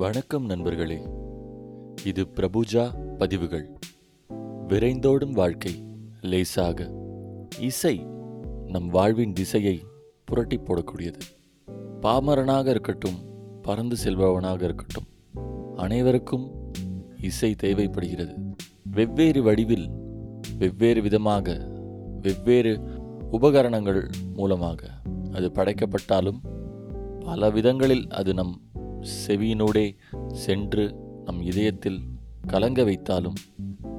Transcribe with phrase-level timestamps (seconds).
[0.00, 0.98] வணக்கம் நண்பர்களே.
[2.04, 3.78] இது பிரபுஜா பதிவுகள்.
[4.68, 5.84] விரைந்தோடும் வாழ்க்கை
[6.20, 6.90] லேசாக.
[7.60, 8.06] இசை
[8.66, 9.82] நம் வாழ்வின் திசையை
[10.24, 11.18] புரட்டி போடக்கூடியது.
[12.02, 13.14] பாமரனாக இருக்கட்டும்
[13.62, 15.04] பறந்து செல்பவனாக இருக்கட்டும்
[15.76, 16.72] அனைவருக்கும்
[17.20, 18.34] இசை தேவைப்படுகிறது.
[18.82, 19.90] வெவ்வேறு வடிவில்
[20.58, 21.68] வெவ்வேறு விதமாக
[22.22, 22.80] வெவ்வேறு
[23.30, 24.86] உபகரணங்கள் மூலமாக.
[25.32, 26.40] அது படைக்கப்பட்டாலும்
[27.20, 28.60] பல விதங்களில் அது நம்
[29.00, 29.96] செவியினூடே
[30.28, 32.00] சென்று நம் இதயத்தில்
[32.46, 33.34] கலங்க வைத்தாலும்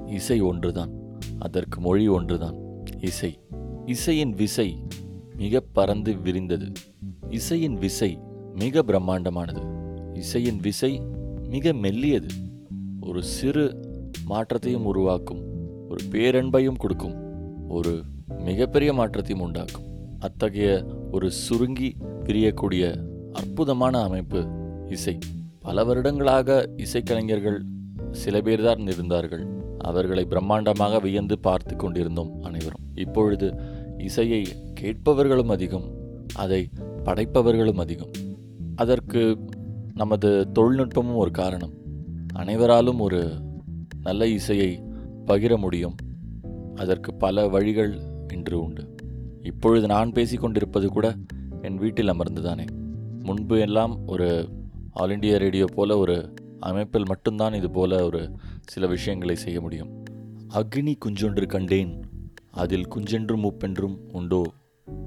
[0.06, 0.92] இசை ஒன்றுதான்
[1.40, 2.56] அதற்கு மொழி ஒன்றுதான்.
[3.00, 3.40] இசை.
[3.86, 4.78] இசையின் விசை
[5.36, 6.72] மிக பறந்து விரிந்தது.
[7.30, 8.20] இசையின் விசை
[8.56, 9.62] மிக பிரம்மாண்டமானது.
[10.18, 11.02] இசையின் விசை
[11.50, 12.28] மிக மெல்லியது.
[13.02, 13.80] ஒரு சிறு
[14.26, 15.42] மாற்றத்தையும் உருவாக்கும்
[15.90, 17.16] ஒரு பேரன்பையும் கொடுக்கும்
[17.70, 19.84] ஒரு மிகப்பெரிய மாற்றத்தையும் உண்டாக்கும்.
[20.20, 23.04] அத்தகைய ஒரு சுருங்கி பிரியக்கூடிய
[23.34, 24.60] அற்புதமான அமைப்பு
[24.92, 25.18] இசை.
[25.60, 27.62] பல வருடங்களாக இசைக்கலைஞர்கள்
[28.12, 29.48] சில பேர்தான் இருந்தார்கள்.
[29.78, 32.82] அவர்களை பிரம்மாண்டமாக வியந்து பார்த்து கொண்டிருந்தோம் அனைவரும்.
[32.96, 33.54] இப்பொழுது
[33.98, 34.46] இசையை
[34.82, 35.84] கேட்பவர்களும் அதிகம்
[36.36, 36.70] அதை
[37.04, 38.10] படைப்பவர்களும் அதிகம்.
[38.76, 39.38] அதற்கு
[39.94, 41.72] நமது தொழில்நுட்பமும் ஒரு காரணம்.
[42.34, 43.32] அனைவராலும் ஒரு
[44.02, 44.84] நல்ல இசையை
[45.26, 45.96] பகிர முடியும்.
[46.76, 48.00] அதற்கு பல வழிகள்
[48.34, 48.96] இன்று உண்டு.
[49.44, 51.16] இப்பொழுது நான் பேசிக்கொண்டிருப்பது கூட
[51.62, 52.68] என் வீட்டில் அமர்ந்துதானே.
[53.24, 54.50] முன்பு எல்லாம் ஒரு
[54.94, 58.32] ஆல் இண்டியா ரேடியோ போல ஒரு அமைப்பில் மட்டும்தான் இது போல ஒரு
[58.66, 60.04] சில விஷயங்களை செய்ய முடியும்.
[60.50, 62.02] அக்னி குஞ்சொன்று கண்டேன்
[62.52, 64.42] அதில் குஞ்சென்றும் உப்பென்றும் உண்டோ?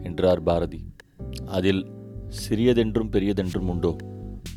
[0.02, 0.84] என்றார் பாரதி.
[1.46, 1.86] அதில்
[2.48, 3.96] சிறியதென்றும் பெரியதென்றும் உண்டோ?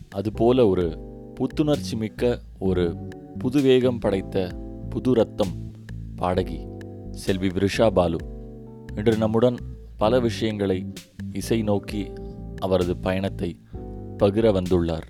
[0.10, 1.00] அதுபோல ஒரு
[1.36, 2.96] புத்துணர்ச்சி மிக்க ஒரு
[3.38, 5.72] புது வேகம் படைத்த புது ரத்தம்
[6.16, 6.60] பாடகி
[7.12, 8.18] செல்வி விருஷா பாலு
[8.96, 9.56] இன்று நம்முடன்
[9.98, 10.94] பல விஷயங்களை
[11.32, 12.12] இசை நோக்கி
[12.58, 13.60] அவரது பயணத்தை
[14.20, 15.08] பகிர வந்துள்ளார்.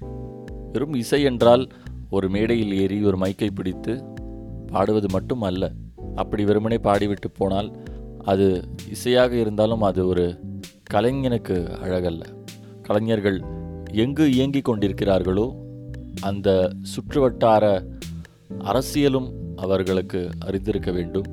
[0.71, 1.67] வெறும் இசை என்றால்
[2.09, 4.03] ஒரு மேடையில் ஏறி ஒரு மைக்கை பிடித்து
[4.67, 5.71] பாடுவது மட்டும் அல்ல.
[6.15, 7.71] அப்படி வெறுமனே பாடிவிட்டு போனால்
[8.23, 10.39] அது இசையாக இருந்தாலும் அது ஒரு
[10.93, 12.21] கலைஞனுக்கு அழகல்ல.
[12.81, 13.43] கலைஞர்கள்
[13.93, 15.55] எங்கு இயங்கிக் கொண்டிருக்கிறார்களோ
[16.21, 17.85] அந்த சுற்றுவட்டார
[18.59, 21.27] அரசியலும் அவர்களுக்கு அறிந்திருக்க வேண்டும்.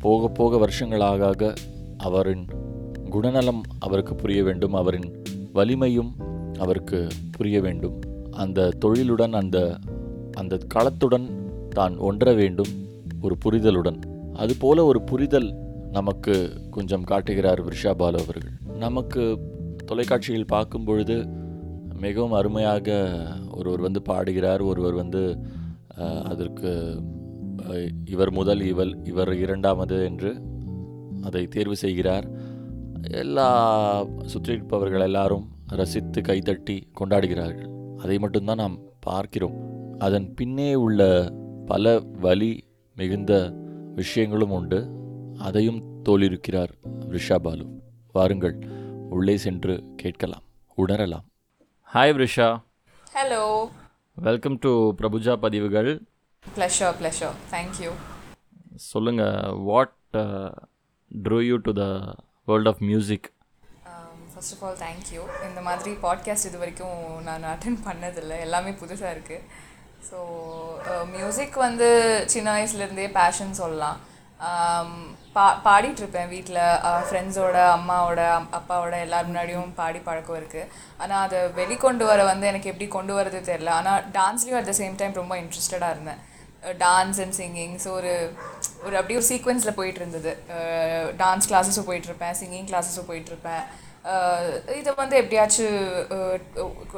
[0.00, 1.54] போக போக வருஷங்களாக
[1.96, 2.46] அவரின்
[3.10, 4.74] குணநலம் அவருக்கு புரிய வேண்டும்.
[4.74, 6.16] அவரின் வலிமையும்
[6.58, 7.96] அவருக்கு புரிய வேண்டும்.
[8.30, 9.58] அந்த தொழிலுடன் அந்த
[10.34, 11.26] அந்த களத்துடன்
[11.68, 12.72] தான் ஒன்ற வேண்டும்
[13.20, 13.98] ஒரு புரிதலுடன்.
[14.34, 15.48] அதுபோல ஒரு புரிதல்
[15.90, 16.34] நமக்கு
[16.70, 18.54] கொஞ்சம் காட்டுகிறார் விஷா பாலு அவர்கள்.
[18.84, 19.22] நமக்கு
[19.86, 21.16] தொலைக்காட்சியில் பார்க்கும் பொழுது
[22.00, 22.98] மிகவும் அருமையாக
[23.50, 25.22] ஒருவர் வந்து பாடுகிறார் ஒருவர் வந்து
[26.24, 26.70] அதற்கு
[28.04, 30.30] இவர் முதல் இவள் இவர் இரண்டாவது என்று
[31.22, 32.26] அதை தேர்வு செய்கிறார்.
[33.22, 33.48] எல்லா
[34.32, 37.96] சுற்றியிருப்பவர்கள் எல்லாரும் ரசித்து கைதட்டி கொண்டாடுகிறார்கள்.
[37.96, 39.54] அதை மட்டும்தான் நாம் பார்க்கிறோம்.
[39.98, 41.32] அதன் பின்னே உள்ள
[41.66, 42.64] பல வலி
[42.96, 43.52] மிகுந்த
[43.94, 44.90] விஷயங்களும் உண்டு.
[45.38, 46.68] அதையும் தோலிருக்கிறார்
[47.08, 47.66] ரிஷா பாலு.
[48.12, 48.58] வாருங்கள்
[49.10, 50.42] உள்ளே சென்று கேட்கலாம்.
[50.76, 51.24] உணரலாம்.
[51.94, 52.66] Hi Risha
[53.14, 53.68] Hello.
[54.14, 56.02] Welcome to பிரபுஜா பதிவுகள்
[56.56, 57.32] Pleasure, pleasure.
[57.50, 57.90] Thank you.
[58.74, 59.94] சொல்லுங்கள் what
[61.22, 62.14] drew you to the
[62.46, 63.32] world of music
[64.38, 68.36] first of all thank you இந்த மாதிரி பாட்காஸ்ட் இது வரைக்கும் நான் அட்டன் பண்ணதில்லை.
[68.44, 69.46] எல்லாமே புதுசாக இருக்குது
[70.08, 70.18] ஸோ
[71.14, 71.88] மியூசிக் uh, வந்து
[72.34, 73.96] சின்ன வயசுலேருந்தே பேஷன் சொல்லலாம்.
[74.48, 74.90] Um,
[75.36, 76.60] பா பாடிட்டுருப்பேன் வீட்டில்
[77.08, 78.20] ஃப்ரெண்ட்ஸோட uh, அம்மாவோட
[78.58, 80.70] அப்பாவோட எல்லார் முன்னாடியும் பாடி பழக்கம் இருக்குது
[81.02, 85.00] ஆனால் அதை வெளிக்கொண்டு வர வந்து எனக்கு எப்படி கொண்டு வரது தெரில ஆனால் டான்ஸ்லேயும் அட் த சேம்
[85.02, 86.22] டைம் ரொம்ப இன்ட்ரெஸ்டடாக இருந்தேன்.
[86.84, 88.14] டான்ஸ் அண்ட் சிங்கிங் ஸோ ஒரு
[88.86, 90.32] ஒரு அப்படியே ஒரு சீக்வன்ஸில் போயிட்டு இருந்தது
[91.24, 92.38] டான்ஸ் uh, கிளாஸஸும் போயிட்டுருப்பேன்.
[92.42, 93.66] சிங்கிங் கிளாஸஸும் போயிட்டுருப்பேன்.
[94.78, 95.76] இதை வந்து எப்படியாச்சும்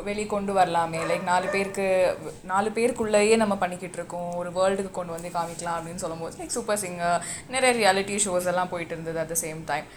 [0.08, 1.00] வெளியே கொண்டு வரலாமே?
[1.10, 1.86] லைக் நாலு பேருக்கு
[2.50, 4.30] நாலு பேருக்குள்ளேயே நம்ம பண்ணிக்கிட்டு இருக்கோம்.
[4.40, 7.24] ஒரு வேர்ல்டுக்கு கொண்டு வந்து காமிக்கலாம் அப்படின்னு சொல்லும்போது லைக் சூப்பர் சிங்கர்
[7.54, 9.88] நிறைய ரியாலிட்டி ஷோஸ் எல்லாம் போயிட்டு இருந்தது at the same time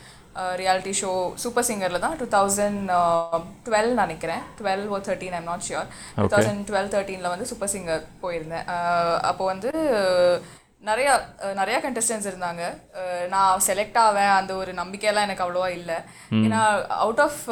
[0.62, 1.10] reality show
[1.42, 2.90] super சிங்கரில் தான் டூ தௌசண்ட்
[3.66, 4.44] டுவெல் நினைக்கிறேன்.
[4.60, 8.66] Twelve oh thirteen I'm not sure two thousand twelve தேர்ட்டீனில் வந்து சூப்பர் சிங்கர் போயிருந்தேன்.
[9.32, 9.72] அப்போ வந்து
[10.90, 11.12] நிறையா
[11.60, 12.64] நிறையா கண்டஸ்டன்ஸ் இருந்தாங்க.
[13.34, 15.98] நான் செலக்ட் ஆவேன் அந்த ஒரு நம்பிக்கையெல்லாம் எனக்கு அவ்வளோவா இல்லை.
[16.46, 16.62] ஏன்னா
[17.04, 17.44] அவுட் ஆஃப்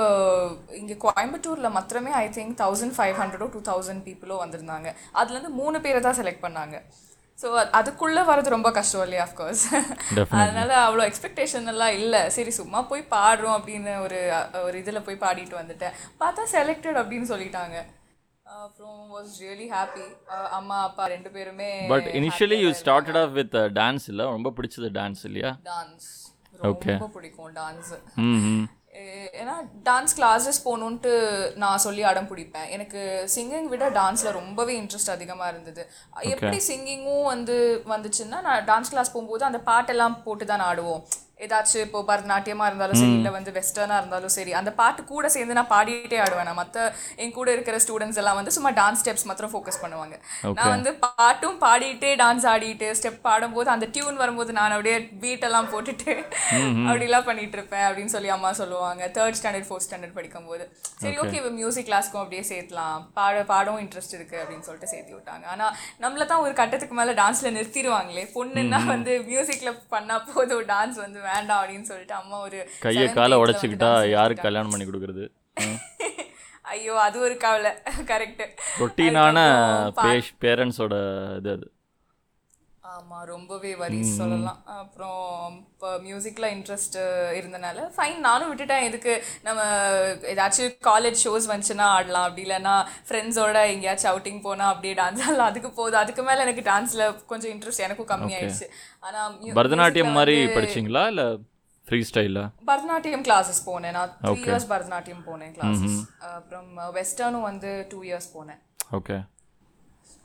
[0.80, 4.90] இங்கே கோயம்புத்தூரில் மாத்திரமே ஐ திங்க் தௌசண்ட் ஃபைவ் ஹண்ட்ரடோ டூ தௌசண்ட் பீப்புளோ வந்திருந்தாங்க.
[5.22, 6.78] அதுலேருந்து மூணு பேரை தான் செலக்ட் பண்ணாங்க.
[7.42, 9.64] ஸோ அதுக்குள்ளே வரது ரொம்ப கஷ்டம் இல்லையா அஃப்கோர்ஸ்
[10.42, 12.22] அதனால அவ்வளோ எக்ஸ்பெக்டேஷன் எல்லாம் இல்லை.
[12.36, 14.20] சரி சும்மா போய் பாடுறோம் அப்படின்னு ஒரு
[14.68, 15.96] ஒரு இதில் போய் பாடிட்டு வந்துட்டேன்.
[16.22, 17.78] பார்த்தா செலக்டட் அப்படின்னு சொல்லிட்டாங்க.
[18.60, 20.06] அப்புறம் வாஸ் ரியலி ஹாப்பி
[20.58, 24.26] அம்மா அப்பா ரெண்டு பேருமே but initially you started off with dance இல்லை?
[24.36, 25.52] ரொம்ப பிடிச்சது டான்ஸ் இல்லையா?
[25.72, 26.10] டான்ஸ்.
[26.68, 27.92] ரொம்ப பிடிக்கும் டான்ஸ்
[29.42, 29.54] ஏன்னா
[29.88, 31.12] டான்ஸ் கிளாஸஸ் போகணுன்ட்டு
[31.62, 32.68] நான் சொல்லி அடம் பிடிப்பேன்.
[32.76, 33.02] எனக்கு
[33.36, 35.84] சிங்கிங் விட டான்ஸில் ரொம்பவே இன்ட்ரெஸ்ட் அதிகமாக இருந்தது.
[36.34, 37.58] எப்படி சிங்கிங்கும் வந்து
[37.94, 41.04] வந்துச்சுன்னா நான் டான்ஸ் கிளாஸ் போகும்போது அந்த பாட்டெல்லாம் போட்டு தான் ஆடுவோம்.
[41.46, 45.70] ஏதாச்சும் இப்போ பரதநாட்டியமாக இருந்தாலும் சரி இல்லை வந்து வெஸ்டர்னாக இருந்தாலும் சரி அந்த பாட்டு கூட சேர்ந்து நான்
[45.74, 46.48] பாடிட்டே ஆடுவேன்.
[46.50, 46.84] நான் மற்ற
[47.24, 50.16] என் கூட இருக்கிற ஸ்டூடெண்ட்ஸ் எல்லாம் வந்து சும்மா டான்ஸ் ஸ்டெப்ஸ் மாத்திரம் ஃபோக்கஸ் பண்ணுவாங்க.
[50.58, 55.70] நான் வந்து பாட்டும் பாடிட்டே டான்ஸ் ஆடிட்டு ஸ்டெப் பாடும்போது அந்த டியூன் வரும்போது நான் அப்படியே பீட் எல்லாம்
[55.74, 56.12] போட்டுட்டு
[56.90, 59.02] அப்படிலாம் பண்ணிட்டு இருப்பேன் அப்படின்னு சொல்லி அம்மா சொல்லுவாங்க.
[59.18, 60.64] தேர்ட் ஸ்டாண்டர்ட் ஃபோர்த் ஸ்டாண்டர்ட் படிக்கும்போது.
[61.04, 63.02] சரி ஓகே மியூசிக் கிளாஸ்க்கும் அப்படியே சேர்த்தலாம்.
[63.18, 65.46] பாட பாடவும் இன்ட்ரெஸ்ட் இருக்கு அப்படின்னு சொல்லிட்டு சேர்த்து விட்டாங்க.
[65.56, 65.68] ஆனா
[66.06, 68.26] நம்மள தான் ஒரு கட்டத்துக்கு மேல டான்ஸ்ல நிறுத்திடுவாங்களே.
[68.38, 73.92] பொண்ணுன்னா வந்து மியூசிக்ல பண்ணா போதும் டான்ஸ் வந்து வேண்டாம் அப்படின்னு சொல்லிட்டு அம்மா ஒரு கையை காலை உடைச்சிக்கிட்டா
[74.10, 75.26] யாருக்கு கல்யாணம் பண்ணி கொடுக்குறது?
[76.72, 77.72] ஐயோ அது ஒரு கவலை.
[78.12, 78.44] கரெக்ட்
[78.80, 79.38] ரொட்டீனான
[80.02, 80.96] பேஷ் பேரண்ட்ஸோட
[81.38, 81.66] இது அது.
[82.92, 84.66] ஆமா ரொம்பவே வரி சொல்லலாம்.
[84.66, 86.98] அப்புறம் இப்போ மியூசிக்ல இன்ட்ரெஸ்ட்
[87.40, 88.82] இருந்தனால ஃபைன் நானும் விட்டுட்டேன்.
[88.82, 89.24] எதுக்கு?
[89.44, 89.62] நம்ம
[90.34, 92.24] ஏதாச்சும் காலேஜ் ஷோஸ் வந்துச்சுன்னா ஆடலாம்.
[92.24, 92.76] அப்படி இல்லைன்னா
[93.08, 95.48] ஃப்ரெண்ட்ஸோட எங்கேயாச்சும் அவுட்டிங் போனா அப்படியே டான்ஸ் ஆடலாம்.
[95.48, 98.68] அதுக்கு போதும் அதுக்கு மேல எனக்கு டான்ஸ்ல கொஞ்சம் இன்ட்ரெஸ்ட் எனக்கும் கம்மியாயிடுச்சு.
[99.00, 101.08] ஆனா mu- பரதநாட்டியம் மாதிரி படிச்சீங்களா?
[101.08, 101.28] இல்லை
[101.88, 103.92] ஃப்ரீ ஸ்டைலா பரதநாட்டியம் கிளாஸஸ் போனேன்.
[103.92, 108.60] நான் த்ரீ இயர்ஸ் பரதநாட்டியம் போனேன் கிளாஸஸ் அப்புறம் வெஸ்டர்னும் வந்து டூ இயர்ஸ் போனேன்.
[108.92, 109.18] ஓகே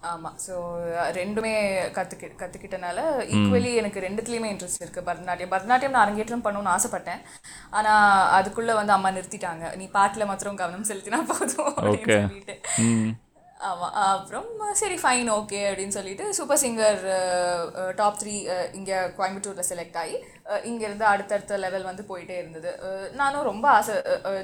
[0.02, 0.30] ஆமா.
[0.46, 0.54] ஸோ
[1.18, 1.52] ரெண்டுமே
[1.96, 2.98] கற்றுக்கி கற்றுக்கிட்டனால
[3.32, 5.52] ஈக்குவலி எனக்கு ரெண்டுத்துலேயுமே இன்ட்ரெஸ்ட் இருக்குது பரதநாட்டியம்.
[5.54, 7.22] பரதநாட்டியம் நான் அரங்கேற்றம் பண்ணணும்னு ஆசைப்பட்டேன்.
[7.70, 9.76] ஆனால் அதுக்குள்ளே வந்து அம்மா நிறுத்திட்டாங்க.
[9.76, 12.18] நீ பாட்டில் மாத்திரம் கவனம் செலுத்தினா போதும் அப்படின்னு.
[12.28, 12.56] சொல்லிட்டு.
[13.68, 14.48] ஆமாம் அப்புறம்
[14.80, 17.00] சரி ஃபைன் ஓகே அப்படின்னு சொல்லிட்டு சூப்பர் சிங்கர்
[18.00, 18.34] டாப் த்ரீ
[18.78, 20.16] இங்கே கோயம்புத்தூரில் செலக்ட் ஆகி
[20.70, 22.70] இங்கேருந்து அடுத்தடுத்த லெவல் வந்து போயிட்டே இருந்தது.
[23.20, 23.94] நானும் ரொம்ப ஆசை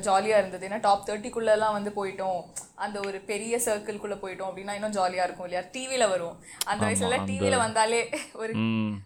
[0.08, 0.66] ஜாலியாக இருந்தது.
[0.68, 2.40] ஏன்னா டாப் தேர்ட்டிக்குள்ளெல்லாம் வந்து போயிட்டோம்.
[2.84, 5.64] அந்த ஒரு பெரிய சர்க்கிள்குள்ளே போயிட்டோம் அப்படின்னா இன்னும் ஜாலியாக இருக்கும் இல்லையா?
[5.76, 6.36] டிவியில் வரும்.
[6.66, 8.54] அந்த வயசுல டிவியில் வந்தாலே ஒரு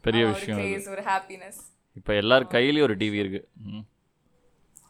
[0.06, 1.61] பெரிய விஷயம் ஒரு ஹாப்பினஸ்
[2.00, 3.43] இப்போ எல்லார் கையிலயும் ஒரு டிவி இருக்கு.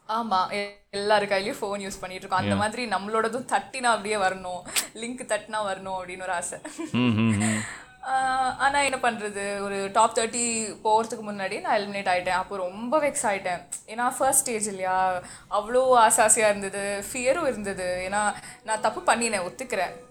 [0.07, 4.61] ம் ஆமா எ- எல்லாரு கையிலயும் ஃபோன் யூஸ் பண்ணிட்டு இருக்கோம் அந்த மாதிரி நம்மளோடதும் தட்டினா அப்படியே வரணும்.
[4.93, 6.59] லிங்க் தட்டினா வரணும் அப்படின்னு ஒரு ஆசை.
[6.91, 7.59] ம் ம் ம்
[8.03, 9.59] ஆஹ் ஆனா என்ன பண்றது?
[9.61, 12.29] ஒரு டாப் தேர்ட்டி போகிறதுக்கு முன்னாடி நான் எலிமினேட் ஆயிட்டேன்.
[12.29, 13.67] அப்போ ரொம்ப வெக்ஸ் ஆயிட்டேன்.
[13.87, 15.21] ஏன்னா ஃபர்ஸ்ட் ஸ்டேஜ் இல்லையா?
[15.51, 17.05] அவ்வளோ ஆசை ஆசையா இருந்தது.
[17.13, 18.07] ஃபியரும் இருந்தது.
[18.09, 18.33] ஏன்னா
[18.63, 19.43] நான் தப்பு பண்ணினேன்.
[19.43, 20.05] ஒத்துக்கிறேன்.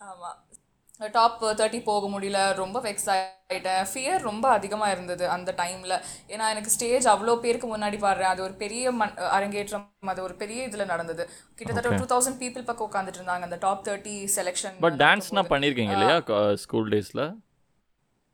[0.00, 0.41] ஆமா.
[1.10, 3.86] டாப் தேர்ட்டி போக முடியல ரொம்ப வெக்ஸ் ஆயிட்டேன்.
[3.94, 5.94] ஃபியர் ரொம்ப அதிகமாக இருந்தது அந்த டைமில்
[6.28, 8.32] ஏன்னா எனக்கு ஸ்டேஜ் அவ்வளோ பேருக்கு முன்னாடி பாடுறேன்.
[8.32, 11.28] அது ஒரு பெரிய மண் அரங்கேற்றம் அது ஒரு பெரிய இதில் நடந்தது.
[11.54, 16.54] கிட்டத்தட்ட டூ தௌசண்ட் பீப்புள் பக்கம் உட்காந்துட்டு இருந்தாங்க அந்த டாப் தேர்ட்டி செலெக்ஷன் பட் டான்ஸ்னா பண்ணியிருக்கீங்க இல்லையா?
[16.54, 17.24] ஸ்கூல் டேஸில்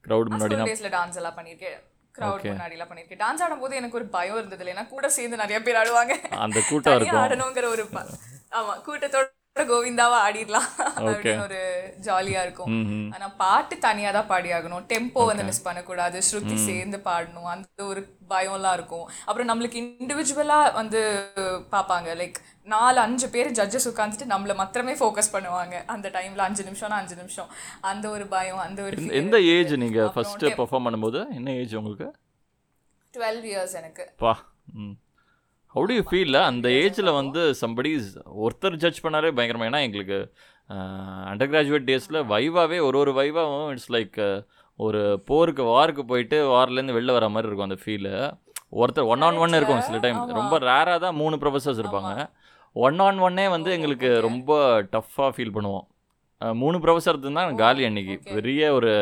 [0.05, 1.79] க்ரௌட் முன்னாடினா ஸ்கூல் டேஸ்ல டான்ஸ் எல்லாம் பண்ணியிருக்கேன்
[2.15, 5.63] க்ரௌட் முன்னாடி எல்லாம் பண்ணியிருக்கேன் டான்ஸ் ஆடும்போது எனக்கு ஒரு பயம் இருந்தது இல்லை ஏன்னா கூட சேர்ந்து நிறைய
[5.63, 6.15] பேர் ஆடுவாங்க.
[6.39, 8.07] அந்த கூட்டம் ஆடணுங்கிற ஒரு ப-
[8.51, 9.27] ஆமா கூட்டத்தோட
[9.71, 11.61] கோவிந்தாவா ஆடிடலாம் அப்படின்னு ஒரு
[12.03, 13.11] ஜாலியா இருக்கும்.
[13.15, 16.19] ஆனா பாட்டு தனியா தான் பாடி ஆகணும் டெம்போ வந்து மிஸ் பண்ணக்கூடாது.
[16.19, 17.49] ஸ்ருதி சேர்ந்து பாடணும்.
[17.55, 19.07] அந்த ஒரு பயம்லாம் இருக்கும்.
[19.25, 21.01] அப்புறம் நம்மளுக்கு இண்டிவிஜுவலா வந்து
[21.71, 22.09] பார்ப்பாங்க.
[22.23, 25.75] லைக் நாலு அஞ்சு பேர் ஜட்ஜஸ் உட்காந்துட்டு நம்மள மாத்திரமே ஃபோக்கஸ் பண்ணுவாங்க.
[25.87, 27.51] அந்த டைம்ல அஞ்சு நிமிஷம்னா அஞ்சு நிமிஷம்.
[27.81, 31.23] அந்த ஒரு பயம் அந்த ஒரு எந்த ஏஜ் நீங்கள் ஃபஸ்ட்டு பெர்ஃபார்ம் பண்ணும்போது?
[31.35, 32.09] என்ன ஏஜ் உங்களுக்கு?
[33.15, 34.07] டுவெல் இயர்ஸ் எனக்கு.
[35.75, 37.91] ஹவு டு யூ ஃபீல் அந்த ஏஜில் வந்து சம்படி
[38.45, 39.67] ஒருத்தர் ஜட்ஜ் பண்ணாலே பயங்கரமா.
[39.71, 40.19] ஏன்னா எங்களுக்கு
[41.31, 44.19] அண்டர் கிராஜுவேட் டேஸில் வைவாவே ஒரு ஒரு வைவாவும் இட்ஸ் லைக்
[44.81, 48.13] ஒரு போருக்கு வாருக்கு போயிட்டு வார்லேருந்து வெளில வர மாதிரி இருக்கும் அந்த ஃபீலு
[48.81, 52.13] ஒருத்தர் ஒன் ஆன் ஒன் இருக்கும் சில டைம் ரொம்ப ரேராக தான் மூணு ப்ரொஃபஸர்ஸ் இருப்பாங்க.
[52.77, 54.51] ஒன் ஆன் ஒன்னே வந்து எங்களுக்கு ரொம்ப
[54.95, 55.87] டஃப்பாக ஃபீல் பண்ணுவோம்.
[56.63, 58.17] மூணு ப்ரொஃபஸர் தான் காலி அன்னைக்கு.
[58.37, 58.93] பெரிய ஒரு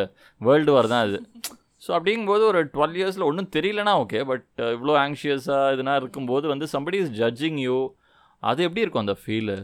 [0.41, 1.19] வேர்ல்டு வார் தான் அது.
[1.87, 6.99] ஸோ அப்படிங்கும்போது ஒரு டுவெல் இயர்ஸில் ஒன்றும் தெரியலனா ஓகே பட் இவ்வளோ ஆங்ஷியஸாக இதுனா இருக்கும்போது வந்து சம்படி
[7.03, 7.79] இஸ் ஜட்ஜிங் யூ
[8.43, 9.57] அது எப்படி இருக்கும் அந்த ஃபீலு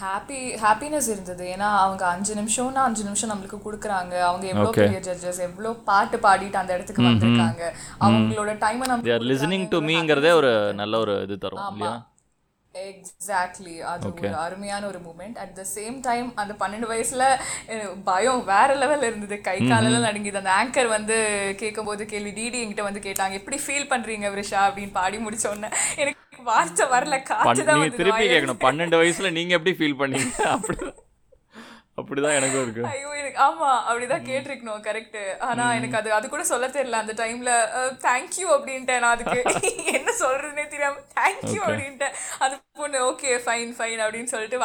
[0.00, 1.44] ஹாப்பி ஹாப்பினஸ் இருந்தது.
[1.52, 4.14] ஏன்னா அவங்க அஞ்சு நிமிஷம்னா அஞ்சு நிமிஷம் நம்மளுக்கு கொடுக்குறாங்க.
[4.20, 4.70] அவங்க எவ்வளோ.
[4.78, 7.62] பெரிய ஜட்ஜஸ் எவ்வளோ பாட்டு பாடிட்டு அந்த இடத்துக்கு வந்திருக்காங்க.
[8.06, 11.92] அவங்களோட டைமை நம்ம லிசனிங் டு மீங்கிறதே ஒரு நல்ல ஒரு இது தரும் இல்லையா?
[12.74, 17.24] எக்ஸாக்ட்லி அது ஒரு அருமையான ஒரு moment at the same time அந்த பன்னெண்டு வயசுல
[18.08, 19.36] பயம் வேற லெவல்ல இருந்தது.
[19.48, 20.40] கை காலெல்லாம் நடுங்கிது.
[20.42, 21.16] அந்த ஆங்கர் வந்து
[21.62, 24.60] கேட்கும்போது கேள்வி டிடி என்கிட்ட வந்து கேட்டாங்க எப்படி ஃபீல் பண்றீங்க விரிஷா?
[24.68, 25.70] அப்படின்னு பாடி முடிச்ச உடனே
[26.04, 28.62] எனக்கு வார்த்தை வரல காற்று தான் திருப்பி கேட்கணும்.
[28.66, 30.34] பன்னெண்டு வயசுல நீங்க எப்படி ஃபீல் பண்ணீங்க?
[30.56, 30.78] அப்படி
[31.98, 32.82] அப்படிதான் எனக்கும் இருக்கு.
[32.86, 37.00] ஐயோ எனக்கு ஆமா அப்படிதான் கேட்டிருக்கணும் கரெக்ட் ஆனா எனக்கு அது அது கூட சொல்ல தெரியல.
[37.02, 37.50] அந்த டைம்ல
[38.06, 39.38] தேங்க்யூ அப்படின்ட்டேன் நான் அதுக்கு.
[39.98, 42.14] என்ன சொல்றதுனே தெரியாம தேங்க்யூ அப்படின்ட்டேன்.
[42.38, 44.58] அது பொண்ணு ஓகே ஃபைன் ஃபைன் அப்படின்னு சொல்லிட்டு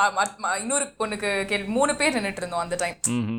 [0.61, 2.97] இன்னொரு பொண்ணுக்கு கேள்வி மூணு பேர் நின்னுட்டு இருந்தோம் அந்த டைம்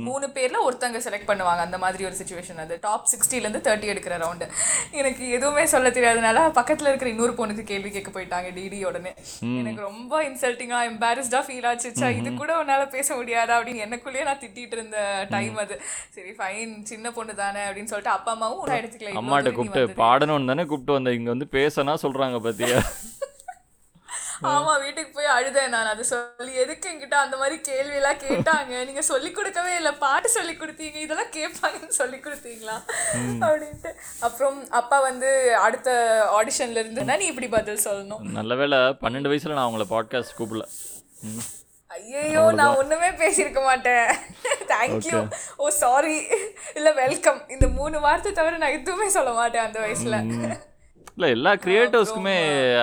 [0.08, 2.78] மூணு பேர்ல ஒருத்தங்க செலக்ட் பண்ணுவாங்க அந்த மாதிரி ஒரு சுச்சுவேஷன் அது.
[2.82, 4.46] டாப் சிக்ஸ்டில இருந்து தேர்ட்டி எடுக்கிற ரவுண்டு
[5.00, 9.12] எனக்கு எதுவுமே சொல்ல தெரியாதனால பக்கத்துல இருக்கிற இன்னொரு பொண்ணுக்கு கேள்வி கேட்க போயிட்டாங்க டிடி உடனே.
[9.60, 11.88] எனக்கு ரொம்ப இன்சல்ட்டிங்கா எம்பாரஸ்டா ஃபீல் ஆச்சு.
[11.90, 14.98] ச்சே, இது கூட உன்னால பேச முடியாதா அப்படின்னு எனக்குள்ளேயே நான் திட்டிட்டு இருந்த
[15.30, 15.76] டைம் அது.
[16.14, 20.00] சரி ஃபைன் சின்ன பொண்ணு தானே அப்படின்னு சொல்லிட்டு அப்பா அம்மாவும் ஒரு எடுத்துக்கல அம்மாட்ட கூப்பிட்டு.
[20.02, 22.80] பாடணும்னு தானே கூப்பிட்டு வந்தேன் இங்க வந்து பேசனா சொல்றாங்க பாத்தியா?
[24.50, 25.86] ஆமா வீட்டுக்கு போய் அழுதேன் நான்.
[25.86, 28.84] அதை சொல்லி எதுக்கு என்கிட்ட அந்த மாதிரி கேள்வி எல்லாம் கேட்டாங்க?
[28.84, 29.92] நீங்க சொல்லி கொடுக்கவே இல்லை.
[29.92, 30.96] பாட்டு சொல்லி கொடுத்தீங்க.
[30.96, 32.76] இதெல்லாம் கேட்பாங்கன்னு சொல்லி கொடுத்தீங்களா?
[33.40, 33.90] அப்படின்ட்டு.
[34.20, 35.90] அப்புறம் அப்பா வந்து அடுத்த
[36.38, 38.22] ஆடிஷன்ல இருந்துன்னா நீ இப்படி பதில் சொல்லணும்.
[38.30, 40.66] நல்ல வேளை பன்னெண்டு வயசுல நான் அவங்கள பாட்காஸ்ட் கூப்பிடல.
[41.90, 44.08] ஐயோ நான் ஒண்ணுமே பேசியிருக்க மாட்டேன்.
[44.72, 45.18] தேங்க்யூ
[45.62, 46.16] ஓ சாரி
[46.78, 50.18] இல்ல வெல்கம் இந்த மூணு வார்த்தை தவிர நான் எதுவுமே சொல்ல மாட்டேன் அந்த வயசுல.
[51.16, 52.36] இல்ல எல்லா கிரியேட்டர்ஸ்க்குமே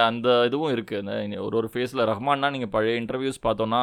[0.08, 0.96] அந்த இதுவும் இருக்கு.
[1.02, 1.14] அந்த
[1.46, 3.82] ஒரு ஒரு ஃபேஸ்ல ரஹ்மான்னா நீங்க பழைய இன்டர்வியூஸ் பார்த்தோம்னா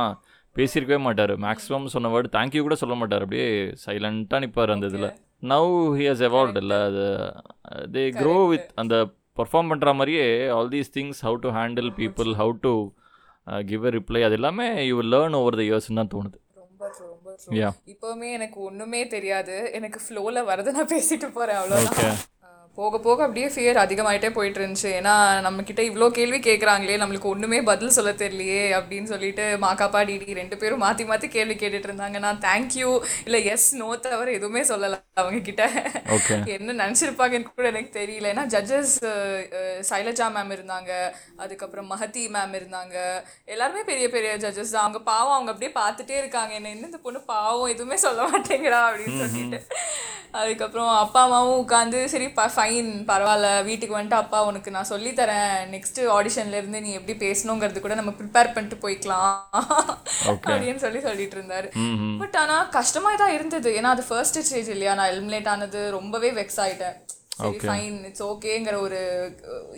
[0.57, 1.37] பேசியிருக்கவே மாட்டாரு.
[1.47, 3.25] மேக்ஸிமம் சொன்ன வேர்டு தேங்க்யூ கூட சொல்ல மாட்டார்.
[3.26, 3.49] அப்படியே
[3.85, 5.09] சைலண்டா நிப்பார் அந்த இதுல.
[5.52, 6.75] நவ் ஹி ஹஸ் எவால்வ் இல்ல.
[6.90, 7.07] அது
[7.97, 8.97] தே க்ரோ வித் அந்த
[9.40, 10.26] பர்ஃபார்ம் பண்ற மாதிரியே
[10.59, 12.75] all these things how to handle people how to
[13.46, 16.38] give reply அது எல்லாமே யூ லேர்ன் ஓவர் த இயர்ஸ்னு தான் தோணுது.
[17.86, 19.70] இப்பவுமே எனக்கு ஒண்ணுமே தெரியாது.
[19.72, 22.18] எனக்கு ஃப்ளோல வரத நான் பேசிட்டு போறேன் ஆஹ்
[22.78, 25.12] போக போக அப்படியே ஃபியர் அதிகமாயிட்டே போயிட்டு இருந்துச்சு ஏன்னா
[25.47, 30.57] நம்ம கிட்ட இவ்வளோ கேள்வி கேட்குறாங்களே நம்மளுக்கு ஒண்ணுமே பதில் சொல்ல தெரியலையே அப்படின்னு சொல்லிட்டு மாக்காப்பா டிடி ரெண்டு
[30.62, 32.90] பேரும் மாத்தி மாத்தி கேள்வி கேட்டுட்டு இருந்தாங்க நான் தேங்க்யூ
[33.26, 35.62] இல்ல எஸ் நோ தவிர எதுவுமே சொல்லல அவங்க கிட்ட
[36.54, 38.31] என்ன நினச்சிருப்பாங்கன்னு கூட எனக்கு தெரியல.
[38.33, 38.95] ஏன்னா ஜட்ஜஸ்
[39.90, 40.90] சைலஜா மேம் இருந்தாங்க.
[41.43, 42.97] அதுக்கப்புறம் மஹதி மேம் இருந்தாங்க.
[43.54, 44.85] எல்லாருமே பெரிய பெரிய ஜட்ஜஸ் தான்.
[44.87, 46.52] அவங்க பாவம் அவங்க அப்படியே பார்த்துட்டே இருக்காங்க.
[46.59, 47.71] என்ன என்ன இந்த பொண்ணு பாவம்?
[47.75, 49.61] எதுவுமே சொல்ல மாட்டேங்கிறா அப்படின்னு சொல்லிட்டு.
[50.40, 52.26] அதுக்கப்புறம் அப்பா அம்மாவும் உட்காந்து சரி
[52.64, 57.80] ஃபைன் பரவாயில்ல வீட்டுக்கு வந்துட்டு அப்பா உனக்கு நான் சொல்லித் தரேன் நெக்ஸ்ட் ஆடிஷன்ல இருந்து நீ எப்படி பேசணுங்கிறது
[57.80, 59.33] கூட நம்ம ப்ரிப்பேர் பண்ணிட்டு போய்க்கலாம்.
[60.28, 61.68] அப்படின்னு சொல்லி சொல்லிட்டு இருந்தாரு.
[62.21, 63.71] பட் ஆனா கஷ்டமா தான் இருந்தது.
[63.78, 64.94] ஏன்னா அது ஃபர்ஸ்ட் ஸ்டேஜ் இல்லையா?
[65.00, 66.97] நான் எலிமினேட் ஆனது ரொம்பவே வெக்ஸ் ஆயிட்டேன்.
[67.37, 69.00] சரி ஃபைன் இட்ஸ் ஓகேங்கிற ஒரு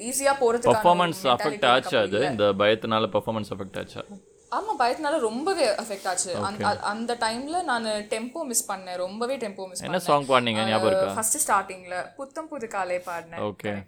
[0.08, 2.22] ஈஸியா போறதுக்கான பர்ஃபார்மன்ஸ் அஃபெக்ட் ஆச்சா அது.
[2.30, 4.02] இந்த பயத்தினால பர்ஃபார்மன்ஸ் அஃபெக்ட் ஆச்சா?
[4.50, 6.34] ஆமா பயத்தினால ரொம்பவே அஃபெக்ட் ஆச்சு.
[6.36, 6.78] அந்த-
[7.14, 8.96] டைம்ல நான் டெம்போ மிஸ் பண்ணேன்.
[8.96, 10.66] ரொம்பவே டெம்போ மிஸ் என்ன சாங் பாடினீங்க?
[10.66, 11.06] ஞாபகம் இருக்கா?
[11.06, 13.52] பண்ணேன் ஃபர்ஸ்ட் ஸ்டார்டிங்ல புத்தம் புது காலை பாடினேன்.
[13.52, 13.82] ஓகே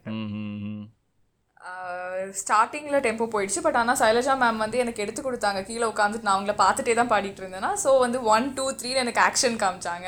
[2.41, 3.61] ஸ்டார்டிங்கில் டெம்போ போயிடுச்சு.
[3.65, 5.61] பட் ஆனால் சைலஜா மேம் வந்து எனக்கு எடுத்து கொடுத்தாங்க.
[5.69, 9.57] கீழே உட்காந்துட்டு நான் அவங்கள பார்த்துட்டே தான் பாடிட்டு இருந்தேன்னா ஸோ வந்து ஒன் டூ த்ரீ எனக்கு ஆக்ஷன்
[9.62, 10.07] காமிச்சாங்க.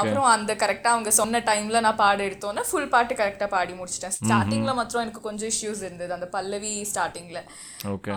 [0.00, 4.16] அப்புறம் அந்த கரெக்டாக அவங்க சொன்ன டைமில் நான் பாட எடுத்தோன்னே ஃபுல் பாட்டு கரெக்டாக பாடி முடிச்சிட்டேன்.
[4.18, 6.12] ஸ்டார்டிங்கில் மாத்திரம் எனக்கு கொஞ்சம் இஷ்யூஸ் இருந்தது.
[6.18, 7.42] அந்த பல்லவி ஸ்டார்டிங்கில்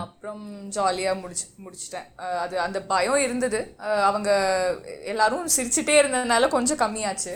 [0.04, 0.44] அப்புறம்
[0.78, 2.10] ஜாலியாக முடிச்சு முடிச்சிட்டேன்.
[2.44, 3.62] அது அந்த பயம் இருந்தது.
[4.10, 4.30] அவங்க
[5.14, 7.36] எல்லாரும் சிரிச்சுட்டே இருந்ததுனால கொஞ்சம் கம்மியாச்சு.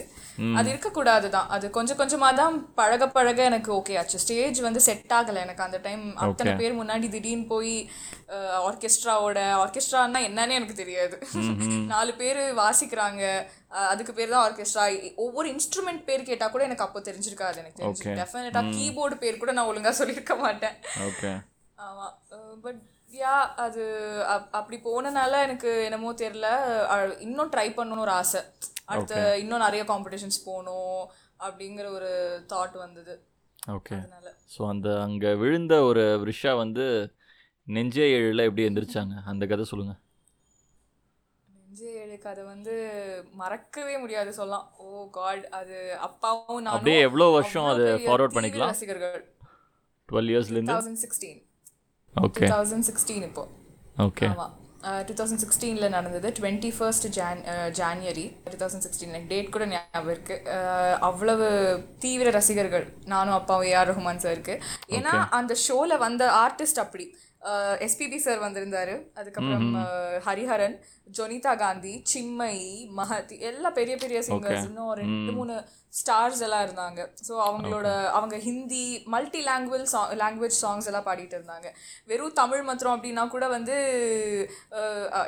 [0.59, 4.21] அது இருக்கக்கூடாது தான் அது கொஞ்சம் கொஞ்சமாக தான் பழக பழக எனக்கு ஓகே ஆச்சு.
[4.23, 7.73] ஸ்டேஜ் வந்து செட் ஆகலை எனக்கு அந்த டைம் அத்தனை பேர் முன்னாடி திடீர்னு போய்
[8.69, 11.15] ஆர்கெஸ்ட்ராவோட ஆர்கெஸ்ட்ரான்னா என்னன்னே எனக்கு தெரியாது.
[11.93, 13.23] நாலு பேர் வாசிக்கிறாங்க.
[13.91, 14.85] அதுக்கு பேர் தான் ஆர்கெஸ்ட்ரா
[15.25, 19.71] ஒவ்வொரு இன்ஸ்ட்ருமெண்ட் பேர் கேட்டா கூட எனக்கு அப்போ தெரிஞ்சிருக்காது எனக்கு தெரிஞ்சு டெஃபினட்டா கீபோர்டு பேர் கூட நான்
[19.71, 20.75] ஒழுங்கா சொல்லியிருக்க மாட்டேன்.
[21.77, 22.07] ஆமா.
[22.65, 22.81] பட்
[23.13, 23.83] யா அது
[24.29, 26.47] அப்- அப்படி போனனால எனக்கு என்னமோ தெரியல
[26.89, 28.41] அஹ் இன்னும் ட்ரை பண்ணணும்னு ஒரு ஆசை.
[28.85, 32.11] அடுத்து இன்னும் நிறைய காம்படிஷன்ஸ் போகணும் அப்படிங்கிற ஒரு
[32.49, 33.23] தாட் வந்தது.
[33.67, 34.35] ஓகே அதனால.
[34.57, 37.15] ஸோ அந்த அங்கே விழுந்த ஒரு ரிஷா வந்து
[37.67, 39.23] நெஞ்சே ஏழில் எப்படி எந்திரிச்சாங்க?
[39.25, 39.95] அந்த கதை சொல்லுங்க.
[41.53, 42.73] நெஞ்சே ஏழு கதை வந்து
[43.33, 44.71] மறக்கவே முடியாது சொல்லலாம்.
[44.77, 48.65] ஓ காட் அது அப்பாவும் நானும் அப்படியே எவ்வளோ வருஷம் அது ஃபார்வர்ட் பண்ணிக்கலாம்?
[48.65, 49.35] ரசிகர்கள்.
[50.11, 51.41] Twelve இயர்ஸ்லேருந்து thousand sixteen
[52.15, 53.43] okay thousand sixteen இப்போ
[54.03, 54.53] ஓகே ஆமாம்
[55.07, 57.41] டூ தௌசண்ட் சிக்ஸ்டீனில் நடந்தது twenty first Jan
[57.77, 61.47] January two thousand sixteen எனக்கு டேட் கூட ஞாபகம் இருக்கு அஹ், அவ்வளவு
[62.01, 64.55] தீவிர ரசிகர்கள் நானும் அப்பாவும் ஏஆர் ரஹ்மான் சாருக்கு
[64.93, 67.05] ஏன்னா அந்த ஷோவில் வந்த ஆர்டிஸ்ட் அப்படி
[67.85, 69.65] எஸ்பிபி சார் வந்திருந்தாரு அதுக்கப்புறம்
[70.27, 70.75] ஹரிஹரன்
[71.15, 72.67] ஜொனிதா காந்தி சின்மயி
[72.97, 75.55] மஹதி எல்லா பெரிய பெரிய சிங்கர்ஸ் இன்னும் ரெண்டு மூணு
[75.99, 77.01] ஸ்டார்ஸ் எல்லாம் இருந்தாங்க.
[77.27, 81.67] ஸோ அவங்களோட அவங்க Hindi multi language song language songs எல்லாம் பாடிட்டு இருந்தாங்க.
[82.11, 83.75] வெறும் தமிழ் மாத்திரம் அப்படின்னா கூட வந்து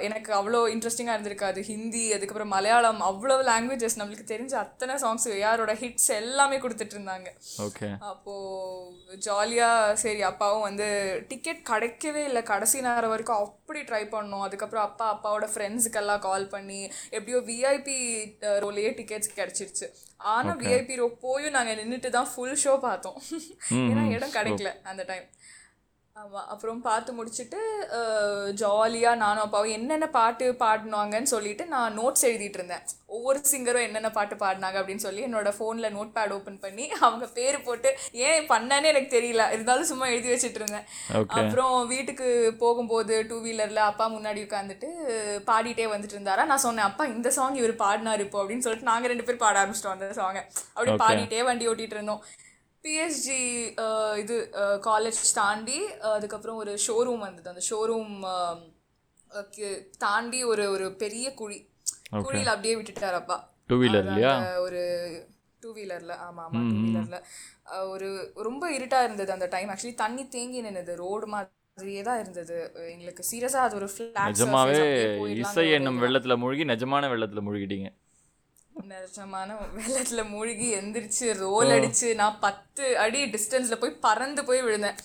[0.07, 1.59] எனக்கு அவ்வளோ இன்ட்ரெஸ்டிங்காக இருந்திருக்காது.
[1.71, 7.29] ஹிந்தி அதுக்கப்புறம் மலையாளம் அவ்வளோ லாங்குவேஜஸ் நம்மளுக்கு தெரிஞ்ச அத்தனை சாங்ஸ் யாரோட ஹிட்ஸ் எல்லாமே கொடுத்துட்டு இருந்தாங்க.
[7.67, 10.87] ஓகே அப்போது ஜாலியாக சரி அப்பாவும் வந்து
[11.33, 12.43] டிக்கெட் கிடைக்கவே இல்லை.
[12.51, 14.45] கடைசி நேரம் வரைக்கும் அப்படி ட்ரை பண்ணோம்.
[14.47, 16.81] அதுக்கப்புறம் அப்பா அப்பாவோட ஃப்ரெண்ட்ஸுக்கெல்லாம் கால் பண்ணி
[17.17, 17.99] எப்படியோ விஐபி
[18.65, 19.89] ரோலையே டிக்கெட்ஸ் கிடச்சிருச்சு.
[20.33, 23.17] ஆனால் விஐபி ரோ போயும் நாங்கள் நின்றுட்டு தான் ஃபுல் ஷோ பார்த்தோம்.
[23.89, 25.25] ஏன்னா இடம் கிடைக்கல அந்த டைம்
[26.15, 27.57] ஆமாம் அப்புறம் பார்த்து முடிச்சுட்டு
[28.59, 32.83] ஜாலியாக நானும் அப்பாவும் என்னென்ன பாட்டு பாடினாங்கன்னு சொல்லிட்டு நான் நோட்ஸ் எழுதிட்டு இருந்தேன்.
[33.15, 37.57] ஒவ்வொரு சிங்கரும் என்னென்ன பாட்டு பாடினாங்க அப்படின்னு சொல்லி என்னோட ஃபோனில் நோட் பேட் ஓப்பன் பண்ணி அவங்க பேர்
[37.65, 37.89] போட்டு
[38.27, 39.49] ஏன் பண்ணேன்னு எனக்கு தெரியல.
[39.55, 40.87] இருந்தாலும் சும்மா எழுதி வச்சுட்டு இருந்தேன்.
[41.39, 42.29] அப்புறம் வீட்டுக்கு
[42.63, 44.89] போகும்போது டூ வீலரில் அப்பா முன்னாடி உட்காந்துட்டு
[45.51, 46.45] பாடிட்டே வந்துட்டு இருந்தாரா?
[46.53, 48.39] நான் சொன்னேன் அப்பா இந்த சாங் இவர் பாடினார் இப்போ.
[48.43, 50.43] அப்படின்னு சொல்லிட்டு நாங்கள் ரெண்டு பேர் பாட ஆரம்பிச்சிட்டோம் அந்த சாங்கை
[50.75, 52.23] அப்படியே பாடிட்டே வண்டி ஓட்டிட்டு இருந்தோம்.
[52.85, 53.39] பிஎஸ்ஜி
[54.23, 54.35] இது
[54.87, 55.77] காலேஜ் தாண்டி
[56.15, 57.47] அதுக்கப்புறம் ஒரு ஷோரூம் வந்தது.
[57.53, 58.11] அந்த ஷோரூம்
[60.03, 61.57] தாண்டி ஒரு ஒரு பெரிய குழி.
[62.25, 63.37] குழியில அப்படியே விட்டுட்டார் அப்பா.
[63.69, 64.31] டூ வீலர் இல்லையா?
[64.37, 64.81] அந்த ஒரு
[65.63, 67.17] டூ வீலர்ல ஆமா ஆமா டூ வீலர்ல
[67.93, 68.07] ஒரு
[68.47, 70.93] ரொம்ப இருட்டா இருந்தது அந்த டைம் ஆக்சுவலி தண்ணி தேங்கி நின்னது.
[71.03, 72.57] ரோடு மாதிரியே தான் இருந்தது.
[72.93, 73.87] எங்களுக்கு சீரியஸா அது ஒரு
[74.29, 74.81] நிஜமாவே
[75.43, 77.89] இசை என்னும் வெள்ளத்துல மூழ்கி நிஜமான வெள்ளத்துல மூழ்கிட்டீங்க.
[78.75, 84.97] நிஜமான வெள்ளத்துல மூழ்கி எந்திரிச்சு ரோல் அடிச்சு நான் பத்து அடி டிஸ்டன்ஸ்ல போய் பறந்து போய் விழுந்தேன்.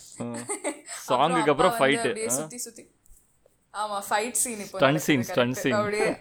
[1.08, 2.84] சாங்குக்கு அப்புறம் அப்படியே சுத்தி சுத்தி.
[3.74, 5.62] ஆமா ஃபைட் சீன் இப்போ scene, stunt correct.
[5.62, 5.74] scene.
[5.74, 6.16] அப்படியே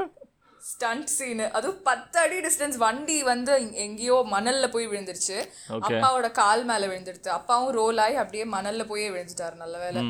[0.62, 5.38] ஸ்டண்ட் சீன் அதுவும் பத்து அடி டிஸ்டன்ஸ் வண்டி வந்து எங்க- எங்கேயோ மணல்ல போய் விழுந்துருச்சு.
[5.70, 10.02] அப்பாவோட கால் மேல விழுந்துடுது அப்பாவும் ரோல் ஆகி அப்படியே மணல்ல போயே விழுந்துட்டாரு நல்ல வேலை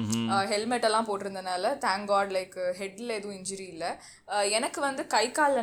[0.47, 3.85] ஹெல்மெட் எல்லாம் போட்டிருந்தனால தேங்க் காட் லைக் ஹெட்ல எதுவும் இன்ஜுரி இல்ல.
[4.49, 5.61] எனக்கு வந்து கை கால்ல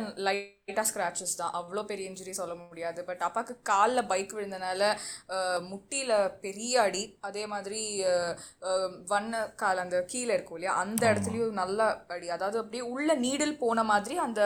[0.67, 1.53] லைட்டா ஸ்கிராச்சஸ் தான்.
[1.57, 2.99] அவ்வளோ பெரிய இன்ஜுரி சொல்ல முடியாது.
[3.09, 4.89] பட் அப்பாவுக்கு காலில் பைக் விழுந்தனால
[5.69, 6.11] முட்டியில
[6.45, 7.03] பெரிய அடி.
[7.27, 7.81] அதே மாதிரி
[9.13, 10.73] வண்ண கால் அந்த கீழே இருக்கும் இல்லையா?
[10.83, 12.29] அந்த இடத்துலயும் நல்ல அடி.
[12.37, 14.41] அதாவது அப்படியே உள்ள நீடில் போன மாதிரி அந்த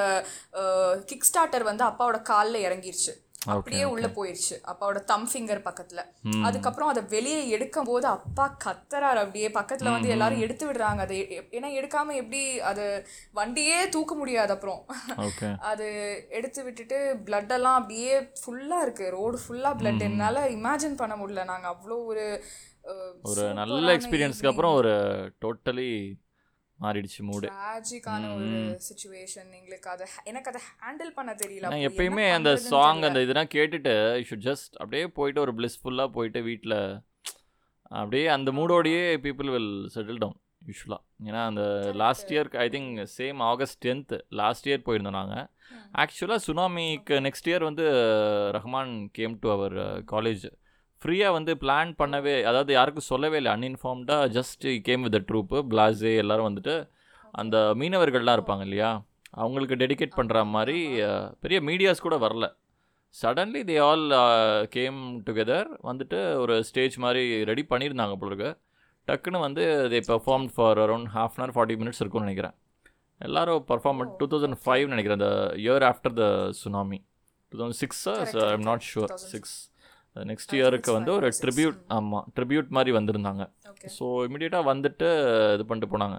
[1.11, 3.15] கிக் ஸ்டார்டர் வந்து அப்பாவோட காலில் இறங்கிருச்சு.
[3.45, 4.55] அப்படியே உள்ள போயிருச்சு.
[4.65, 5.99] அப்பாவோட தம் ஃபிங்கர் பக்கத்துல.
[6.43, 9.47] அதுக்கப்புறம் அதை வெளியே எடுக்கும் போது அப்பா கத்துறாரு அப்படியே.
[9.47, 10.97] பக்கத்துல வந்து எல்லாரும் எடுத்து விடுறாங்க.
[10.97, 14.85] அதை ஏன்னா எடுக்காம எப்படி அது வண்டியே தூக்க முடியாது அப்புறம்.
[15.59, 15.87] அது
[16.29, 19.09] எடுத்து விட்டுட்டு blood எல்லாம் அப்படியே ஃபுல்லா இருக்கு.
[19.09, 20.01] ரோடு ஃபுல்லா blood.
[20.01, 21.43] என்னால இமேஜின் பண்ண முடியல.
[21.43, 22.43] நாங்க அவ்வளோ ஒரு
[23.21, 24.93] ஒரு நல்ல எக்ஸ்பீரியன்ஸ்க்கு அப்புறம் ஒரு
[25.45, 26.13] டோட்டலி
[26.81, 27.47] மாறிடுச்சு மூடு.
[27.51, 28.49] ட்ராஜிக்கான ஒரு
[28.87, 31.65] சுச்சுவேஷன் எங்களுக்கு அதை எனக்கு அதை ஹேண்டில் பண்ண தெரியல.
[31.65, 33.01] நான் எப்பயுமே அந்த சாங்.
[33.09, 36.77] அந்த இதெல்லாம் கேட்டுட்டு யூ ஷுட் ஜஸ்ட் அப்படியே போயிட்டு ஒரு பிளிஸ்ஃபுல்லாக போயிட்டு வீட்டில்
[37.91, 41.63] அப்படியே அந்த மூடோடையே பீப்புள் வில் செட்டில் டவுன் யூஸ்வலாக ஏன்னா அந்த
[41.95, 45.47] last year I think same August tenth last year போயிருந்தோம் நாங்கள்
[46.03, 47.85] ஆக்சுவலாக சுனாமிக்கு நெக்ஸ்ட் இயர் வந்து
[48.57, 49.75] Rahman came to our
[50.13, 50.45] college
[51.01, 56.47] ஃப்ரீயாக வந்து பிளான் பண்ணவே அதாவது யாருக்கும் சொல்லவே இல்லை அன்இன்ஃபார்ம்டாக ஜஸ்ட் கேம் வித் ட்ரூப்பு பிளாஸே எல்லாரும்
[56.49, 56.75] வந்துட்டு
[57.33, 59.03] அந்த மீனவர்கள்லாம் இருப்பாங்க இல்லையா?
[59.31, 60.79] அவங்களுக்கு டெடிகேட் பண்ணுற மாதிரி
[61.39, 62.45] பெரிய மீடியாஸ் கூட வரல.
[63.21, 64.05] Suddenly they all
[64.69, 68.51] came together வந்துட்டு ஒரு ஸ்டேஜ் மாதிரி ரெடி பண்ணியிருந்தாங்க இருக்கு.
[69.07, 72.55] டக்குன்னு வந்து they perform for around half an hour forty minutes இருக்கும்னு நினைக்கிறேன்.
[73.19, 75.31] எல்லாரும் பர்ஃபார்ம் டூ தௌசண்ட் ஃபைவ் நினைக்கிறேன் அந்த
[75.65, 76.25] year after the
[76.61, 76.99] tsunami
[77.51, 78.03] two thousand six
[78.53, 79.55] I'm not sure six
[80.15, 83.43] next இயருக்கு வந்து ஒரு ட்ரிபியூட் ஆமாம் ட்ரிபியூட் மாதிரி வந்திருந்தாங்க.
[83.97, 85.09] ஸோ இமிடியேட்டாக வந்துட்டு
[85.55, 86.17] இது பண்ணிட்டு போனாங்க.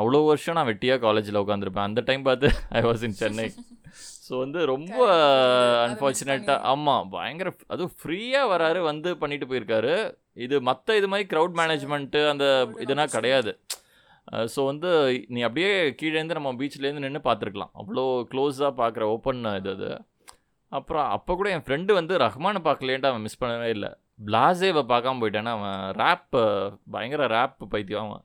[0.00, 3.46] அவ்வளோ வருஷம் நான் வெட்டியாக காலேஜில் உட்காந்துருப்பேன் அந்த டைம் பார்த்து I was in Chennai
[4.26, 4.98] so வந்து ரொம்ப
[5.86, 9.94] அன்ஃபார்ச்சுனேட்டாக ஆமாம் பயங்கர அதுவும் ஃப்ரீயாக வராரு வந்து பண்ணிட்டு போயிருக்காரு.
[10.44, 12.46] இது மற்ற இது மாதிரி க்ரௌட் மேனேஜ்மெண்ட்டு அந்த
[12.84, 13.52] இதுனா கிடையாது.
[14.54, 14.90] ஸோ வந்து
[15.34, 17.72] நீ அப்படியே கீழேருந்து நம்ம பீச்லேருந்து நின்று பார்த்துருக்கலாம்.
[17.80, 19.90] அவ்வளோ க்ளோஸாக பார்க்குற ஓப்பன் இது அது.
[20.78, 23.90] அப்புறம் அப்போ கூட என் ஃப்ரெண்டு வந்து ரஹ்மானை பார்க்கலேன்ட்டு அவன் மிஸ் பண்ணவே இல்லை.
[24.26, 25.80] பிளாசேவை பார்க்காம போயிட்டானா அவன்.
[26.00, 26.36] ரேப்
[26.94, 28.24] பயங்கர ரேப் பைத்தியம் அவன்.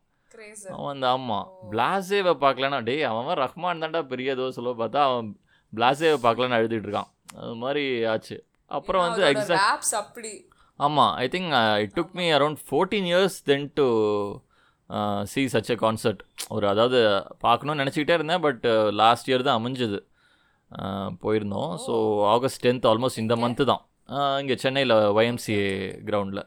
[0.76, 5.30] அவன் அந்த ஆமாம் பிளாசேவை பார்க்கலன்னா டேய் அவன் ரஹ்மான் தான்டா பெரிய சொல்ல பார்த்தா அவன்
[5.74, 7.12] பிளாசேவை பார்க்கலன்னு அழுதுட்டு இருக்கான்.
[7.42, 8.38] அது மாதிரி ஆச்சு.
[8.72, 10.34] அப்புறம் வந்து எக்ஸாக்ட் அப்படி.
[10.80, 11.52] ஆமாம் I think
[11.84, 13.88] it took me around fourteen years then to
[15.34, 16.22] see such a concert
[16.56, 17.00] ஒரு அதாவது
[17.46, 18.66] பார்க்கணும்னு நினச்சிக்கிட்டே இருந்தேன் பட்
[19.02, 20.00] லாஸ்ட் இயர் தான் அமைஞ்சது.
[21.24, 21.72] போயிருந்தோம்.
[21.86, 21.94] ஸோ
[22.34, 23.84] ஆகஸ்ட் டென்த் ஆல்மோஸ்ட் இந்த மந்த்து தான்.
[24.42, 25.66] இங்கே சென்னையில் ஒய்எம்சிஏ
[26.10, 26.44] கிரவுண்டில்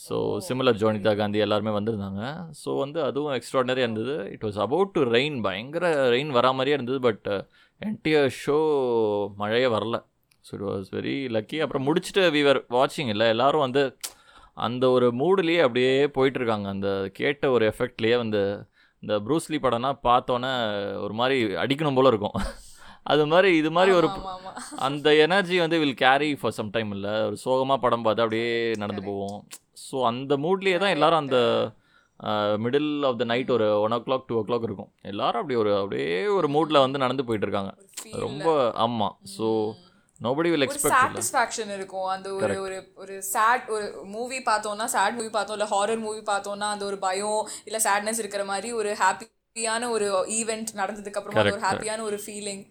[0.00, 2.22] ஸோ சிமிலர் ஜோனிதா காந்தி எல்லாருமே வந்திருந்தாங்க.
[2.60, 4.14] ஸோ வந்து அதுவும் எக்ஸ்ட்ராடனரியாக இருந்தது.
[4.34, 7.26] It was about to rain பயங்கர ரெயின் வரா மாதிரியே இருந்தது பட்
[7.80, 8.58] என்டையர் ஷோ
[9.40, 9.96] மழையே வரல.
[10.46, 13.28] So it was very lucky அப்புறம் முடிச்சுட்டு வீவர் வாட்சிங் இல்லை.
[13.34, 13.82] எல்லாரும் வந்து
[14.66, 16.68] அந்த ஒரு மூடுலேயே அப்படியே போயிட்டுருக்காங்க.
[16.76, 18.42] அந்த கேட்ட ஒரு எஃபெக்ட்லேயே வந்து
[19.02, 20.52] இந்த ப்ரூஸ்லி படம்னா பார்த்தோன்னே
[21.04, 22.36] ஒரு மாதிரி அடிக்கணும் போல இருக்கும்.
[23.06, 24.08] அது மாதிரி இது மாதிரி ஒரு
[24.86, 27.14] அந்த எனர்ஜி வந்து will carry for some time இல்லை.
[27.28, 28.50] ஒரு சோகமாக படம் பார்த்து அப்படியே
[28.82, 29.38] நடந்து போவோம்.
[29.86, 31.38] ஸோ அந்த மூட்லேயே தான் எல்லாரும் அந்த
[32.64, 34.90] மிடில் ஆஃப் த நைட் ஒரு one o'clock two o'clock இருக்கும்.
[35.10, 37.72] எல்லாரும் அப்படி ஒரு அப்படியே ஒரு மூடில் வந்து நடந்து போயிட்டு இருக்காங்க.
[38.24, 38.48] ரொம்ப
[38.84, 39.48] ஆமாம் so
[40.20, 42.08] nobody will expect satisfaction இருக்கும்.
[42.14, 46.70] அந்த ஒரு ஒரு ஒரு சேட் ஒரு மூவி பார்த்தோம்னா சேட் மூவி பார்த்தோம் இல்லை ஹாரர் மூவி பார்த்தோம்னா
[46.76, 50.08] அந்த ஒரு பயம் இல்லை சேட்னஸ் இருக்கிற மாதிரி ஒரு ஹாப்பியான ஒரு
[50.40, 52.64] ஈவெண்ட் நடந்ததுக்கு அப்புறமா ஒரு ஹாப்பியான ஒரு ஃபீலிங்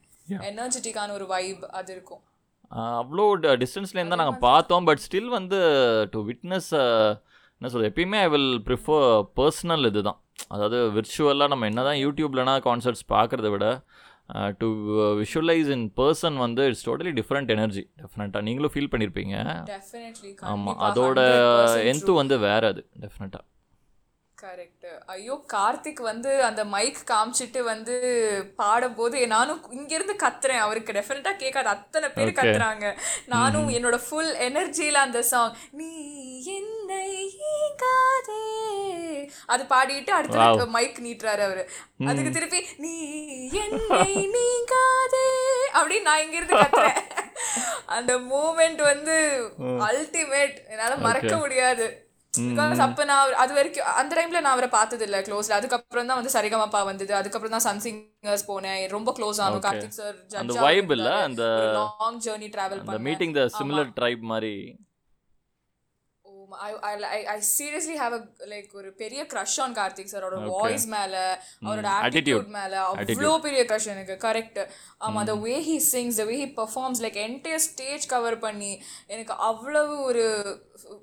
[0.47, 2.21] எனர்ஜெட்டிக்கான ஒரு வைப் அது இருக்கும்.
[2.95, 3.25] அவ்வளோ
[3.61, 5.59] டிஸ்டன்ஸ்லேருந்து தான் நாங்கள் பார்த்தோம் பட் ஸ்டில் வந்து
[6.11, 6.71] டு விட்னஸ்
[7.61, 12.55] என்ன சொல்றது எப்பயுமே ஐ வில் ப்ரிஃபர் பர்சனல் இது தான் அதாவது விர்ச்சுவலாக நம்ம என்ன தான் யூடியூப்லனா
[12.65, 13.67] கான்சர்ட்ஸ் பார்க்குறத விட
[14.59, 14.67] டு
[15.19, 19.35] விஷுவலைஸ் இன் பர்சன் வந்து இட்ஸ் டோட்டலி டிஃப்ரெண்ட் எனர்ஜி டெஃபினட்டாக நீங்களும் ஃபீல் பண்ணியிருப்பீங்க
[20.51, 21.19] ஆமாம் அதோட
[21.93, 23.45] எந்து வந்து வேறு அது டெஃபினட்டாக
[24.41, 27.95] கரெக்ட் ஐயோ கார்த்திக் வந்து அந்த மைக் காமிச்சிட்டு வந்து
[28.55, 30.57] பாடும்போது நானும் இங்க இருந்து கத்துறேன்.
[30.57, 31.67] அவருக்கு டெஃபினட்டா கேட்காது.
[31.67, 32.97] அத்தனை பேர் கத்துறாங்க.
[33.25, 37.41] நானும் என்னோட ஃபுல் எனர்ஜியில அந்த சாங் நீ என்னை
[39.45, 41.69] அது பாடிட்டு அடுத்து மைக் நீட்டுறாரு அவரு.
[42.07, 42.93] அதுக்கு திருப்பி நீ
[43.49, 45.27] என்னை நீங்காதே.
[45.73, 46.97] அப்படின்னு நான் இங்க இருந்து கத்துறேன்.
[47.85, 52.06] அந்த மூமெண்ட் வந்து அல்டிமேட் என்னால மறக்க முடியாது.
[52.41, 56.39] பிகாஸ் அப்ப நான் அது வரைக்கும் அந்த டைம்ல நான் அவரை பார்த்தது இல்ல க்ளோஸ்ல அதுக்கப்புறம் தான் வந்து
[56.39, 57.15] சரிகமப்பா வந்தது.
[57.15, 58.89] அதுக்கப்புறம் தான் சன் சிங்கர்ஸ் போனேன்.
[58.89, 59.59] ரொம்ப க்ளோஸ் ஆனோம்.
[59.59, 62.99] கார்த்திக் சார் அந்த vibe இல்ல, அந்த- லாங் ஜர்னி டிராவல் பண்ணேன்.
[62.99, 64.85] மீட்டிங் த சிமிலர் ட்ரைப் மாதிரி.
[66.51, 70.45] I, I, I, I seriously have a like ஒரு பெரிய க்ரஷ் ஆன் கார்த்திக் சார் அவரோட
[70.45, 74.27] வாய்ஸ் மேல அவரோட ஆட்டிடியூட் மேல அவ்வளோ பெரிய க்ரஷ் எனக்கு.
[74.27, 74.67] கரெக்ட்
[74.99, 79.33] ஆமா the way he sings the way he performs like entire stage cover பண்ணி எனக்கு
[79.33, 80.25] அவ்வளவு ஒரு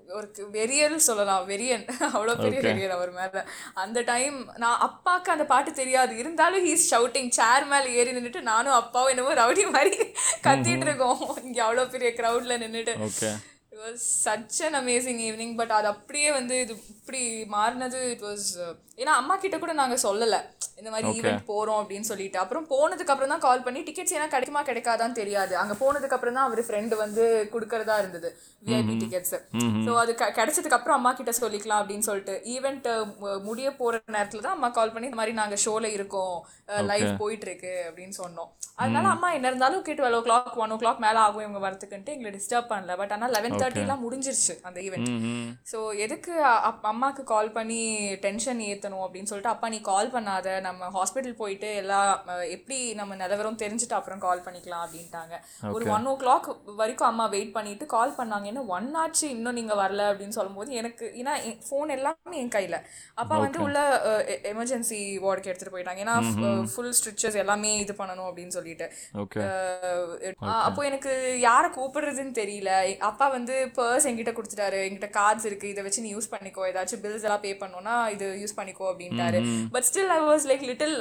[0.08, 1.48] ஒரு வெறியல் சொல்லலாம்.
[1.48, 1.84] வெறியன்.
[2.16, 3.46] அவ்வளோ பெரிய வெறியன் அவர் மேல.
[3.74, 6.16] அந்த டைம் நான் அப்பாக்கு அந்த பாட்டு தெரியாது.
[6.16, 10.12] இருந்தாலும் ஹீஸ் ஷவுட்டிங் சேர் மேல ஏறி நின்னுட்டு நானும் அப்பாவும் என்னமோ ரவுடி மாதிரி
[10.46, 11.38] கத்திட்டு இருக்கோம்.
[11.42, 12.94] இங்க அவ்வளோ பெரிய க்ரௌட்ல நின்னுட்டு.
[13.08, 13.32] Okay
[13.74, 17.22] it was such an amazing evening but அது அப்படியே வந்து இது இப்படி
[17.54, 18.48] மாறினது இட் வாஸ்
[19.02, 20.38] ஏன்னா அம்மா கிட்ட கூட நாங்கள் சொல்லலை.
[20.80, 22.38] இந்த மாதிரி ஈவெண்ட் போகிறோம் அப்படின்னு சொல்லிட்டு.
[22.42, 25.52] அப்புறம் போனதுக்கு அப்புறம் தான் கால் பண்ணி டிக்கெட்ஸ் ஏன்னா கிடைக்குமா கிடைக்காதான்னு தெரியாது.
[25.62, 28.28] அங்கே போனதுக்கு அப்புறம் தான் அவர் ஃப்ரெண்டு வந்து கொடுக்கறதா இருந்தது
[28.68, 29.34] விஐபி டிக்கெட்ஸ்
[29.86, 32.36] ஸோ அது கிடைச்சதுக்கு அப்புறம் அம்மா கிட்ட சொல்லிக்கலாம் அப்படின்னு சொல்லிட்டு.
[32.54, 32.86] ஈவெண்ட்
[33.48, 36.36] முடிய போகிற நேரத்தில் தான் அம்மா கால் பண்ணி இந்த மாதிரி நாங்கள் ஷோவில் இருக்கோம்
[36.90, 38.50] லைவ் போயிட்டு இருக்கு அப்படின்னு சொன்னோம்.
[38.82, 42.70] அதனால அம்மா என்ன இருந்தாலும் okay twelve o'clock one o'clock மேலே ஆகும் இவங்க வரதுக்குன்ட்டு எங்களை டிஸ்டர்ப்
[42.72, 42.96] பண்ணல.
[43.02, 45.10] பட் ஆனால் லெவன் தேர்ட்டிலாம் முடிஞ்சிருச்சு அந்த ஈவெண்ட்
[45.70, 46.32] ஸோ எதுக்கு
[46.88, 47.80] அம்மாக்கு கால் பண்ணி
[48.24, 50.30] டென்ஷன் ஏற்றணும் அப்படின்னு சொல்லிட்டு அப்பா நீ கால் பண்ணாத.
[50.62, 55.34] நம்ம ஹாஸ்பிட்டல் போயிட்டு எல்லா அஹ், எப்படி நம்ம நிலவரம் தெரிஞ்சுட்டு அப்புறம் கால் பண்ணிக்கலாம் அப்படின்ட்டாங்க.
[55.74, 56.48] ஒரு ஒன் ஓ கிளாக்
[56.78, 58.46] வரைக்கும் அம்மா வெயிட் பண்ணிட்டு கால் பண்ணாங்க.
[58.46, 61.34] என்ன ஒன் ஆச்சு இன்னும் நீங்கள் வரல அப்படின்னு சொல்லும்போது எனக்கு ஏன்னா
[61.66, 62.78] ஃபோன் எல்லாமே என் கையில்.
[63.16, 63.78] அப்பா வந்து உள்ள
[64.50, 66.02] எமர்ஜென்சி வார்டுக்கு எடுத்துகிட்டு போயிட்டாங்க.
[66.04, 66.16] ஏன்னா
[66.72, 68.86] ஃபுல் ஸ்ட்ரிச்சஸ் எல்லாமே இது பண்ணணும் அப்படின்னு சொல்லிட்டு.
[70.64, 72.70] அப்போ எனக்கு யாரை கூப்பிடுறதுன்னு தெரியல.
[73.08, 74.78] அப்பா வந்து பர்ஸ் என்கிட்ட கொடுத்துட்டாரு.
[74.86, 75.66] என்கிட்ட கார்ட்ஸ் இருக்கு.
[75.72, 76.62] இதை வச்சு நீ யூஸ் பண்ணிக்கோ.
[76.70, 79.40] ஏதாச்சும் பில்ஸ் எல்லாம் பே பண்ணோம்னா இது யூஸ் பண்ணிக்கோ அப்படின்ட்டாரு.
[79.74, 80.96] But still I was like little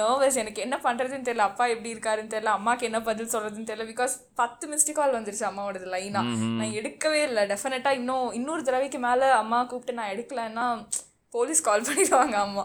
[0.00, 1.48] nervous எனக்கு என்ன பண்றதுன்னு தெரியல.
[1.50, 2.52] அப்பா எப்படி இருக்காருன்னு தெரியல.
[2.58, 3.88] அம்மாக்கு என்ன பதில் சொல்றதுன்னு தெரியல.
[3.92, 6.22] பிகாஸ் பத்து மிஸ்டு கால் வந்துருச்சு அம்மாவோடது லைனா
[6.60, 7.44] நான் எடுக்கவே இல்லை.
[7.54, 10.68] டெஃபினட்டா இன்னும் இன்னொரு தடவைக்கு மேல அம்மா கூப்பிட்டு நான் எடுக்கலைன்னா
[11.34, 12.62] போலீஸ் கால் பண்ணிடுவாங்க அம்மா.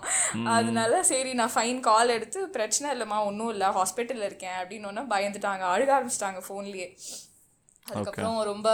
[0.56, 3.68] அதனால சரி நான் ஃபைன் கால் எடுத்து பிரச்சனை இல்லைம்மா ஒன்றும் இல்லை.
[3.78, 5.64] ஹாஸ்பிட்டலில் இருக்கேன் அப்படின்னு ஒன்று பயந்துட்டாங்க.
[5.74, 6.88] அழுக ஆரம்பிச்சிட்டாங்க ஃபோன்லேயே
[7.92, 8.70] அதுக்கப்புறம் ரொம்ப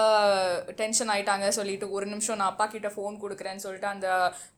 [0.82, 1.48] டென்ஷன் ஆயிட்டாங்க.
[1.58, 4.08] சொல்லிட்டு ஒரு நிமிஷம் நான் அப்பா கிட்ட ஃபோன் கொடுக்குறேன்னு சொல்லிட்டு அந்த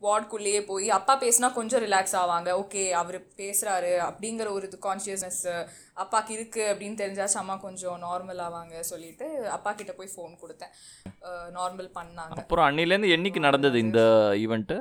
[0.06, 2.50] வார்டுக்குள்ளேயே போய் அப்பா பேசினா கொஞ்சம் ரிலாக்ஸ் ஆவாங்க.
[2.64, 5.44] ஓகே அவர் பேசுறாரு அப்படிங்கிற ஒரு இது கான்ஷியஸ்னஸ்
[6.04, 10.74] அப்பாக்கு இருக்கு அப்படின்னு தெரிஞ்சாச்சு அம்மா கொஞ்சம் நார்மல் ஆவாங்க சொல்லிட்டு அப்பா கிட்ட போய் ஃபோன் கொடுத்தேன்.
[11.60, 12.40] நார்மல் பண்ணாங்க.
[12.44, 14.02] அப்புறம் அன்னிலேருந்து என்னைக்கு நடந்தது இந்த
[14.44, 14.78] event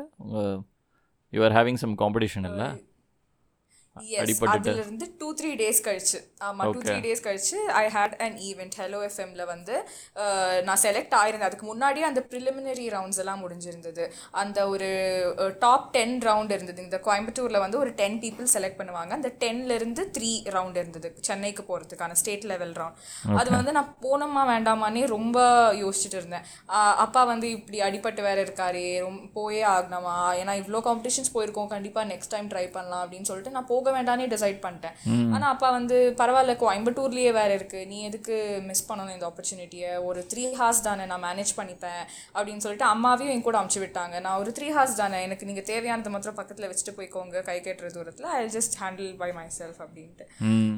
[1.32, 2.68] you are having some competition இல்லை.
[4.54, 6.18] அதுல இருந்து டூ த்ரீ டேஸ் கழிச்சு.
[6.48, 9.74] ஆமா டூ த்ரீ டேஸ் கழிச்சு I had an event hello எஃப்எம்ல வந்து
[10.68, 11.48] நான் செலக்ட் ஆயிருந்தேன்.
[11.50, 14.06] அதுக்கு முன்னாடியே அந்த ப்ரிலிமினரி ரவுண்ட்ஸ் எல்லாம் முடிஞ்சிருந்தது.
[14.42, 14.90] அந்த ஒரு
[15.64, 16.82] டாப் டென் ரவுண்ட் இருந்தது.
[16.86, 19.12] இந்த கோயம்புத்தூர்ல வந்து ஒரு டென் பீப்புள் செலக்ட் பண்ணுவாங்க.
[19.18, 21.10] அந்த டென்ல இருந்து த்ரீ ரவுண்ட் இருந்தது.
[21.28, 25.38] சென்னைக்கு போறதுக்கான ஸ்டேட் லெவல் ரவுண்ட் அது வந்து நான் போனோமா வேண்டாமான்னே ரொம்ப
[25.82, 26.46] யோசிச்சுட்டு இருந்தேன்.
[27.04, 30.14] அப்பா வந்து இப்படி அடிபட்டு வேற இருக்காரு ரொம்ப போயே ஆகணுமா?
[30.40, 31.70] ஏன்னா இவ்வளோ காம்படிஷன்ஸ் போயிருக்கோம்.
[31.74, 34.96] கண்டிப்பா நெக்ஸ்ட் டைம் ட்ரை பண்ணலாம் அப்படின்னு சொல்லிட்டு நான் போக வேண்டானே டிசைட் பண்ணிட்டேன்.
[35.34, 37.80] ஆனா அப்பா வந்து பரவாயில்ல கோயம்புத்தூர்லயே வேற இருக்கு.
[37.86, 39.76] நீ எதுக்கு மிஸ் பண்ணணும் இந்த ஆப்பர்ச்சுனிட்டியை
[40.08, 42.02] ஒரு த்ரீ ஹார்ஸ் தானே நான் மேனேஜ் பண்ணிப்பேன்
[42.34, 43.96] அப்படின்னு சொல்லிட்டு அம்மாவையும் என் கூட அமுச்சு விட்டாங்க.
[44.20, 48.30] நான் ஒரு த்ரீ ஹார்ஸ் தானே எனக்கு நீங்க தேவையானது மாத்திரம் பக்கத்துல வச்சுட்டு போய்க்கோங்க கை கட்டுற தூரத்துல
[48.34, 50.26] I just handle by myself அப்படின்ட்டு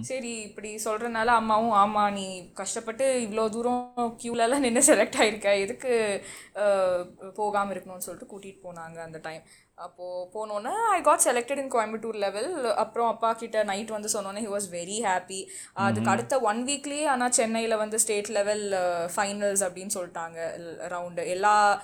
[0.08, 2.26] சரி இப்படி சொல்றதுனால அம்மாவும் ஆமா நீ
[2.60, 3.82] கஷ்டப்பட்டு இவ்வளோ தூரம்
[4.20, 5.92] கியூலலாம் நின்று செலக்ட் ஆயிருக்க எதுக்கு
[6.62, 7.02] அஹ்,
[7.36, 9.42] போகாம இருக்கணும்னு சொல்லிட்டு கூட்டிட்டு போனாங்க அந்த டைம்
[9.80, 14.50] அப்போது போனோன்னே I got selected in Coimbatore level அப்புறம் அப்பா கிட்ட நைட் வந்து சொன்னோன்னே ஹி
[14.50, 18.64] வாஸ் வெரி ஹாப்பி அதுக்கு அடுத்த ஒன் வீக்லேயே ஆனால் சென்னையில் வந்து ஸ்டேட் லெவல்
[19.16, 20.38] ஃபைனல்ஸ் அப்படின்னு சொல்லிட்டாங்க.
[20.88, 21.82] ரவுண்டு எல்லா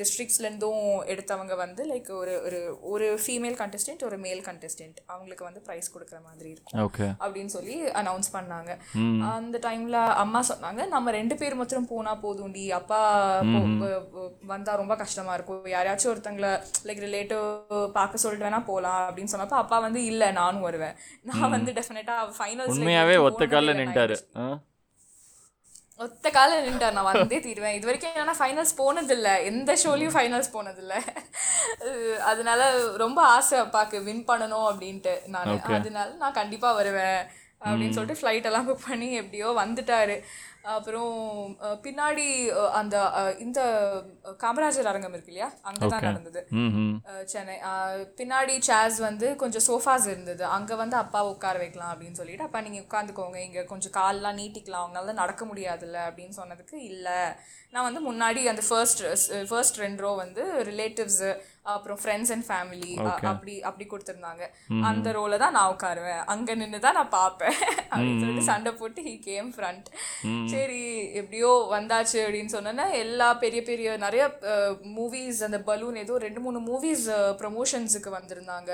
[0.00, 0.80] டிஸ்ட்ரிக்ஸ்லேருந்தும்
[1.12, 6.22] எடுத்தவங்க வந்து லைக் ஒரு ஒரு ஒரு ஃபீமேல் கண்டஸ்டன்ட் ஒரு மேல் கண்டஸ்டன்ட் அவங்களுக்கு வந்து ப்ரைஸ் கொடுக்குற
[6.24, 6.90] மாதிரி இருக்கும்.
[6.90, 8.70] ஓகே அப்படின்னு சொல்லி அனௌன்ஸ் பண்ணாங்க.
[9.30, 12.68] அந்த டைம்ல அம்மா சொன்னாங்க நம்ம ரெண்டு பேர் மாத்திரம் போனா போதும்டி.
[12.68, 13.00] அப்பா
[13.40, 15.64] போ- வ- வ- வந்தா ரொம்ப கஷ்டமா இருக்கும்.
[15.64, 17.46] யாரையாச்சும் ஒருத்தங்கள லைக் ரிலேட்டிவ்
[17.96, 20.98] பார்க்க சொல்லிட்டு வேணா போலாம் அப்படின்னு சொன்னப்ப அப்பா வந்து இல்ல நானும் வருவேன்.
[21.30, 24.18] நான் வந்து டெஃபினட்டா ஃபைனல்ஸ் உண்மையாவே ஒத்த காலில் நின்ட்டாரு.
[26.04, 26.94] ஒத்த கால நின்ட்டார்.
[26.96, 27.74] நான் வந்தே தீருவேன்.
[27.78, 29.28] இது வரைக்கும் என்னன்னா ஃபைனல்ஸ் போனதில்ல.
[29.50, 30.94] எந்த ஷோலையும் ஃபைனல்ஸ் போனதில்ல.
[32.30, 32.62] அதனால
[33.04, 35.14] ரொம்ப ஆசை அப்பாக்கு வின் பண்ணணும் அப்படின்ட்டு.
[35.34, 37.20] நான் அதனால நான் கண்டிப்பா வருவேன்.
[37.64, 40.16] அப்படின்னு சொல்லிட்டு ஃப்ளைட் எல்லாம் புக் பண்ணி எப்படியோ வந்துட்டாரு.
[40.74, 41.14] அப்புறம்
[41.84, 42.26] பின்னாடி
[42.80, 42.96] அந்த
[43.44, 43.60] இந்த
[44.42, 45.48] காமராஜர் அரங்கம் இருக்கு இல்லையா?
[45.68, 46.40] அங்கே தான் நடந்தது.
[47.32, 47.56] சென்னை
[48.18, 50.44] பின்னாடி சேர்ஸ் வந்து கொஞ்சம் சோஃபாஸ் இருந்தது.
[50.56, 55.16] அங்கே வந்து அப்பா உட்கார வைக்கலாம் அப்படின்னு சொல்லிட்டு அப்பா நீங்கள் உட்காந்துக்கோங்க இங்கே கொஞ்சம் கால்லாம் நீட்டிக்கலாம் அவங்களால
[55.22, 57.20] நடக்க முடியாதுல்ல அப்படின்னு சொன்னதுக்கு இல்லை.
[57.74, 59.02] நான் வந்து முன்னாடி அந்த ஃபர்ஸ்ட்
[59.50, 61.24] ஃபர்ஸ்ட் ரெண்டு ரோ வந்து ரிலேட்டிவ்ஸ்
[61.72, 62.92] அப்புறம் ஃப்ரெண்ட்ஸ் அண்ட் ஃபேமிலி
[63.30, 64.44] அப்படி அப்படி கொடுத்துருந்தாங்க.
[64.88, 66.22] அந்த ரோல தான் நான் உட்காருவேன்.
[66.32, 67.56] அங்கே நின்று தான் நான் பார்ப்பேன்.
[67.90, 69.86] அப்படின்னு சொல்லிட்டு சண்டை போட்டு ஹி கேம் ஃப்ரண்ட்
[70.52, 70.80] சரி
[71.20, 74.24] எப்படியோ வந்தாச்சு அப்படின்னு சொன்னோன்னா எல்லா பெரிய பெரிய நிறைய
[74.98, 77.06] மூவிஸ் அந்த பலூன் ஏதோ ரெண்டு மூணு மூவிஸ்
[77.42, 78.70] ப்ரமோஷன்ஸுக்கு வந்திருந்தாங்க.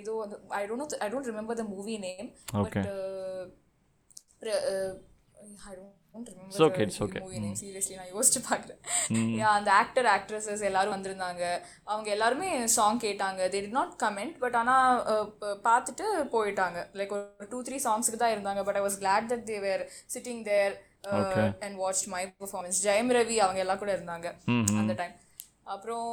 [0.00, 0.14] ஏதோ
[0.60, 2.30] I don't I don't remember the movie name.
[2.64, 2.80] But
[5.68, 7.20] I don't It's okay.
[7.24, 11.42] Movie name seriously நான் யோசிச்சு பார்க்குறேன் அந்த ஆக்டர் ஆக்ட்ரஸஸ் எல்லாரும் வந்திருந்தாங்க.
[11.92, 13.40] அவங்க எல்லாருமே சாங் கேட்டாங்க.
[13.54, 15.04] They did not comment but ஆனால்
[15.68, 16.78] பார்த்துட்டு போயிட்டாங்க.
[17.00, 20.42] லைக் ஒரு டூ த்ரீ சாங்ஸுக்கு தான் இருந்தாங்க but I was glad that they were sitting
[20.50, 20.74] there
[21.66, 24.26] and watch my performance Jayam Ravi அவங்க எல்லாம் கூட இருந்தாங்க
[24.82, 25.14] அந்த டைம்
[25.66, 26.08] அப்புறம்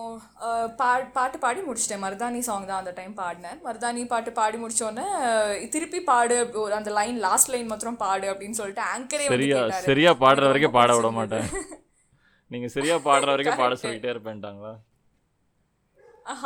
[0.77, 2.03] பா பாட்டு பாடி முடிச்சிட்டேன்.
[2.03, 3.59] மருதாணி சாங் தான் அந்த டைம் பாடினேன்.
[3.65, 5.05] மருதாணி பாட்டு பாடி முடிச்சோடனே
[5.73, 9.27] திருப்பி பாடு ஒரு அந்த லைன் லாஸ்ட் லைன் மாத்திரம் பாடு அப்படின்னு சொல்லிட்டு ஆங்கரே
[9.85, 11.11] சரியா பாடுற வரைக்கும் பாட விட.
[11.19, 11.47] மாட்டேன்.
[12.51, 14.73] நீங்க சரியா பாடுற வரைக்கும் பாட சொல்லிட்டே இருப்பேன்ட்டாங்களா?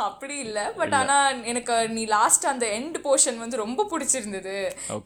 [0.06, 0.58] அப்படி இல்ல.
[0.78, 1.16] பட் ஆனா
[1.50, 4.54] எனக்கு நீ லாஸ்ட் அந்த எண்ட் போர்ஷன் வந்து ரொம்ப பிடிச்சிருந்தது.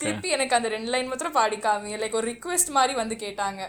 [0.03, 3.61] திருப்பி எனக்கு அந்த ரெண்டு லைன் மாத்திரம் பாடிக்காமி லைக் ஒரு ரிக்வெஸ்ட் மாதிரி வந்து கேட்டாங்க.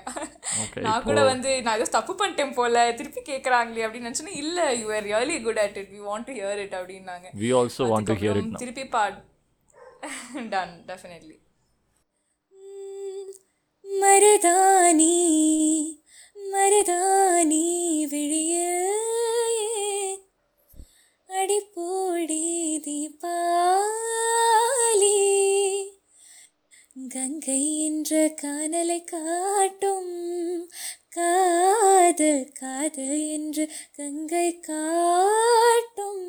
[0.86, 5.08] நான் கூட வந்து நான் ஏதோ தப்பு பண்ணிட்டேன் போல திருப்பி கேக்குறாங்களே அப்படின்னு நினைச்சேன்னா இல்ல you are
[5.12, 7.28] really good at it we want to hear it அப்படின்னாங்க.
[7.44, 9.20] We also want to hear it திருப்பி பாட்
[10.54, 11.38] டன் டெஃபினெட்லி
[13.86, 15.13] மருதாணி
[16.54, 17.66] மருதாணி
[18.12, 18.56] விழிய.
[21.34, 22.43] அடிப்போடி
[22.86, 23.30] தீபாலி
[27.13, 30.12] கங்கை என்ற காணலை காட்டும்
[31.15, 33.65] காதல் காதல் என்று
[33.98, 36.26] கங்கை காட்டும்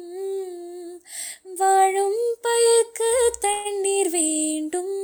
[1.54, 4.96] வாழும் பயக்கு தண்ணீர் வேண்டும்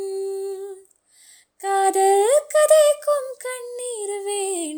[1.61, 4.70] காதல் கதைக்கும் கண்ணீர் வேண்டும்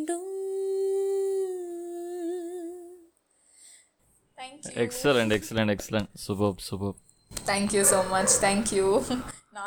[4.82, 6.94] excellent excellent excellent super super
[7.30, 9.02] thank you so much thank you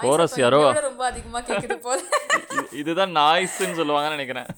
[0.04, 0.82] Chorus யாரோ?
[0.82, 2.00] ரொம்ப அதிகமா கேக்குது போல.
[2.82, 4.46] இதுதான் நாய்ஸ்ன்னு சொல்லுவாங்கன்னு நினைக்கிறேன்.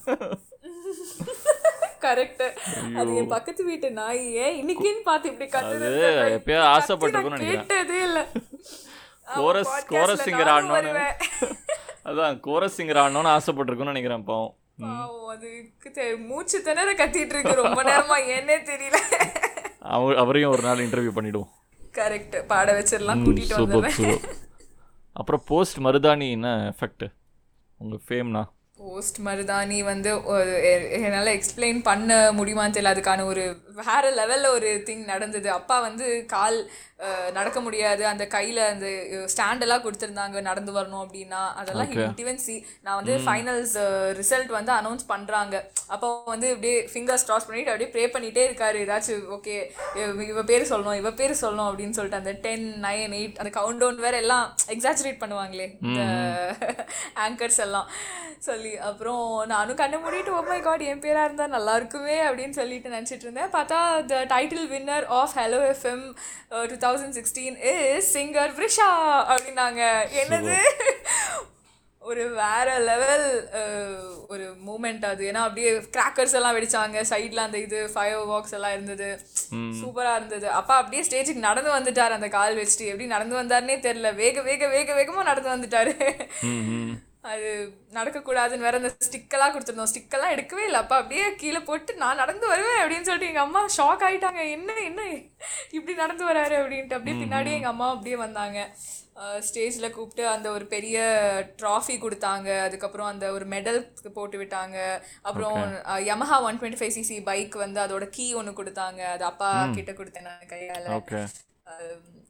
[2.04, 2.58] கரெக்ட்
[2.98, 4.34] அது என் பக்கத்து வீட்டு நாய்.
[4.34, 6.36] ஏன் இன்னைக்குன்னு பார்த்து இப்படி கத்துது?
[6.36, 7.66] எப்பயோ ஆசைப்பட்டிருக்கும்னு நான் நினைக்கிறேன்.
[7.66, 8.26] கேட்டதே இல்ல.
[9.34, 11.06] Chorus chorus singer ஆடணும்னு.
[12.04, 14.54] அதான் கோரஸ் சிங்கர் ஆடணும்னு ஆசைப்பட்டிருக்கும்னு நினைக்கிறேன் பாவம்.
[15.32, 18.36] அதுக்கு மூச்சு திணற கத்திட்டு இருக்கு ரொம்ப நேரமா.
[18.36, 18.96] என்னே தெரியல.
[19.96, 21.50] அவ அவரையும் ஒரு நாள் இன்டர்வியூ பண்ணிடுவோம்.
[21.98, 24.20] கரெக்ட் பாட வச்சிடலாம் கூட்டிட்டு வந்துடுறேன்.
[25.12, 27.04] அப்புறம் போஸ்ட் மருதாணி என்ன எஃபெக்ட்
[27.80, 28.42] உங்கள் ஃபேம்னா
[28.80, 30.10] போஸ்ட் மருதாணி வந்து
[31.06, 33.44] என்னால எக்ஸ்பிளைன் பண்ண முடியுமான்னு தெரியல அதுக்கான ஒரு
[33.80, 35.48] வேற லெவல்ல ஒரு திங் நடந்தது.
[35.58, 36.58] அப்பா வந்து கால்
[37.36, 38.02] நடக்க முடியாது.
[38.10, 38.86] அந்த கையில அந்த
[39.32, 40.38] ஸ்டாண்ட் எல்லாம் கொடுத்துருந்தாங்க.
[40.48, 41.90] நடந்து வரணும் அப்படின்னா அதெல்லாம்
[42.22, 43.74] இவன் சி நான் வந்து ஃபைனல்ஸ்
[44.20, 45.56] ரிசல்ட் வந்து அனௌன்ஸ் பண்றாங்க.
[45.94, 48.78] அப்போ வந்து அப்படியே ஃபிங்கர்ஸ் கிராஸ் பண்ணிட்டு அப்படியே ப்ரே பண்ணிட்டே இருக்காரு.
[48.86, 49.56] ஏதாச்சும் ஓகே
[50.32, 54.04] இவ பேர் சொல்லணும் இவ பேர் சொல்லணும் அப்படின்னு சொல்லிட்டு அந்த டென் நைன் எயிட் அந்த கவுண்ட் டவுன்
[54.06, 56.00] வேற எல்லாம் எக்ஸாஜரேட் பண்ணுவாங்களே இந்த
[57.26, 57.88] ஆங்கர்ஸ் எல்லாம்.
[58.48, 62.92] சொல்லி அப்புறம் நானும் கண்ணை மூடிட்டு ஓ மை காட் என் பேரா இருந்தா நல்லா இருக்குமே அப்படின்னு சொல்லிட்டு
[62.94, 63.50] நினைச்சிட்டு இருந்தேன்.
[63.56, 66.04] பார்த்தா the title winner of hello FM
[66.70, 68.90] two thousand sixteen is singer Vrisha
[69.34, 69.82] அப்படின்னாங்க.
[70.22, 70.58] என்னது?
[72.08, 73.26] ஒரு வேற லெவல்
[74.32, 75.22] ஒரு மூமெண்ட் அது.
[75.30, 76.98] ஏன்னா அப்படியே கிராக்கர்ஸ் எல்லாம் வெடிச்சாங்க.
[77.10, 79.08] சைடில் அந்த இது ஃபயர் வாக்ஸ் எல்லாம் இருந்தது.
[79.80, 80.46] சூப்பரா இருந்தது.
[80.60, 82.88] அப்பா அப்படியே ஸ்டேஜுக்கு நடந்து வந்துட்டார் அந்த கால் வச்சுட்டு.
[82.92, 84.14] எப்படி நடந்து வந்தாருன்னே தெரியல.
[84.22, 85.94] வேக வேக வேக வேகமா நடந்து வந்துட்டாரு.
[87.32, 87.48] அது
[87.96, 89.90] நடக்கக்கூடாதுன்னு வேற அந்த ஸ்டிக்கெல்லாம் கொடுத்துருந்தோம்.
[89.92, 90.80] ஸ்டிக்கெல்லாம் எடுக்கவே இல்லை.
[90.84, 94.42] அப்பா அப்படியே கீழே போட்டு நான் நடந்து வருவேன் அப்படின்னு சொல்லிட்டு எங்கள் அம்மா ஷாக் ஆயிட்டாங்க.
[94.56, 95.02] என்ன என்ன
[95.76, 96.98] இப்படி நடந்து வராரு அப்படின்ட்டு.
[96.98, 98.58] அப்படியே பின்னாடியே எங்கள் அம்மா அப்படியே வந்தாங்க.
[99.46, 100.98] ஸ்டேஜில் கூப்பிட்டு அந்த ஒரு பெரிய
[101.60, 102.48] ட்ராஃபி கொடுத்தாங்க.
[102.66, 103.80] அதுக்கப்புறம் அந்த ஒரு மெடல்
[104.18, 104.76] போட்டு விட்டாங்க.
[105.28, 105.58] அப்புறம்
[106.10, 109.02] Yamaha one twenty five CC bike வந்து அதோட கீ ஒன்று கொடுத்தாங்க.
[109.14, 110.88] அது அப்பா கிட்ட கொடுத்தேன் நான் கையால்.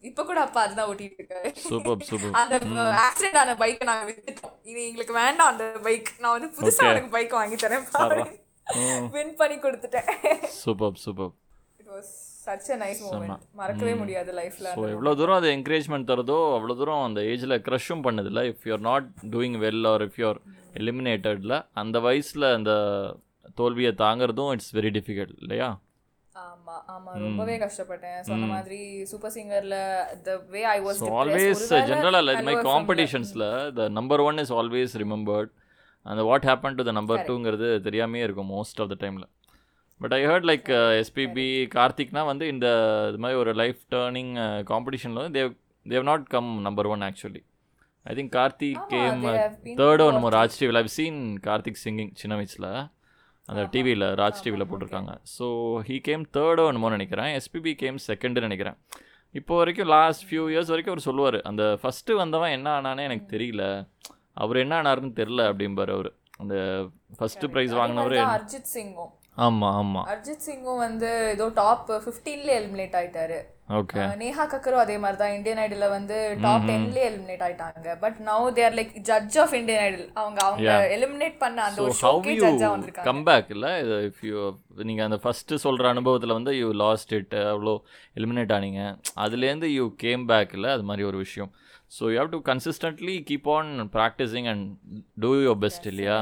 [0.04, 2.34] இப்போ கூட அப்பா அதுதான் ஓட்டிட்டு இருக்காரு சூப்பர் சூப்பர்.
[2.40, 2.54] அந்த
[3.06, 4.54] ஆக்சிடென்ட் ஆன பைக்கை நாங்க வித்துட்டோம்.
[4.70, 6.84] இனி எங்களுக்கு வேண்டாம் அந்த பைக் நான் வந்து புதுசா.
[6.92, 8.22] எனக்கு பைக் வாங்கி தரேன் பாரு.
[9.16, 10.08] வின் பண்ணி கொடுத்துட்டேன்.
[10.62, 11.32] Super super.
[11.80, 12.12] It was
[12.44, 17.02] such a nice moment மறக்கவே முடியாது லைஃப்ல ஸோ எவ்வளோ தூரம் அது என்கரேஜ்மெண்ட் தருதோ அவ்வளோ தூரம்
[17.08, 20.40] அந்த ஏஜில் க்ரஷும் பண்ணுதில்ல if you are not doing well or if you are
[20.80, 22.72] எலிமினேட்டடில் அந்த வயசில் அந்த
[23.60, 25.68] தோல்வியை தாங்கிறதும் இட்ஸ் வெரி டிஃபிகல்ட் இல்லையா?
[26.40, 27.10] ஆமா ஆமா.
[27.22, 28.18] ரொம்பவே கஷ்டப்பட்டேன்.
[28.28, 28.78] சொன்ன மாதிரி
[29.10, 29.76] super சிங்கர்ல
[30.26, 33.46] the way I was always ஜென்ரலாக இல்லை இது மாதிரி காம்படிஷன்ஸில்
[33.76, 35.52] the number one is always remembered
[36.06, 39.26] அந்த what happen to the number டூங்கிறது தெரியாமே இருக்கும் மோஸ்ட் ஆஃப் த டைமில்
[40.00, 40.68] but I heard like
[41.00, 42.66] SPB கார்த்திக்னா வந்து இந்த
[43.08, 44.32] இது மாதிரி ஒரு லைஃப் டேர்னிங்
[44.70, 45.52] காம்படிஷனில் வந்து they've
[45.86, 47.42] they've not come number one actually
[48.06, 49.22] I think Karthik came
[49.80, 52.68] தேர்டோ நம்ம ராஜ் டிவியில் ஐவ் சீன் கார்த்திக் சிங்கிங் சின்ன வயசில்.
[53.50, 55.12] அந்த டிவியில் ராஜ் டிவியில் போட்டிருக்காங்க.
[55.36, 55.46] ஸோ
[55.88, 57.30] ஹீ கேம் தேர்டோ என்னமோ நினைக்கிறேன்.
[57.38, 58.78] எஸ்பிபி கேம் செகண்டு நினைக்கிறேன்.
[59.38, 61.38] இப்போ வரைக்கும் லாஸ்ட் ஃபியூ இயர்ஸ் வரைக்கும் அவர் சொல்லுவார்.
[61.50, 63.64] அந்த ஃபஸ்ட்டு வந்தவன் என்ன ஆனானே எனக்கு தெரியல.
[64.44, 66.10] அவர் என்ன ஆனாருன்னு தெரில அப்படிம்பார் அவர்.
[66.42, 66.56] அந்த
[67.18, 69.12] ஃபஸ்ட்டு ப்ரைஸ் வாங்கினவர் அர்ஜித் சிங்கும்.
[69.46, 73.38] ஆமாம் ஆமாம் அர்ஜித் சிங்கும் வந்து ஏதோ டாப் ஃபிஃப்டீன்ல எலிமினேட் ஆயிட்டாரு.
[73.78, 77.94] ஓகே நேஹா கக்கரும் அதே மாதிரி தான் இந்தியன் ஐடல்ல வந்து டாப் டென்ல எலிமினேட் ஆயிட்டாங்க.
[78.04, 82.34] But now there like judge of Indian Idol அவங்க அவங்க எலிமினேட் பண்ண அந்த ஒரு ஷோக்கே
[82.44, 83.06] ஜட்ஜா வந்திருக்காங்க.
[83.10, 83.72] கம் பேக் இல்லை?
[84.08, 84.38] இஃப் யூ
[84.90, 87.76] நீங்கள் அந்த ஃபஸ்ட்டு சொல்கிற அனுபவத்தில் வந்து யூ லாஸ்ட் இட் அவ்வளோ
[88.20, 88.82] எலிமினேட் ஆனீங்க.
[89.26, 90.72] அதுலேருந்து யூ கேம் பேக் இல்லை?
[90.78, 91.52] அது மாதிரி ஒரு விஷயம்.
[91.98, 94.66] So you have to consistently keep on practising and
[95.24, 96.18] do your best இல்லையா?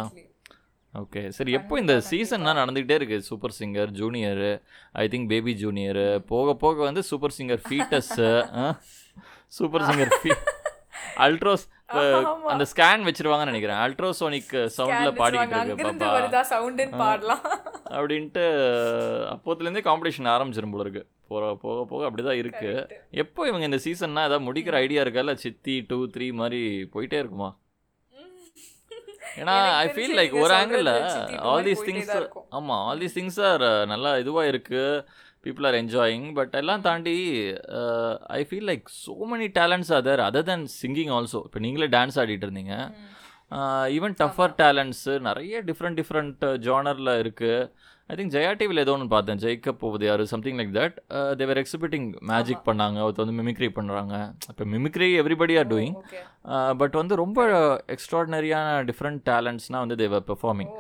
[1.03, 1.23] ஓகே.
[1.37, 4.51] சரி எப்போ இந்த சீசன்லாம் நடந்துக்கிட்டே இருக்குது super singer junior
[5.03, 8.29] I think baby junior போக போக வந்து super singer foetus
[9.59, 10.33] super singer ஃபீ
[11.25, 11.65] அல்ட்ரோஸ்
[12.53, 13.81] அந்த ஸ்கேன் வச்சிருவாங்கன்னு நினைக்கிறேன்.
[13.85, 16.41] அல்ட்ரோசோனிக் சவுண்டில் பாடிக்கிட்டு இருக்கு.
[16.53, 17.45] சவுண்டுன்னு பாடலாம்.
[17.99, 18.45] அப்படின்ட்டு
[19.35, 21.05] அப்போத்துலேருந்தே காம்படிஷன் ஆரம்பிச்சிரும் போல இருக்கு.
[21.31, 22.73] போக போக போக அப்படிதான் இருக்கு.
[23.23, 25.25] எப்போ இவங்க இந்த சீசன்னா ஏதாவது முடிக்கிற ஐடியா இருக்கா?
[25.25, 26.61] இல்லை சித்தி டூ த்ரீ மாதிரி
[26.95, 27.51] போயிட்டே இருக்குமா?
[29.41, 30.93] ஏன்னா ஐ ஃபீல் லைக் ஒரு ஆங்கிளில்
[31.53, 32.11] ஆல் தீஸ் திங்ஸ்.
[32.59, 35.03] ஆமாம் ஆல் தீஸ் திங்ஸ் ஆர் நல்லா இதுவாக இருக்குது
[35.47, 37.17] பீப்புள் ஆர் என்ஜாயிங் பட் எல்லாம் தாண்டி
[38.39, 42.49] I feel like so many talents other other than singing also இப்போ நீங்களே டான்ஸ் ஆடிட்டு
[42.49, 42.77] இருந்தீங்க.
[43.97, 47.69] ஈவன் டஃபர் டேலண்ட்ஸு நிறைய டிஃப்ரெண்ட் டிஃப்ரெண்ட் ஜானரில் இருக்குது
[48.11, 49.39] ஐ திங்க் ஜெயா டிவியில் ஏதோ ஒன்று பார்த்தேன்.
[49.43, 50.99] ஜெயிக்க போகுது யார் something like that
[51.41, 52.99] they're exhibiting magic பண்ணாங்க.
[53.05, 54.15] ஒருத்தர் வந்து மிமிக்ரி பண்ணுறாங்க
[54.51, 55.97] இப்போ mimicry everybody are doing
[56.83, 57.49] but வந்து ரொம்ப
[57.95, 60.73] எக்ஸ்ட்ராடினரியான டிஃப்ரெண்ட் டேலண்ட்ஸ்னால் வந்து தேவர் பெர்ஃபார்மிங்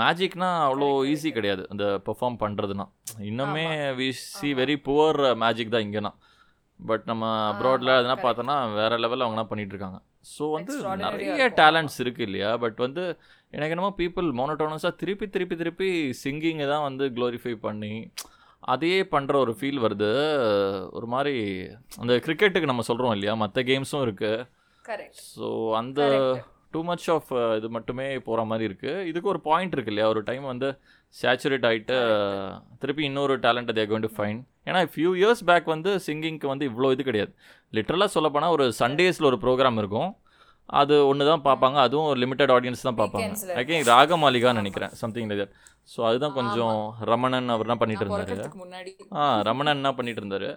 [0.00, 1.62] மேஜிக்னா அவ்வளோ ஈஸி கிடையாது.
[1.72, 2.86] அந்த பெர்ஃபார்ம் பண்ணுறதுனா
[3.30, 3.68] இன்னுமே
[4.00, 6.12] we see very poor magic தான் இங்கேனா.
[6.80, 9.98] பட் நம்ம அப்ராடில் அதெல்லாம் பார்த்தோன்னா வேறு லெவலில் அவங்கலாம் பண்ணிட்டு இருக்காங்க.
[10.34, 10.74] ஸோ வந்து
[11.06, 12.50] நிறைய டேலண்ட்ஸ் இருக்குது இல்லையா?
[12.62, 13.02] பட் வந்து
[13.52, 15.88] எனக்கு என்னமோ பீப்புள் மோனோட்டோனஸாக திருப்பி திருப்பி திருப்பி
[16.22, 17.94] சிங்கிங்கை தான் வந்து க்ளோரிஃபை பண்ணி
[18.72, 20.10] அதையே பண்ணுற ஒரு ஃபீல் வருது.
[20.96, 21.34] ஒரு மாதிரி
[22.02, 23.34] அந்த கிரிக்கெட்டுக்கு நம்ம சொல்கிறோம் இல்லையா?
[23.42, 24.44] மற்ற கேம்ஸும் இருக்குது
[24.84, 25.46] கரெக்ட் ஸோ
[25.80, 26.00] அந்த
[26.74, 30.08] டூ மச் ஆஃப் இது மட்டுமே போகிற மாதிரி இருக்குது இதுக்கு ஒரு பாயிண்ட் இருக்கு இல்லையா?
[30.14, 30.68] ஒரு டைம் வந்து
[31.14, 31.96] சேச்சுரேட் ஆகிட்டு
[32.82, 36.90] திருப்பி இன்னொரு talent they're going to find ஏன்னா ஃபியூ இயர்ஸ் பேக் வந்து சிங்கிங்க்கு வந்து இவ்வளோ
[36.96, 37.32] இது கிடையாது.
[37.76, 40.10] லிட்டரலாக சொல்லப்போனால் ஒரு சண்டேஸில் ஒரு ப்ரோக்ராம் இருக்கும்.
[40.80, 41.78] அது ஒன்று தான் பார்ப்பாங்க.
[41.86, 43.30] அதுவும் ஒரு லிமிட்டட் ஆடியன்ஸ் தான் பார்ப்பாங்க.
[43.60, 44.92] ஐ திங்க் ராகமாலிகான்னு நினைக்கிறேன்.
[45.02, 45.54] சம்திங் லைக் தட்
[45.92, 46.78] ஸோ அதுதான் கொஞ்சம்
[47.10, 48.36] ரமணன் அவர் தான் பண்ணிட்டு இருந்தாரு.
[49.18, 50.50] ஆ ரமணன் என்ன பண்ணிட்டு இருந்தாரு.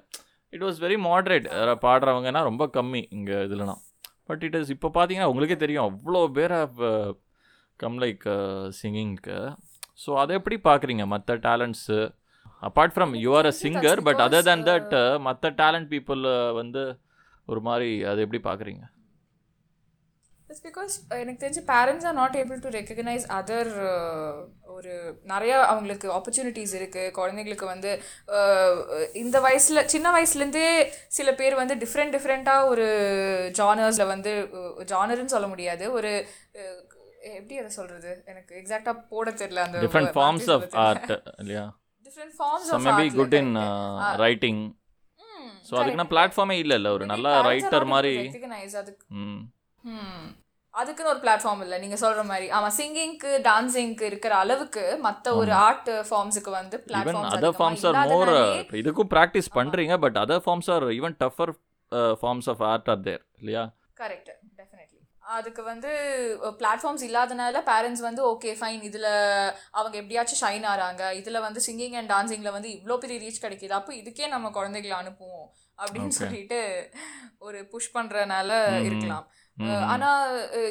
[0.53, 1.47] இட் வாஸ் வெரி மாட்ரேட்
[1.85, 3.75] பாடுறவங்கன்னா ரொம்ப கம்மி இங்கே இதுலனா
[4.29, 5.87] பட் இட் இஸ் இப்போ பார்த்தீங்கன்னா உங்களுக்கே தெரியும்.
[5.89, 6.55] அவ்வளோ பேர்
[7.79, 8.25] கம் லைக்
[8.79, 9.37] சிங்கிங்க்கு
[10.03, 11.99] ஸோ அதை எப்படி பார்க்குறீங்க மற்ற talents
[12.67, 14.93] apart from you are a singer but other than that
[15.27, 16.23] மற்ற டேலண்ட் பீப்புள்
[16.59, 16.81] வந்து
[17.47, 18.83] ஒரு மாதிரி அதை எப்படி பார்க்குறீங்க
[20.49, 23.69] இட்ஸ் பிகாஸ் எனக்கு தெரிஞ்சு parents are not able to recognise other
[24.75, 27.91] ஒரு நிறைய அவங்களுக்கு ஆப்பர்ச்சுனிட்டிஸ் இருக்குது குழந்தைங்களுக்கு வந்து
[28.37, 28.71] uh,
[29.13, 30.69] இந்த வயசில் சின்ன வயசுலேருந்தே
[31.17, 32.87] சில பேர் வந்து டிஃப்ரெண்ட் டிஃப்ரெண்ட்டாக ஒரு
[33.59, 34.33] ஜானர்ஸில் வந்து
[34.93, 35.85] ஜானர்னு சொல்ல முடியாது.
[35.91, 36.13] ஒரு
[36.59, 36.77] uh,
[37.31, 41.67] எப்படி அதை சொல்கிறது எனக்கு எக்ஸாக்டாக போட தெரியல அந்த டிஃப்ரெண்ட் ஃபார்ம்ஸ் ஆஃப் ஆர்ட் இல்லையா?
[42.05, 43.53] Different forms of maybe good in
[44.25, 44.61] writing
[45.67, 48.13] so அதுக்குன்னா பிளாட்ஃபார்மே இல்லை இல்லை ஒரு நல்ல ரைட்டர் மாதிரி
[48.77, 49.05] அதுக்கு
[50.73, 51.77] அதுக்குன்னு ஒரு பிளாட்ஃபார்ம் இல்லை.
[51.83, 52.47] நீங்கள் சொல்கிற மாதிரி.
[52.57, 57.97] ஆமாம் சிங்கிங்க்கு டான்சிங்க்கு இருக்கிற அளவுக்கு மற்ற ஒரு ஆர்ட் ஃபார்ம்ஸுக்கு வந்து even platforms other forms are
[58.11, 58.31] more
[58.81, 61.53] இதுக்கும் ப்ராக்டிஸ் பண்ணுறீங்க but other forms are even tougher
[62.21, 63.63] forms of art are there இல்லையா?
[64.01, 64.97] கரெக்ட் டெஃபினெட்லி
[65.37, 65.89] அதுக்கு வந்து
[66.59, 69.09] பிளாட்ஃபார்ம்ஸ் இல்லாதனால பேரண்ட்ஸ் வந்து ஓகே ஃபைன் இதில்
[69.77, 73.73] அவங்க எப்படியாச்சும் ஷைன் ஆகிறாங்க இதில் வந்து சிங்கிங் அண்ட் டான்சிங்கில் வந்து இவ்வளோ பெரிய ரீச் கிடைக்குது.
[73.79, 75.49] அப்போ இதுக்கே நம்ம குழந்தைகளை அனுப்புவோம்
[75.81, 76.61] அப்படின்னு சொல்லிட்டு
[77.47, 78.49] ஒரு புஷ் பண்ணுறனால
[78.87, 79.27] இருக்கலாம்.
[79.67, 80.09] ஆனா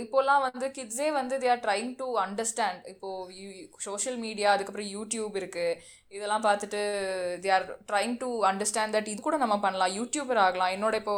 [0.02, 3.30] இப்போலாம் வந்து கிட்ஸே வந்து they are trying to understand இப்போ
[3.78, 5.66] சோஷியல் மீடியா அதுக்கப்புறம் யூடியூப் இருக்கு.
[6.16, 6.80] இதெல்லாம் பார்த்துட்டு
[7.44, 10.72] they are trying to understand that இது கூட நம்ம பண்ணலாம் யூடியூபர் ஆகலாம்.
[10.76, 11.16] என்னோட இப்போ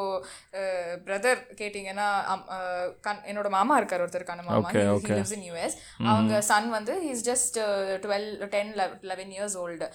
[1.07, 2.09] பிரதர் கேட்டிங்கன்னா
[3.07, 4.71] கண் என்னோட மாமா இருக்கார் ஒருத்தர் கண்ண மாமா.
[5.19, 5.77] லிவ்ஸ் இன் யூஎஸ்
[6.13, 7.59] அவங்க சன் வந்து he's just
[8.07, 8.73] twelve ten
[9.11, 9.89] eleven years old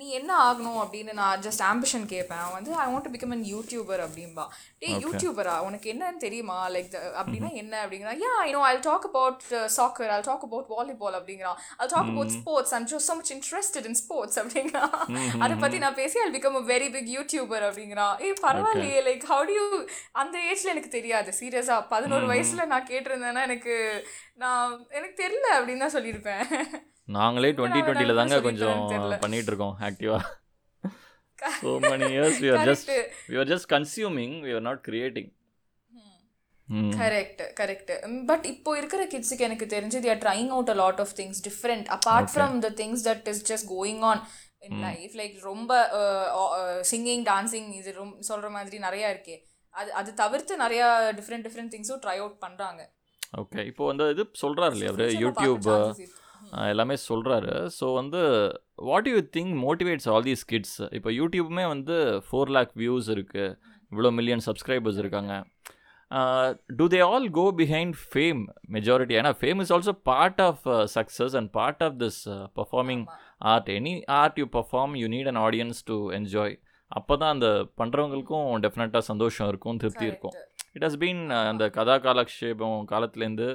[0.00, 2.42] நீ என்ன ஆகணும் அப்படின்னு நான் ஜஸ்ட் ஆம்பிஷன் கேட்பேன்.
[2.44, 4.46] அவன் வந்து I want to become an YouTuber அப்படின்பா
[4.84, 6.58] டே யூடியூபரா உனக்கு என்னன்னு தெரியுமா?
[6.76, 6.92] லைக்
[7.22, 7.74] அப்படின்னா என்ன?
[7.84, 9.42] அப்படிங்கிறான் yeah I know I talk about
[9.78, 13.84] soccer I talk about volleyball அப்படிங்கிறான் I talk about sports I'm Joe so much interested
[13.88, 14.94] in sports அப்படிங்கிறான்
[15.44, 19.44] அதை பத்தி நான் பேசி I become a very big YouTuber அப்படிங்கிறான் ஏய் பரவாயில்லையே லைக் ஹவு
[19.50, 19.66] டு யூ
[20.22, 21.30] அந்த ஏஜ்ல எனக்கு தெரியாது.
[21.40, 23.74] சீரியஸா பதினோரு வயசுல நான் கேட்டிருந்தேன்னா எனக்கு
[24.42, 26.44] நான் எனக்கு தெரியல அப்படின்னு தான் சொல்லியிருப்பேன்.
[27.18, 28.82] நாங்களே டுவெண்ட்டி டுவெண்ட்டியில் தாங்க கொஞ்சம்.
[29.24, 30.18] பண்ணிட்டு இருக்கோம் ஆக்டிவா
[31.62, 32.88] so many years we are just
[33.32, 35.28] we are just consuming we are not creating.
[36.98, 37.92] Correct correct
[38.30, 41.84] but இப்போ இருக்கிற கிட்ஸுக்கு எனக்கு தெரிஞ்சு they are trying out a lot of things different.
[41.96, 44.18] Apart from the things that is just going on
[44.66, 45.72] in life like ரொம்ப
[46.90, 49.36] singing dancing இது ரொம்ப சொல்ற மாதிரி நிறைய இருக்கே.
[49.74, 50.84] அது அது தவிர்த்து நிறைய
[51.18, 52.80] டிஃப்ரெண்ட் டிஃப்ரெண்ட் திங்ஸும் ட்ரை அவுட் பண்றாங்க.
[53.42, 55.06] ஓகே இப்போ வந்து இது சொல்கிறாரு இல்லையா அவரு?
[55.24, 55.68] யூடியூப்
[56.72, 58.20] எல்லாமே சொல்கிறாரு ஸோ வந்து
[58.90, 61.96] what you think motivates all these kids இப்போ யூடியூப்புமே வந்து
[62.28, 63.56] ஃபோர் லேக் வியூஸ் இருக்குது
[63.92, 65.32] இவ்வளோ மில்லியன் சப்ஸ்கிரைபர்ஸ் இருக்காங்க.
[66.78, 68.40] Do they all go behind fame
[68.70, 70.62] majority ஏன்னா fame is also part of
[70.94, 72.20] success and part of this
[72.54, 73.02] performing
[73.46, 76.56] art any art you perform you need an audience to enjoy
[76.90, 77.48] அப்போ தான் அந்த
[77.80, 80.34] பண்ணுறவங்களுக்கும் டெஃபினட்டாக சந்தோஷம் இருக்கும் திருப்தி இருக்கும்.
[80.76, 83.48] இட் ஹஸ் பீன் அந்த கதா காலக்ஷேபம் காலத்துலேருந்து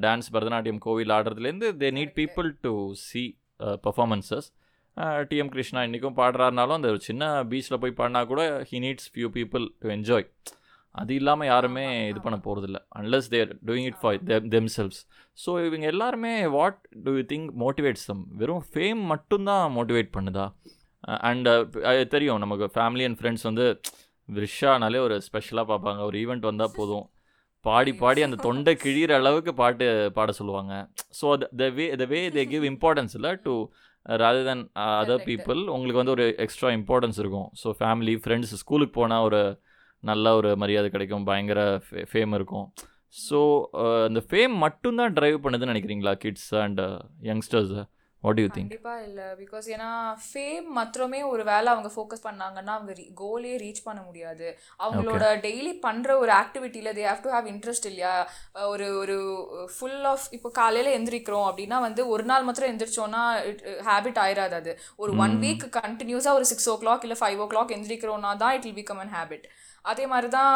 [0.00, 3.22] டான்ஸ் பரதநாட்டியம் கோவில் ஆடுறதுலேருந்து they need people to see
[3.84, 4.46] performances
[5.30, 9.66] TM Krishna இன்றைக்கும் பாடுறாருனாலும் அந்த ஒரு சின்ன பீச்சில் போய் பாடினா கூட he needs few people
[9.82, 10.26] to enjoy
[11.00, 14.18] அது இல்லாமல் யாருமே இது பண்ண போகிறதில்ல unless they're doing it for
[14.76, 15.00] themselves
[15.44, 20.46] so இவங்க எல்லாருமே what do you think motivates them வெறும் ஃபேம் மட்டும்தான் மோட்டிவேட் பண்ணுதா?
[21.28, 21.48] அண்ட்
[22.14, 22.40] தெரியும்.
[22.44, 23.66] நமக்கு ஃபேமிலி அண்ட் ஃப்ரெண்ட்ஸ் வந்து
[24.28, 26.00] ரிஷானாலே ஒரு ஸ்பெஷலாக பார்ப்பாங்க.
[26.08, 27.04] ஒரு ஈவெண்ட் வந்தால் போதும்.
[27.64, 29.86] பாடி பாடி அந்த தொண்டை கிழிகிற அளவுக்கு பாட்டு
[30.16, 30.72] பாட சொல்லுவாங்க.
[31.20, 31.26] So
[31.60, 33.54] the way the way they give importance இல்லை to
[34.22, 34.64] rather then
[35.00, 35.22] other.
[35.28, 37.48] People உங்களுக்கு வந்து ஒரு எக்ஸ்ட்ரா இம்பார்ட்டன்ஸ் இருக்கும்.
[37.62, 39.40] ஸோ ஃபேமிலி ஃப்ரெண்ட்ஸ் ஸ்கூலுக்கு போனால் ஒரு
[40.02, 41.60] நல்ல ஒரு மரியாதை கிடைக்கும் பயங்கர
[42.12, 42.66] ஃபேம் இருக்கும்.
[43.26, 43.40] ஸோ
[44.06, 46.80] அந்த ஃபேம் மட்டும்தான் ட்ரைவ் பண்ணுதுன்னு நினைக்கிறீங்களா kids and
[47.28, 47.76] youngsters
[48.22, 49.20] what you think கண்டிப்பா இல்ல.
[49.40, 49.88] பிகாஸ் ஏன்னா
[50.26, 54.46] ஃபேம் மாத்திரமே ஒரு வேலை அவங்க ஃபோக்கஸ் பண்ணாங்கன்னா அவங்க கோலே ரீச் பண்ண முடியாது.
[54.84, 58.14] அவங்களோட டெய்லி பண்ற ஒரு ஆக்டிவிட்டியில they have to have interest இல்லையா?
[58.72, 59.16] ஒரு ஒரு
[59.74, 63.22] ஃபுல் ஆஃப் இப்போ காலையில எந்திரிக்கிறோம் அப்படின்னா வந்து ஒரு நாள் மாத்திரம் எந்திரிச்சோன்னா
[63.90, 64.74] ஹேபிட் ஆயிராது அது.
[65.04, 68.66] ஒரு ஒன் வீக் கண்டினியூஸா ஒரு சிக்ஸ் ஓ கிளாக் இல்லை ஃபைவ் ஓ கிளாக் எந்திரிக்கிறோம்னா தான் it
[68.68, 69.46] will become an habit
[69.92, 70.52] அதே மாதிரி தான்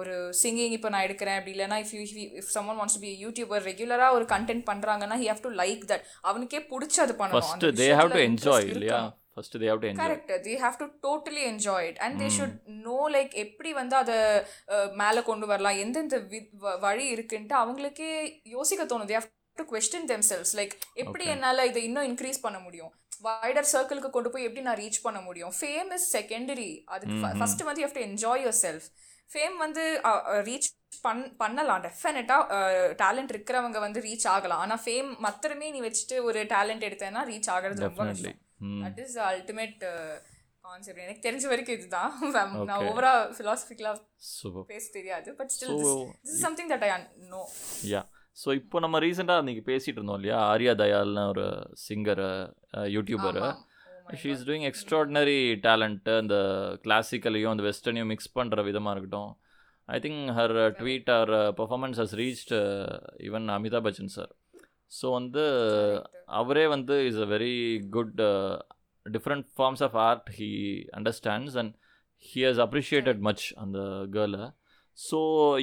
[0.00, 2.02] ஒரு சிங்கிங் இப்போ நான் எடுக்கிறேன் அப்படி இல்லைனா if you
[2.40, 6.60] if someone wants be YouTuber ரெகுலராக ஒரு கண்டென்ட் பண்ணுறாங்கன்னா he have to like that அவனுக்கே
[6.72, 7.78] பிடிச்சி அது பண்ணணும்.
[7.82, 9.00] தே ஹாவ் டு என்ஜாய் இல்லையா?
[9.36, 12.54] First they have to enjoy correct they have to totally enjoy it and they should
[12.88, 14.18] know like எப்படி வந்து அதை
[15.02, 16.20] மேலே கொண்டு வரலாம் எந்தெந்த
[16.86, 18.12] வழி இருக்குன்ட்டு அவங்களுக்கே
[18.56, 19.10] யோசிக்க தோணும்.
[19.10, 19.28] They have
[19.60, 22.92] to question themselves like எப்படி என்னால் இதை இன்னும் இன்க்ரீஸ் பண்ண முடியும்?
[23.24, 25.52] வைடர் சர்க்கிளுக்கு கொண்டு போய் எப்படி நான் ரீச் பண்ண முடியும்?
[25.58, 28.86] ஃபேம் இஸ் செகண்டரி அதுக்கு ஃபர்ஸ்ட் வந்து you have to enjoy yourself
[29.30, 29.84] fame வந்து
[30.48, 30.68] ரீச்
[31.06, 31.82] பண் பண்ணலாம்.
[31.86, 32.60] டெஃபினட்டாக
[33.02, 34.62] டேலண்ட் இருக்கிறவங்க வந்து ரீச் ஆகலாம்.
[34.64, 38.04] ஆனால் ஃபேம் மாத்திரமே நீ வச்சுட்டு ஒரு டேலண்ட் எடுத்தேன்னா ரீச் ஆகிறது ரொம்ப
[38.84, 39.82] தட் இஸ் அல்டிமேட்
[40.64, 42.12] கான்செப்ட் எனக்கு தெரிஞ்ச வரைக்கும் இதுதான்.
[42.68, 45.28] நான் ஓவரா ஃபிலாசபிக்கலாக பேச தெரியாது.
[45.40, 46.90] But still this is something that I
[47.34, 47.42] know
[47.94, 48.02] yeah
[48.36, 50.38] so இப்போ நம்ம ரீசெண்டாக அன்றைக்கி பேசிகிட்டு இருந்தோம் இல்லையா?
[50.52, 51.44] ஆர்யா தயால்னு ஒரு
[51.84, 52.30] singer
[52.94, 53.44] YouTuber
[54.20, 56.36] she is doing extraordinary talent அந்த
[56.84, 59.30] கிளாசிக்கலையும் அந்த வெஸ்டர்னையும் மிக்ஸ் பண்ணுற விதமாக இருக்கட்டும்.
[59.88, 62.52] I think her tweet or performance has reached
[63.28, 64.32] even Amitabh Bachchan sir
[64.98, 65.44] so வந்து
[66.40, 67.54] அவரே வந்து is a very
[67.96, 68.20] good
[69.06, 70.50] different forms of art he
[71.00, 71.72] understands and
[72.24, 73.78] he has appreciated much அந்த
[74.16, 74.44] கேர்ளை
[74.98, 75.18] so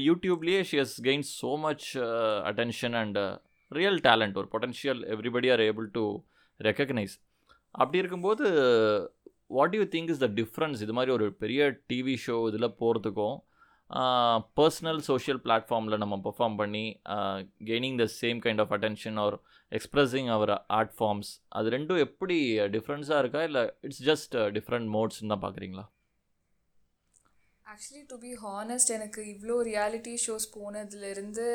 [0.07, 1.97] யூடியூப்லேயே she has gain so much
[2.43, 3.19] attention and
[3.71, 6.03] real talent ஒரு potential everybody are able to
[6.59, 7.15] recognise
[7.71, 8.45] அப்படி இருக்கும்போது
[9.47, 13.37] what you think is the difference இது மாதிரி ஒரு பெரிய TV show இதில் போகிறதுக்கும்
[14.55, 16.85] பர்சனல் சோஷியல் பிளாட்ஃபார்மில் நம்ம பெர்ஃபார்ம் பண்ணி
[17.63, 19.35] gaining the same kind of attention or
[19.71, 23.43] expressing our art forms அது ரெண்டும் எப்படி டிஃப்ரென்ஸாக இருக்கா?
[23.43, 25.85] இல்லை இட்ஸ் ஜஸ்ட் டிஃப்ரெண்ட் மோட்ஸ்ன்னு தான் பார்க்குறீங்களா
[27.71, 31.45] ஆக்சுவலி டு பி ஹானஸ்ட் எனக்கு இவ்வளோ ரியாலிட்டி ஷோஸ் போனதுலேருந்து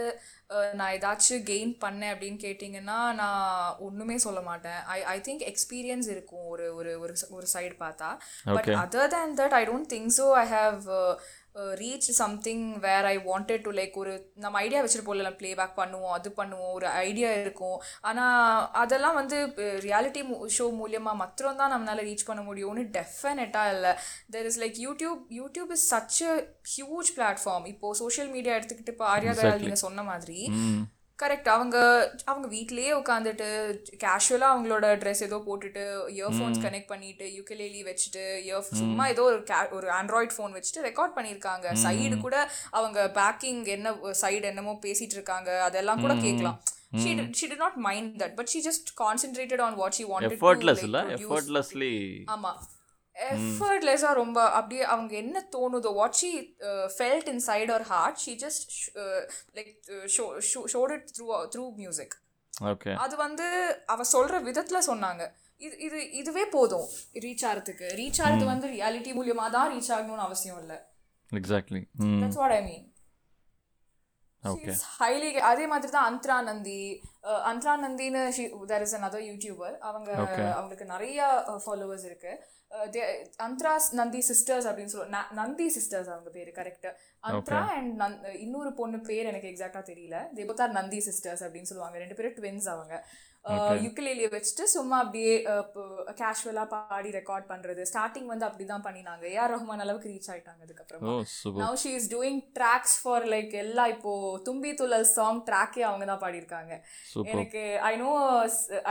[0.72, 4.80] நான் ஏதாச்சும் கெயின் பண்ணேன் அப்படின்னு கேட்டிங்கன்னா நான் ஒன்றுமே சொல்ல மாட்டேன்.
[4.94, 8.10] ஐ ஐ திங்க் எக்ஸ்பீரியன்ஸ் இருக்கும் ஒரு ஒரு ஒரு ஒரு சைடு பார்த்தா.
[8.44, 8.70] But.
[8.84, 10.80] Other than that I don't think so I have
[11.80, 14.12] reach something where I wanted to like ஒரு
[14.44, 17.78] நம்ம ஐடியா வச்சுட்டு போடல ப்ளே பேக் பண்ணுவோம் அது பண்ணுவோம் ஒரு ஐடியா இருக்கும்.
[18.10, 19.38] ஆனால் அதெல்லாம் வந்து
[19.86, 20.22] ரியாலிட்டி
[20.58, 23.94] ஷோ மூலியமாக மாத்திரம் தான் நம்மளால ரீச் பண்ண முடியும்னு டெஃபினட்டாக இல்லை.
[24.36, 26.36] There is like YouTube YouTube is such a
[26.74, 30.40] huge platform இப்போ சோஷியல் மீடியா எடுத்துக்கிட்டு இப்போ ஆர்யா தயால் நீங்கள் சொன்ன மாதிரி
[31.22, 31.76] கரெக்ட் அவங்க
[32.24, 33.46] அவங்க வீட்லயே உட்காந்துட்டு
[34.04, 35.84] கேஷுவலாக அவங்களோட ட்ரெஸ் ஏதோ போட்டுட்டு
[36.18, 41.16] இயர்ஃபோன்ஸ் கனெக்ட் பண்ணிட்டு யூக்கலேலி வச்சுட்டு இயர் சும்மா ஏதோ ஒரு கே ஒரு ஆண்ட்ராய்ட் ஃபோன் வச்சுட்டு ரெக்கார்ட்
[41.16, 41.66] பண்ணியிருக்காங்க.
[41.84, 43.90] சைடு கூட அவங்க பேக்கிங் என்ன
[44.20, 45.62] சைடு என்னமோ பேசிட்டு இருக்காங்க.
[45.62, 46.60] அதெல்லாம் கூட கேட்கலாம்.
[46.92, 50.30] She did, she did not mind that but she just concentrated on what she wanted
[50.30, 51.18] to like,
[52.34, 52.52] ஆமா.
[53.26, 56.30] எஃபர்ட்லெஸ்ஸாக ரொம்ப அப்படியே அவங்க என்ன தோணுதோ what she
[56.96, 58.72] felt inside our heart she just
[59.58, 59.70] like
[60.74, 62.16] showed it through through music
[62.52, 63.46] okay அது வந்து
[63.86, 65.24] அவ சொல்ற விதத்துல சொன்னாங்க.
[65.56, 66.86] இது இது இதுவே போதும்
[67.24, 70.78] ரீச் ஆகிறதுக்கு ரீச் ஆகிறது வந்து ரியாலிட்டி மூலியமா தான் ரீச் ஆகணும்னு அவசியம் இல்லை.
[71.32, 71.82] Exactly
[72.22, 72.84] that's what I mean
[75.00, 76.80] highly அதே மாதிரி தான் அந்த்ரா நந்தி
[77.50, 78.22] அந்த்ரா நந்தின்னு
[78.66, 80.12] தேர் இஸ் another யூடியூபர் அவங்க
[80.58, 81.26] அவங்களுக்கு நிறைய
[81.64, 82.32] ஃபாலோவர்ஸ் இருக்கு.
[83.46, 86.88] அந்த்ரா நந்தி சிஸ்டர்ஸ் அப்படின்னு சொல்லுவாங்க நந்தி சிஸ்டர்ஸ் அவங்க பேரு கரெக்ட்
[87.28, 90.18] அந்த்ரா அண்ட் இன்னொரு பொண்ணு பேர் எனக்கு எக்ஸாக்டா தெரியல.
[90.36, 91.98] தே நந்தி சிஸ்டர்ஸ் அப்படின்னு சொல்லுவாங்க.
[91.98, 92.94] ரெண்டு பேரும் ட்வின்ஸ் அவங்க.
[93.84, 95.34] யுக்கிலேலியை வச்சுட்டு சும்மா அப்படியே
[96.20, 97.82] கேஷுவலா பாடி ரெக்கார்ட் பண்றது.
[97.90, 99.24] ஸ்டார்டிங் வந்து அப்படிதான் பண்ணினாங்க.
[99.34, 101.04] ஏஆர் ரஹ்மான் அளவுக்கு ரீச் ஆயிட்டாங்க அதுக்கப்புறம்.
[101.62, 104.12] Now she is doing tracks for like எல்லா இப்போ
[104.48, 106.72] தும்பி துள்ளல் சாங் ட்ராக்கே அவங்க தான் பாடியிருக்காங்க.
[107.34, 108.10] எனக்கு I know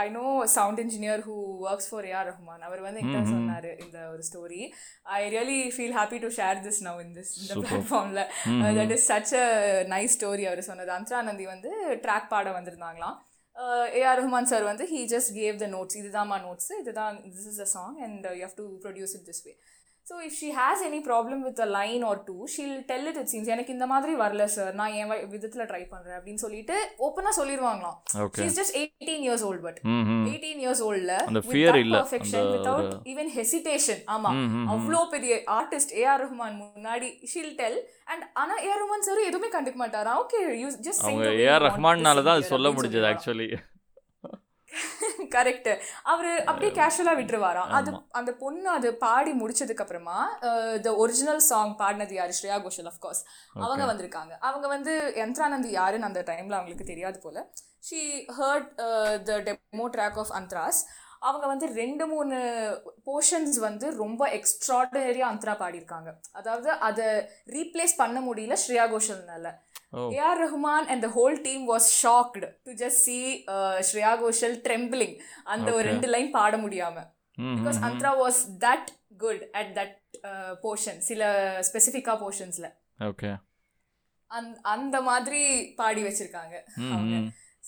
[0.04, 0.24] I know
[0.56, 1.36] sound engineer who
[1.68, 4.62] works for A R Rahman அவர் வந்து என்கிட்ட சொன்னாரு இந்த ஒரு story
[5.18, 8.24] I really feel happy to share this now in this இந்த பிளாட்ஃபார்ம்ல
[8.80, 9.46] that is such a
[9.94, 10.92] nice story அவர் சொன்னது.
[10.98, 11.72] அந்த்ரானந்தி வந்து
[12.04, 13.16] ட்ராக் பாட வந்திருந்தாங்களாம்.
[13.98, 17.68] ஏஆர் ரஹ்மான் சார் வந்து he just gave the notes இதுதான்மா notes இதுதான் this is a
[17.72, 19.52] song and you have to produce it this way
[20.08, 23.30] so if she has any problem with a line or two she'll tell it it
[23.32, 27.96] seems எனக்கு இந்த மாதிரி வரல sir நான் என் விதத்துல try பண்றேன் அப்படின்னு சொல்லிட்டு ஓப்பனா சொல்லிடுவாங்களாம்.
[28.38, 29.80] She's just eighteen years old but
[30.28, 31.96] eighteen years ஓல்ட்ல அந்த fear இல்ல.
[31.98, 34.32] பர்ஃபெக்ஷன் வித்வுட் ஈவன் ஹெசிடேஷன் ஆமா.
[34.74, 37.78] அவ்வளோ பெரிய ஆர்டிஸ்ட் ஏஆர் ரஹ்மான் முன்னாடி ஷீல் டெல்
[38.12, 40.14] அண்ட் ஆனா ஏஆர் ரஹ்மான் சார் எதுவுமே கண்டுக்க மாட்டாரா?
[40.22, 41.04] ஓகே யூ ஜஸ்ட்
[41.42, 43.48] ஏஆர் ரஹ்மான்னால தான் சொல்ல முடிஞ்சது ஆக்சுவலி
[45.34, 45.68] கரெக்ட்
[46.12, 47.70] அவரு அப்படியே கேஷுவலா விட்டுருவாராம்.
[47.78, 50.18] அது அந்த பொண்ணு அது பாடி முடிச்சதுக்கு அப்புறமா
[50.86, 52.32] த ஒரிஜினல் சாங் பாடினது யாரு?
[52.38, 53.22] ஸ்ரேயா கோஷல் கோர்ஸ்
[53.64, 54.32] அவங்க வந்திருக்காங்க.
[54.48, 57.38] அவங்க வந்து யந்த்ரானந்தி யாருன்னு அந்த டைம்ல அவங்களுக்கு தெரியாது போல.
[57.88, 58.00] She
[58.38, 58.70] heard
[59.28, 60.80] the demo track of Antara's
[61.26, 62.36] அவங்க வந்து ரெண்டு மூணு
[63.08, 66.10] போர்ஷன்ஸ் வந்து ரொம்ப எக்ஸ்ட்ராடனரியா அந்த்ரா பாடியிருக்காங்க.
[66.38, 67.06] அதாவது அதை
[67.56, 69.52] ரீப்ளேஸ் பண்ண முடியல Shreya கோஷல்னால.
[70.18, 73.18] A R Rahman and the whole team was shocked to just see
[73.90, 75.16] Shreya Ghoshal trembling
[75.54, 76.96] அந்த ஒரு ரெண்டு லைன் பாட முடியாம.
[77.58, 78.88] Because Antara was that
[79.24, 79.96] good at that
[80.64, 81.22] portion சில
[81.68, 82.68] ஸ்பெசிஃபிக்கா போர்ஷன்ஸ்ல
[83.10, 83.30] ஓகே
[84.30, 85.42] அந் அந்த மாதிரி
[85.80, 86.56] பாடி வச்சிருக்காங்க.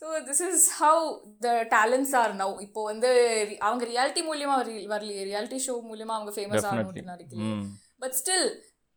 [0.02, 1.00] So this is how
[1.40, 3.10] the talents are now இப்போ வந்து
[3.58, 5.22] அவங்க ரியாலிட்டி மூலியமா வரி- வரலையே.
[5.24, 7.66] ரியாலிட்டி ஷோ மூலியமா அவங்க ஃபேமஸ் ஆகணும்னு நினைக்கலையே ம்.
[7.98, 8.46] But still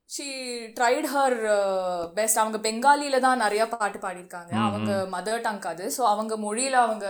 [0.10, 0.26] she
[0.78, 1.36] tried her
[2.14, 4.51] best அவங்க பெங்காலியில தான் நிறைய பாட்டு பாடியிருக்காங்க.
[4.64, 5.86] அவங்க மதர் டங் அது.
[5.97, 7.06] ஸோ அவங்க மொழியில அவங்க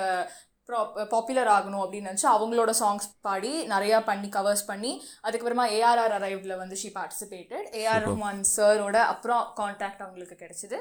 [1.14, 4.92] பாப்புலர் ஆகணும் அப்படின்னு நினச்சி அவங்களோட சாங்ஸ் பாடி நிறையா பண்ணி கவர்ஸ் பண்ணி
[5.26, 10.78] அதுக்கப்புறமா ஏஆர்ஆர் அரைவ்ல வந்து ஷீ பார்ட்டிசிபேட்டட் ஏஆர் ரஹ்மான் சரோட அப்புறம் கான்டாக்ட் அவங்களுக்கு கிடைச்சிது.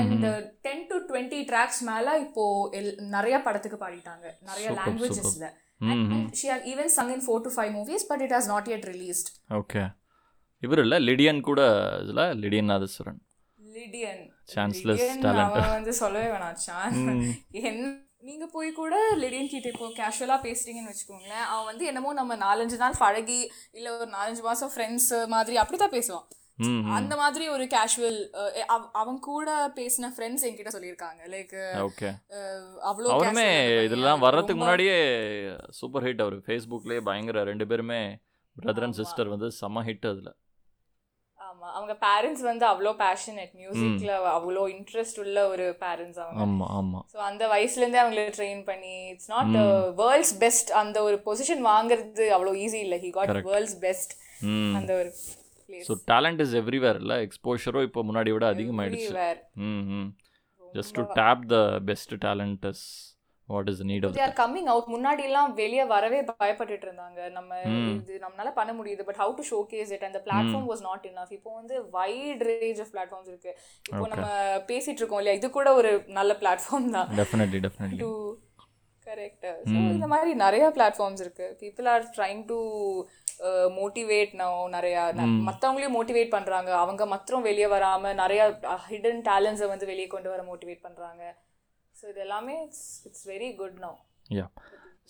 [0.00, 0.24] And
[0.66, 2.44] ten to twenty tracks மேலே இப்போ
[2.78, 4.26] எல் நிறைய படத்துக்கு பாடிட்டாங்க.
[4.50, 5.46] நிறைய லாங்குவேஜஸ்ல
[6.40, 9.28] she have even sung in four to five movies but it has not yet released.
[9.60, 9.84] Okay
[10.62, 11.60] இவர் இல்லை லிடியன் கூட
[12.02, 13.20] இதில் லிடியன் நாதஸ்வரன்
[13.58, 14.24] லிடியன்
[14.56, 15.24] talent.
[15.46, 16.96] அவன் வந்து சொல்லவே வேணாம் சான்
[17.68, 17.84] என்
[18.26, 23.00] நீங்க போய் கூட லிடியன் கிட்ட இப்போ கேஷுவலா பேசுறீங்கன்னு வச்சுக்கோங்களேன் அவன் வந்து என்னமோ நம்ம நாலஞ்சு நாள்
[23.02, 23.40] பழகி
[23.78, 26.26] இல்ல ஒரு நாலஞ்சு மாசம் ஃப்ரெண்ட்ஸ் மாதிரி அப்படிதான் பேசுவான்.
[26.66, 28.18] ம் அந்த மாதிரி ஒரு கேஷுவல்
[29.00, 29.48] அவன் கூட
[29.78, 31.20] பேசின ஃப்ரெண்ட்ஸ் என்கிட்ட சொல்லியிருக்காங்க.
[31.34, 31.54] லைக்
[31.86, 32.10] ஓகே
[32.90, 33.48] அவ்வளோ அவருமே
[33.88, 34.24] இதெல்லாம்.
[34.26, 34.96] வர்றதுக்கு முன்னாடியே
[35.80, 36.38] சூப்பர் ஹிட் அவர்.
[36.46, 38.00] ஃபேஸ்புக்லேயே பயங்கர ரெண்டு பேருமே
[38.56, 40.32] பிரதர் அண்ட் சிஸ்டர் வந்து செம்ம ஹிட் அதில்.
[41.66, 41.74] ஆமா.
[41.78, 46.40] அவங்க பேரண்ட்ஸ் வந்து அவ்வளோ பேஷனட் மியூசிக்ல அவ்வளோ இன்ட்ரெஸ்ட் உள்ள ஒரு பேரண்ட்ஸ் அவங்க.
[46.44, 49.54] ஆமாம் ஆமாம் ஸோ அந்த வயசுலேருந்தே அவங்கள ட்ரெயின் பண்ணி இட்ஸ் நாட்
[50.02, 52.98] வேர்ல்ட்ஸ் பெஸ்ட் அந்த ஒரு பொசிஷன் வாங்குறது அவ்வளோ ஈஸி இல்லை.
[53.06, 54.14] ஹி காட் வேர்ல்ட்ஸ் பெஸ்ட்
[54.78, 55.10] அந்த ஒரு
[55.88, 57.16] ஸோ டேலண்ட் இஸ் எவ்ரிவேர் இல்லை?
[57.26, 59.08] எக்ஸ்போஷரும் இப்போ முன்னாடி விட அதிகமாயிடுச்சு.
[60.78, 61.58] Just to tap the
[61.90, 62.84] best talent is
[63.54, 67.60] what is need of they are coming out முன்னாடி எல்லாம் வெளியே வரவே பயப்பட்டுட்டு இருந்தாங்க நம்ம
[67.98, 69.44] இது நம்மளால பண்ண முடியுது but how to
[69.74, 73.52] showcase it அந்த பிளாட்ஃபார்ம் வாஸ் நாட் இனஃப் இப்போ வந்து வைட் ரேஞ்ச் ஆஃப் பிளாட்ஃபார்ம்ஸ் இருக்கு.
[73.90, 74.26] இப்போ நம்ம
[74.72, 75.38] பேசிட்டு இருக்கோம் இல்லையா?
[75.40, 77.08] இது கூட ஒரு நல்ல பிளாட்ஃபார்ம் தான்.
[77.22, 78.10] Definitely definitely to
[79.06, 81.46] correct so இந்த மாதிரி நிறைய பிளாட்ஃபார்ம்ஸ் இருக்கு.
[81.62, 82.58] People are trying to
[83.78, 85.02] motivate no நிறையா
[85.48, 86.70] மற்றவங்களையும் மோட்டிவேட் பண்றாங்க.
[86.82, 88.42] அவங்க மாத்திரம் வெளியே வராம நிறைய
[88.92, 91.22] ஹிடன் டேலண்ட்ஸை வந்து வெளியே கொண்டு வர மோட்டிவேட் பண்றாங்க.
[92.10, 92.54] இது எல்லாமே
[93.08, 93.92] it's very good no
[94.38, 94.46] yeah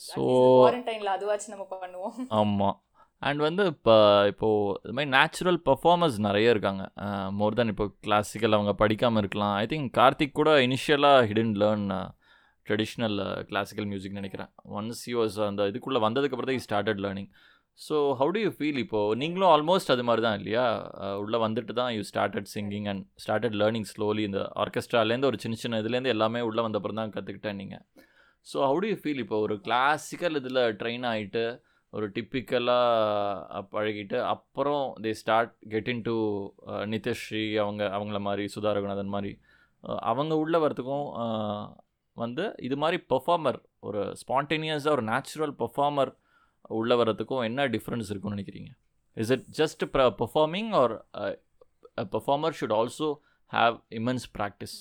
[0.09, 0.23] so
[0.63, 2.17] குவாரண்டைன்ல அதுவாச்சும் நம்ம பண்ணுவோம்.
[2.41, 2.77] ஆமாம்
[3.23, 3.95] அண்ட் வந்து இப்போ
[4.31, 6.83] இப்போது இது மாதிரி நேச்சுரல் பர்ஃபார்மர்ஸ் நிறைய இருக்காங்க.
[7.39, 9.55] மோர் தென் இப்போ கிளாசிக்கல் அவங்க படிக்காமல் இருக்கலாம்.
[9.63, 11.87] ஐ திங்க் கார்த்திக் கூட இனிஷியலாக hidden learn
[12.67, 13.19] traditional
[13.51, 14.51] classical music நினைக்கிறேன்.
[14.79, 17.31] ஒன்ஸ் யூஸ் அந்த இதுக்குள்ளே வந்ததுக்கப்புறம் தான் started learning
[17.81, 20.65] so how do you feel இப்போது நீங்களும் ஆல்மோஸ்ட் அது மாதிரி தான் இல்லையா?
[21.23, 25.81] உள்ளே வந்துட்டு தான் you started singing and started learning slowly இந்த ஆர்கெஸ்ட்ராலேருந்து ஒரு சின்ன சின்ன
[25.83, 27.83] இதுலேருந்து எல்லாமே உள்ளே வந்தப்புறம் தான் கற்றுக்கிட்டேன் நீங்கள்
[28.47, 29.39] so how do you feel இப்போ?
[29.39, 31.45] ஒரு கிளாசிக்கல் இதில் ட்ரெயின் ஆகிட்டு
[31.93, 36.15] ஒரு டிப்பிக்கலாக பழகிட்டு அப்புறம் they start getting to
[36.93, 39.33] Nithyasree அவங்க அவங்கள மாதிரி சுதா ரகுநாதன் மாதிரி
[40.05, 41.07] அவங்க உள்ள வரத்துக்கும்
[42.17, 46.13] வந்து இது மாதிரி பெர்ஃபார்மர் ஒரு ஸ்பான்டேனியஸாக ஒரு நேச்சுரல் பெர்ஃபார்மர்
[46.81, 48.71] உள்ள வரதுக்கும் என்ன டிஃப்ரென்ஸ் இருக்கும்னு நினைக்கிறீங்க?
[49.17, 49.85] Is it just
[50.23, 50.95] performing or
[52.15, 53.09] performer should also
[53.53, 54.77] have immense practice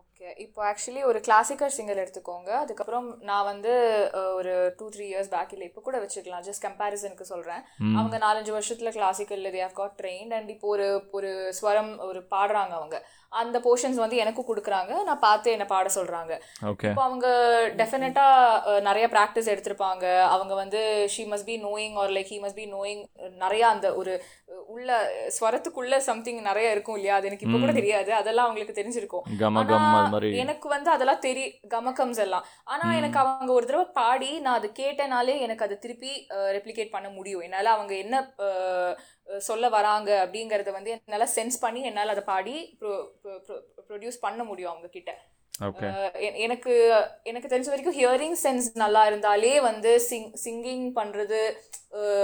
[0.00, 2.50] okay இப்போ ஆக்சுவலி ஒரு கிளாசிக்கல் சிங்கர் எடுத்துக்கோங்க.
[2.64, 3.72] அதுக்கப்புறம் நான் வந்து
[4.38, 6.44] ஒரு டூ த்ரீ இயர்ஸ் பேக் இல்லை இப்போ கூட வச்சுக்கலாம்.
[6.48, 7.62] ஜஸ்ட் கம்பேரிசனுக்கு சொல்கிறேன்
[7.98, 12.74] அவங்க நாலஞ்சு வருஷத்தில் classical they have got train and இப்போ ஒரு ஒரு ஸ்வரம் ஒரு பாடுறாங்க
[12.80, 12.98] அவங்க.
[13.40, 14.92] அந்த போர்ஷன்ஸ் வந்து எனக்கும் கொடுக்குறாங்க.
[15.08, 16.32] நான் பார்த்து என்னை பாட சொல்கிறாங்க
[16.88, 17.26] இப்போ அவங்க
[17.80, 20.04] டெஃபினட்டாக நிறைய ப்ராக்டிஸ் எடுத்திருப்பாங்க.
[20.34, 20.80] அவங்க வந்து
[21.14, 23.02] she must be knowing or like he must be knowing
[23.44, 24.14] நிறையா அந்த ஒரு
[24.74, 24.90] உள்ள
[25.36, 27.14] ஸ்வரத்துக்குள்ள சம்திங் நிறைய இருக்கும் இல்லையா?
[27.18, 28.10] அது எனக்கு இப்போ கூட தெரியாது.
[28.18, 29.24] அதெல்லாம் அவங்களுக்கு தெரிஞ்சிருக்கும்.
[30.42, 32.44] எனக்கு வந்து அதெல்லாம் தெரி கமக்கம்ஸ் எல்லாம்.
[32.72, 36.12] ஆனா எனக்கு அவங்க ஒரு தடவை பாடி நான் அது கேட்டனாலே எனக்கு அது திருப்பி
[36.56, 37.44] ரெப்ளிகேட் பண்ண முடியும்.
[37.48, 38.24] என்னால அவங்க என்ன
[39.38, 42.78] சொல்ல வராங்க அப்படிங்கறத வந்து என்னால சென்ஸ் பண்ணி என்னால அதை பாடி
[43.88, 45.12] ப்ரொடியூஸ் பண்ண முடியும் அவங்க கிட்ட
[46.20, 46.72] எனக்கு
[47.22, 51.40] எனக்கு தெரிஞ்ச வரைக்கும் ஹியரிங் சென்ஸ் நல்லா இருந்தாலே வந்து சிங் சிங்கிங் பண்றது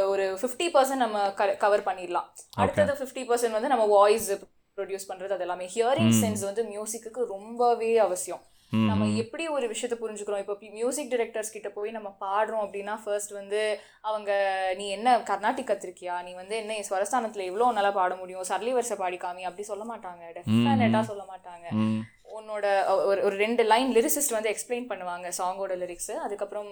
[0.06, 2.28] ஒரு ஃபிஃப்டி பர்சன்ட் நம்ம கவர் பண்ணிடலாம்.
[2.54, 4.30] அடுத்தது ஃபிஃப்டி பர்சன்ட் வந்து நம்ம வாய்ஸ்
[4.76, 5.66] ப்ரொடியூஸ் பண்றது அது எல்லாமே.
[5.74, 8.42] ஹியரிங் சென்ஸ் வந்து மியூசிக்கு ரொம்பவே அவசியம்.
[8.70, 10.38] நம்ம எப்படி ஒரு விஷயத்த புரிஞ்சுக்கிறோம்?
[10.38, 14.30] இப்போ மியூசிக் டைரக்டர்ஸ் கிட்ட போய் நம்ம பாடுறோம் அப்படின்னா ஃபர்ஸ்ட் வந்து அவங்க
[14.76, 16.22] நீ என்ன கர்நாடிக் கத்திருக்கியா?
[16.22, 18.42] நீ வந்து என்ன ஸ்வரஸ்தானத்துல எவ்வளோ நல்லா பாட முடியும்?
[18.42, 20.24] சரளி வருஷ பாடிக்காமி அப்படி சொல்ல மாட்டாங்க.
[20.36, 21.66] டெஃபினட்டா சொல்ல மாட்டாங்க.
[22.40, 22.66] உன்னோட
[23.08, 26.70] ஒரு ஒரு ரெண்டு லைன் லிரிசிஸ்ட் வந்து எக்ஸ்பிளைன் பண்ணுவாங்க சாங்கோட லிரிக்ஸ் அதுக்கப்புறம்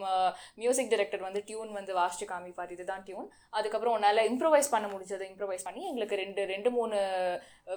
[0.63, 2.73] மியூசிக் டைரக்டர் வந்து டியூன் வந்து வாசிச்சு காமிப்பார்.
[2.77, 6.97] இதுதான் டியூன் அதுக்கப்புறம் உன்னால் இம்ப்ரவைஸ் பண்ண முடிஞ்சதை இம்ப்ரவைஸ் பண்ணி எங்களுக்கு ரெண்டு ரெண்டு மூணு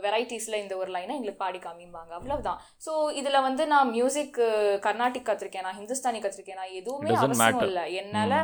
[0.05, 2.13] வெரைட்டிஸில் இந்த ஒரு லைனை எங்களுக்கு பாடி காமிப்பாங்க.
[2.19, 2.61] அவ்வளவுதான்.
[2.87, 4.39] ஸோ இதில் வந்து நான் மியூசிக்
[4.87, 7.67] கர்நாடிக் கற்றுருக்கேன் நான் ஹிந்துஸ்தானி கற்றுருக்கேன் நான் எதுவுமே அவசியம்.
[7.69, 7.85] இல்லை.
[8.01, 8.39] என்னால்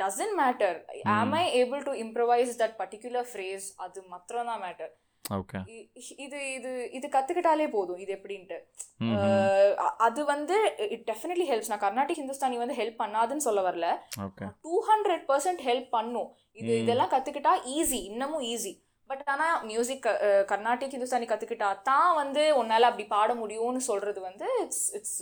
[0.00, 0.78] doesn't matter
[1.12, 4.92] am I able to improvise that particular phrase அது மாத்திரம் தான் மேட்டர்
[6.24, 8.58] இது இது இது கத்துக்கிட்டாலே போதும் இது எப்படின்ட்டு.
[10.06, 10.56] அது வந்து
[10.94, 11.70] இட் டெஃபினெட்லி ஹெல்ப்ஸ்.
[11.72, 13.88] நான் கர்நாடிக் ஹிந்துஸ்தானி வந்து ஹெல்ப் பண்ணாதுன்னு சொல்ல வரல.
[14.66, 16.30] டூ ஹண்ட்ரட் பர்சன்ட் ஹெல்ப் பண்ணும்.
[16.60, 18.74] இது இதெல்லாம் கத்துக்கிட்டா ஈஸி இன்னமும் ஈஸி.
[19.10, 20.06] பட் ஆனா மியூசிக்
[20.50, 25.20] கர்நாடிக் ஹிந்துஸ்தானி கத்துக்கிட்டா தான் வந்து உன்னால அப்படி பாட முடியும்னு சொல்றது வந்து it's it's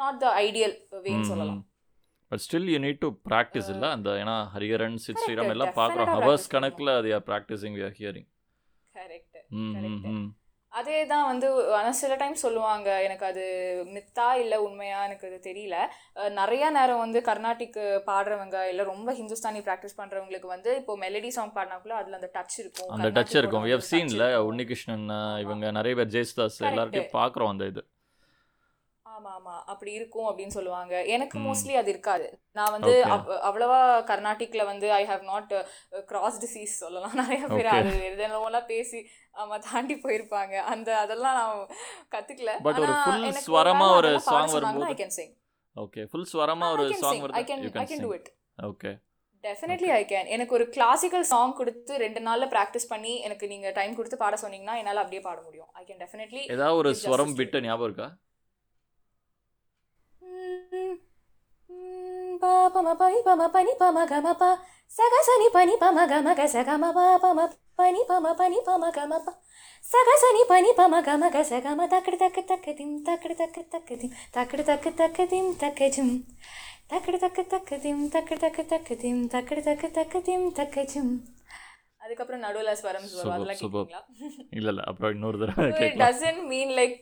[0.00, 0.74] not the ideal
[1.06, 1.62] வேன்னு சொல்லலாம்.
[2.32, 3.88] But still you need to practice இல்லை?
[3.96, 8.28] அந்த ஏன்னா ஹரிஹரன் சித் ஸ்ரீராம் எல்லாம் பார்க்குறோம் ஹவர்ஸ் கணக்கில் அது or practicing we are hearing
[8.94, 9.38] correct
[10.72, 13.44] அதே தான் வந்து ஆனால் சில டைம் சொல்லுவாங்க எனக்கு அது
[13.94, 15.76] மித்தா இல்லை உண்மையா எனக்கு அது தெரியல.
[16.40, 17.78] நிறைய நேரம் வந்து கர்நாடிக்
[18.10, 22.92] பாடுறவங்க இல்லை ரொம்ப ஹிந்துஸ்தானி ப்ராக்டிஸ் பண்ணுறவங்களுக்கு வந்து இப்போ மெலடி சாங் பாடினாக்குள்ள அதில் அந்த டச் இருக்கும்.
[22.96, 23.66] அந்த டச் இருக்கும்.
[23.72, 24.28] Touch சீன்ல.
[24.50, 25.08] உன்னிகிருஷ்ணன்
[25.44, 27.84] இவங்க நிறைய பேர் ஜெயசுதாஸ் எல்லாருக்கையும் பார்க்குறோம் அந்த இது.
[29.20, 31.04] ஆமா ஆமா அப்படி இருக்கும் அப்படின்னு சொல்லுவாங்க.
[31.04, 31.38] எனக்கு.
[31.38, 32.26] மோஸ்ட்லி அது இருக்காது.
[32.52, 32.92] நான் வந்து
[33.48, 35.52] அவ்வளவா கர்நாடிக்ல வந்து I have not
[36.06, 37.14] cross these சொல்லலாம்.
[37.22, 37.66] நிறைய பேர்.
[37.66, 39.00] அது எதெல்லாம் பேசி
[39.34, 40.54] ஆமா தாண்டி போயிருப்பாங்க.
[40.72, 41.68] அந்த அதெல்லாம் நான்
[42.14, 42.54] கத்துக்கல.
[42.62, 45.30] But ஒரு எனக்கு ஸ்வரமா ஒரு பாட சொன்னாங்கன்னா வரும்போது I can sing.
[45.76, 47.38] Okay full ஸ்வரமா ஒரு சாங் வருது.
[47.40, 48.28] I can can do sing it.
[48.62, 48.92] Okay
[49.44, 53.94] definitely I can எனக்கு ஒரு கிளாசிக்கல் சாங் கொடுத்து ரெண்டு நாள்ல ப்ராக்டிஸ் பண்ணி எனக்கு நீங்க டைம்
[53.94, 55.70] கொடுத்து பாட சொன்னீங்கன்னா என்னால அப்படியே பாட முடியும்.
[55.72, 58.08] ஐ கேன் டெஃபினெட்லி ஏதாவது ஒரு ஸ்வரம் விட்டு ஞாபகம் இருக்கா?
[62.74, 64.44] பம பனி பம பனி பம கம ப
[64.90, 67.40] சகசனி பனி பம கம க சகம ப பம
[67.78, 69.34] பனி பம பனி பம கம ப
[69.84, 74.64] சகசனி பனி பம கம க சகம தக்கடு தக்கு தக்கு திம் தக்கடு தக்கு தக்கு திம் தக்கடு
[74.64, 75.82] தக்கு தக்கு திம் தக்கு
[76.90, 80.84] தக்கடு தக்கு தக்கு திம் தக்கடு தக்கு தக்கு திம் தக்கடு தக்கு தக்கு திம் தக்கு
[82.02, 83.60] அதுக்கப்புறம் நடுவில் ஸ்வரம் அதெல்லாம்
[84.52, 86.96] இல்லை இல்லை அப்புறம் இன்னொரு தடவை டசன்ட் மீன் லைக்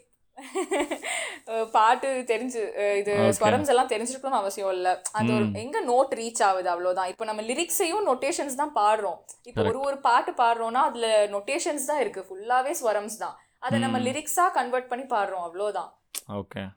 [1.72, 3.12] பாட்டு தெரிஞ்சு இது.
[3.38, 5.02] ஸ்வரம்ஸ் எல்லாம் தெரிஞ்சிருக்கணும்னு அவசியம் இல்ல.
[5.22, 7.08] ஒரு எங்க நோட் ரீச் ஆகுது அவ்வளவுதான்.
[7.08, 9.16] இப்போ நம்ம லிரிக்ஸையும் நொட்டேஷன்ஸ் தான் பாடுறோம்.
[9.42, 12.26] இப்போ ஒரு ஒரு பாட்டு பாடுறோம்னா அதுல நொட்டேஷன்ஸ் தான் இருக்கு.
[12.28, 13.38] ஃபுல்லாவே ஸ்வரம்ஸ் தான்.
[13.58, 15.42] அதை நம்ம லிரிக்ஸா கன்வெர்ட் பண்ணி பாடுறோம்.
[15.42, 15.98] அவ்வளவுதான்.
[16.32, 16.76] ஓகே.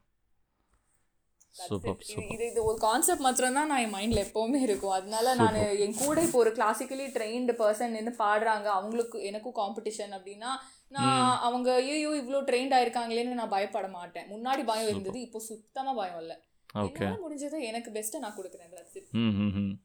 [2.17, 4.91] இது- இது ஒரு கான்செப்ட் மாத்திரம் தான் நான் என் மைண்ட்ல எப்பவுமே இருக்கும்.
[4.91, 8.63] அதனால நான் என் கூட இப்போ ஒரு கிளாசிக்கலி ட்ரெயின்டு பர்சன் நின்று பாடுறாங்க.
[8.63, 10.49] அவங்களுக்கு எனக்கும் காம்படிஷன் அப்படின்னா
[10.95, 14.25] நான் அவங்க ஐயோ இவ்வளோ ட்ரெயின்ட் ஆயிருக்காங்களேன்னு நான் பயப்பட மாட்டேன்.
[14.33, 16.37] முன்னாடி பயம் இருந்தது இப்போ சுத்தமா பயம் இல்லை.
[16.85, 17.05] ஓகே.
[17.25, 19.77] முடிஞ்சதை எனக்கு பெஸ்ட்டை நான் கொடுக்குறேன்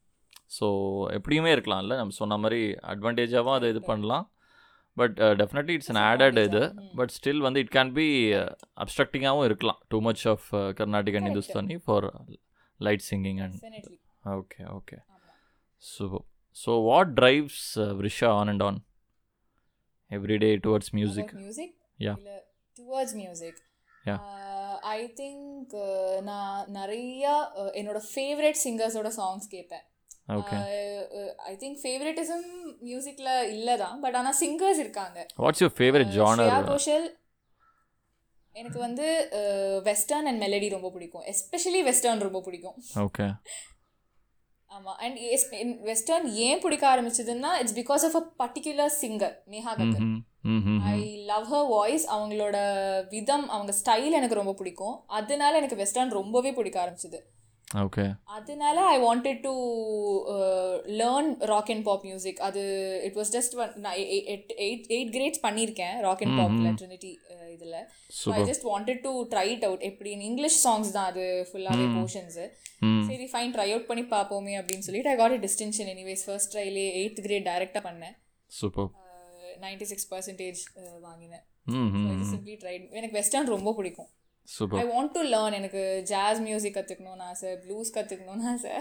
[0.57, 0.67] ஸோ
[1.17, 2.61] எப்படியுமே இருக்கலாம்ல நம்ம சொன்ன மாதிரி
[2.93, 4.27] அட்வான்டேஜாகவும் அதை இது பண்ணலாம்.
[4.97, 6.63] But definitely it's an added இது.
[6.99, 8.07] பட் ஸ்டில் வந்து இட் கேன் பி
[8.83, 9.81] அப்ஸ்ட்ரக்டிங்காகவும் இருக்கலாம்.
[9.93, 10.47] Too much of
[10.81, 11.31] Carnatic and.
[11.31, 12.07] Hindustani for
[12.81, 13.59] light singing and
[14.39, 14.99] okay okay
[15.83, 16.05] so
[16.57, 17.65] so what drives
[18.01, 18.79] Vrisha on and on
[20.11, 21.75] every day towards music music.
[21.99, 22.33] இல்ல
[22.77, 23.59] towards music.
[24.97, 25.75] I think
[26.31, 27.25] நான் நிறைய
[27.61, 29.85] uh, என்னோட favourite சிங்கர்ஸோட songs கேட்பேன்
[31.51, 32.47] I think favouritism
[32.89, 35.19] மியூசிக்ல இல்ல தான் but ஆனா singers இருக்காங்க.
[35.45, 37.07] What's your favourite genre Ghoshal
[38.55, 39.07] எனக்கு வந்து
[39.89, 41.25] வெஸ்டர்ன் அண்ட் மெலடி ரொம்ப பிடிக்கும்.
[41.33, 42.77] எஸ்பெஷலி வெஸ்டர்ன் ரொம்ப பிடிக்கும்.
[43.07, 43.27] ஓகே
[44.67, 45.19] ஆமாம் அண்ட்
[45.83, 50.07] வெஸ்டர்ன் ஏன் பிடிக்க ஆரம்பிச்சதுன்னா it's because of a particular singer Neha Kakkar
[50.85, 52.57] I love her voice அவங்களோட
[53.09, 55.05] விதம் அவங்க ஸ்டைல் எனக்கு ரொம்ப பிடிக்கும்.
[55.07, 57.19] அதனால எனக்கு வெஸ்டர்ன் ரொம்பவே பிடிக்க ஆரம்பிச்சது.
[57.85, 58.05] ஓகே
[58.37, 59.53] அதனால I wanted to
[61.01, 62.63] learn rock and pop music அது
[63.07, 67.11] இட் வாஸ் ஜஸ்ட் ஒன் நான் எயிட் எயிட் கிரேட்ஸ் பண்ணியிருக்கேன் ராக் அண்ட் பாப்ல ட்ரினிட்டி
[67.55, 67.75] இதில்.
[68.21, 72.47] So I just wanted to try it out எப்படி இங்கிலீஷ் சாங்ஸ் தான் அது ஃபுல்லாகவே போர்ஷன்ஸு
[73.09, 77.21] சரி ஃபைன் ட்ரை அவுட் பண்ணி பார்ப்போமே அப்படின்னு சொல்லிட்டு I got distinction anyways first ட்ரைலே eighth
[77.27, 78.17] grade டைரெக்டாக பண்ணேன்.
[78.51, 78.91] சூப்பர்.
[79.65, 80.63] நைன்டி சிக்ஸ் பர்சன்டேஜ்
[81.09, 81.45] வாங்கினேன்.
[82.99, 84.11] எனக்கு வெஸ்டர்ன் ரொம்ப பிடிக்கும்.
[84.47, 85.83] I super want to learn எனக்கு
[86.13, 88.75] ஜாஸ் மியூசிக் கற்றுக்கணும்னு ஆசை ப்ளூஸ் கற்றுக்கணும்னு ஆசை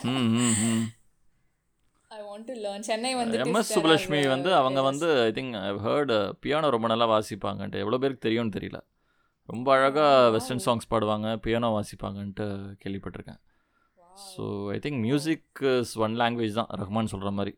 [2.12, 6.14] I want to learn Chennai வந்து எம்எஸ் சுப்புலட்சுமி வந்து அவங்க வந்து I think I heard
[6.44, 7.82] piano ரொம்ப நல்லா வாசிப்பாங்கன்ட்டு.
[7.84, 8.80] எவ்வளோ பேருக்கு தெரியும்னு தெரியல.
[9.52, 11.28] ரொம்ப அழகாக வெஸ்டர்ன் சாங்ஸ் பாடுவாங்க.
[11.46, 12.46] பியானோ வாசிப்பாங்கன்ட்டு
[12.84, 13.42] கேள்விப்பட்டிருக்கேன்.
[14.30, 14.44] So
[14.76, 16.70] I think music is one language தான்.
[16.82, 17.54] ரஹ்மான் சொல்கிற மாதிரி.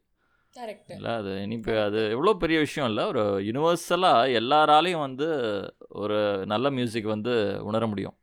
[0.88, 5.28] இல்லை அது இனி அது எவ்வளோ பெரிய விஷயம் இல்லை ஒரு யுனிவர்சலாக எல்லாராலையும் வந்து
[6.02, 7.34] ஒரு நல்ல மியூசிக் வந்து
[7.64, 8.18] உணர முடியும்.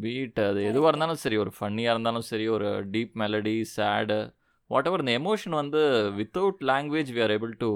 [0.00, 4.18] பீட் அது எதுவாக இருந்தாலும் சரி ஒரு ஃபன்னியாக இருந்தாலும் சரி ஒரு deep melody sad
[4.66, 5.80] whatever இந்த எமோஷன் வந்து
[6.18, 7.70] without language we are able to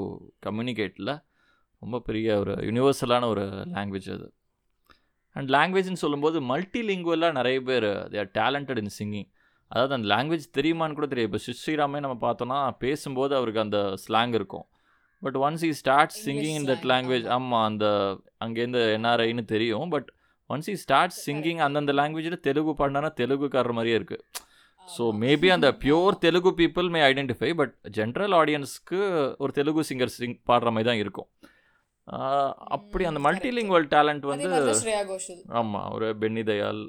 [0.47, 1.13] கம்யூனிகேட்டில்
[1.83, 3.45] ரொம்ப பெரிய ஒரு யுனிவர்சலான ஒரு
[3.75, 4.33] லாங்குவேஜ் அது.
[5.33, 9.29] அண்ட் லாங்குவேஜ்னு சொல்லும்போது மல்டிலிங்குவலாக நிறைய பேர் they are talented in singing
[9.71, 14.67] அதாவது அந்த லாங்குவேஜ் தெரியுமான்னு கூட தெரியும் இப்போ ஸ்ரீராமே நம்ம பார்த்தோன்னா பேசும்போது அவருக்கு அந்த ஸ்லாங் இருக்கும்.
[15.23, 17.87] But once he start singing in that language ஆமாம் அந்த
[18.45, 19.89] அங்கேருந்து என்ஆர்ஐன்னு தெரியும்.
[19.95, 20.09] But
[20.51, 24.25] once he start singing அந்தந்த லாங்குவேஜில் தெலுங்கு பாடினா தெலுங்குக்காரர் மாதிரியே இருக்குது
[24.89, 29.01] ஸோ மேபி அந்த pure Telugu people may identify but general ஆடியன்ஸ்க்கு
[29.43, 31.29] ஒரு தெலுங்கு சிங்கர் சிங் பாடுற மாதிரி தான் இருக்கும்.
[32.77, 33.21] அப்படி அந்த.
[33.27, 34.49] மல்டிலிங்குவல் டேலண்ட் வந்து
[35.61, 36.83] ஆமாம் ஒரு பென்னி தயால்.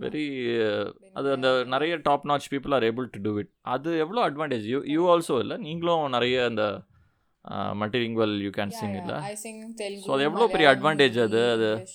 [0.00, 0.24] வெரி
[1.12, 4.80] அது அந்த நிறைய top notch people are able to do it அது எவ்வளோ அட்வான்டேஜ் யூ
[4.84, 5.56] யூ ஆல்சோ இல்லை?
[5.56, 6.82] நீங்களும் நிறைய அந்த
[7.50, 8.94] மல்டிலிங்குவல் யூ கேன் சிங்.
[8.94, 9.36] இல்லை?
[9.98, 11.86] So, அது எவ்வளோ பெரிய advantage அது, அது?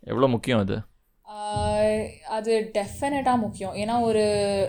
[0.00, 0.80] எவ்வளோ முக்கியம் அது?
[2.28, 3.74] அது டெஃபினட்டாக முக்கியம்.
[3.74, 4.20] ஏன்னா ஒரு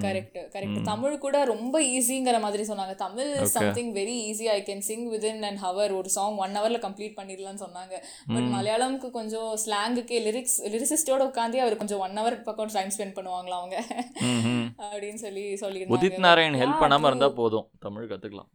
[0.00, 0.82] கரெக்ட் கரெக்ட்.
[0.82, 2.94] தமிழ் கூட ரொம்ப ஈஸிங்கிற மாதிரி சொன்னாங்க.
[2.94, 3.44] Tamil.
[3.44, 7.62] Something very easy I can sing within an hour ஒரு சாங் ஒன் ஹவர்ல கம்ப்ளீட் பண்ணிடலாம்னு
[7.64, 7.94] சொன்னாங்க.
[8.34, 13.56] பட் மலையாளம்க்கு கொஞ்சம் ஸ்லாங்குக்கு லிரிக்ஸ் லிரிசிஸ்டோட உட்காந்தே அவர் கொஞ்சம் ஒன் ஹவர் பக்கம் டைம் ஸ்பெண்ட் பண்ணுவாங்களா
[13.60, 13.84] அவங்க.
[14.78, 17.06] அப்படின்னு சொல்லி உதித் சொல்லியிருந்தாங்க நாராயண் ஹெல்ப் true.
[17.06, 17.68] இருந்தால் போதும்.
[17.78, 18.50] தமிழ் கற்றுக்கலாம்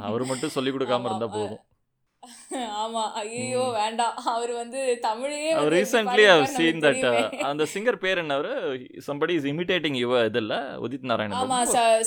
[0.00, 1.26] அவர் மட்டும் சொல்லி கொடுக்காம ஆ.
[1.26, 1.64] போதும்.
[2.84, 3.02] ஆமா.
[3.20, 4.16] ஐயோ வேண்டாம்.
[4.32, 7.40] அவர் வந்து தமிழையே அவர் ரீசென்ட்லி பாடியிருப்பாருன்னு சீன் தட் தெரியுமே.
[7.50, 8.52] அந்த சிங்கர் பேர் என்ன அவர்?
[9.08, 10.56] சம்படி இஸ் இமிடேட்டிங் யுவ இதில்
[10.86, 11.58] உதித் நாராயணன் ஆமா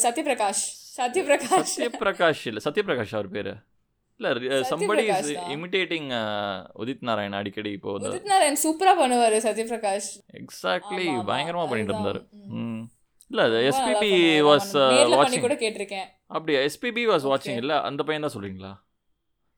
[0.05, 0.63] சத்யபிரகாஷ்.
[0.97, 1.73] சத்யபிரகாஷ்.
[1.77, 3.51] சத்யபிரகாஷ் இல்லை சத்யபிரகாஷ் அவர் பேர்.
[4.19, 5.31] இல்லை somebody is.
[5.55, 6.09] Imitating
[6.83, 10.11] Udit Narayan அடிக்கடி இப்போ உதித் நாராயண் சூப்பரா பண்ணுவாரு சத்யபிரகாஷ்.
[10.41, 11.07] எக்ஸாக்ட்லி.
[11.31, 12.21] பயங்கரமாக பண்ணிட்டு இருந்தார்
[13.31, 14.13] இல்லை எஸ்பிபி.
[14.51, 14.71] வாஸ்
[15.17, 16.07] வாட்சிங் கூட கேட்டிருக்கேன்.
[16.37, 16.59] அப்படியா?
[16.69, 17.29] எஸ்பிபி வாஸ்.
[17.33, 17.77] வாட்சிங் இல்லை?
[17.89, 18.73] அந்த பையன் தான் சொல்கிறீங்களா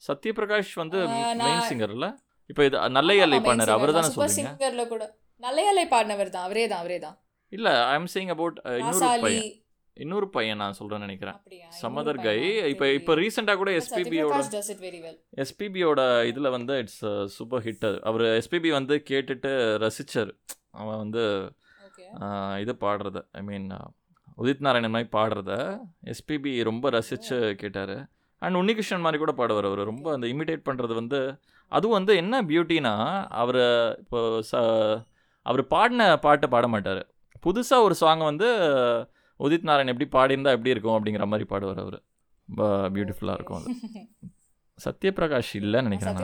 [0.08, 2.10] சத்யபிரகாஷ் வந்து மெயின் நான்- சிங்கர் இல்லை?
[2.50, 4.52] இப்போ இது நல்லையல்லை பண்ணார் அவர் தானே சூப்பர் சொல்றீங்க?
[4.62, 5.04] சிங்கர்ல கூட.
[5.42, 7.16] நல்லையாலை பாடினவர் தான் அவரே தான் அவரே தான்.
[7.54, 9.52] இல்லை ஐ எம் சேயிங் அபவுட் இன்னொரு பையன்.
[9.98, 11.36] இன்னொரு பையன் நான் சொல்கிறேன்னு நினைக்கிறேன்.
[11.70, 12.40] Some other guy.
[12.70, 14.40] இப்போ இப்போ ரீசெண்டாக கூட எஸ்பிபியோட
[15.44, 19.52] எஸ்பிபியோட இதில் வந்து இட்ஸ் சூப்பர் ஹிட் அவர் எஸ்பிபி வந்து கேட்டுட்டு
[19.84, 20.32] ரசிச்சார்.
[20.72, 21.24] அவன் வந்து
[22.62, 23.22] இது பாடுறத.
[23.32, 23.70] ஐ மீன்
[24.38, 25.52] உதித் நாராயணன் மாதிரி பாடுறத
[26.06, 27.96] எஸ்பிபி ரொம்ப ரசித்து கேட்டார்.
[28.42, 29.84] அண்ட் உன்னிகிருஷ்ணன் மாதிரி கூட பாடுவார் அவர்.
[29.84, 31.20] ரொம்ப அந்த இமிடேட் பண்ணுறது வந்து
[31.72, 32.94] அதுவும் வந்து என்ன பியூட்டினா
[33.36, 33.62] அவர்
[34.00, 34.20] இப்போ
[34.52, 34.54] ச
[35.46, 37.02] அவர் பாடின பாட்டை பாட மாட்டார்.
[37.44, 38.48] புதுசாக ஒரு சாங் வந்து
[39.40, 42.00] உதித் நாராயண் எப்படி பாடியிருந்தா எப்படி இருக்கும் அப்படிங்கிற மாதிரி பாடுவார் அவர்.
[42.50, 43.68] ரொம்ப பியூட்டிஃபுல்லாக இருக்கும் அது.
[44.86, 46.16] சத்யபிரகாஷ் இல்லைன்னு நினைக்கிறேன்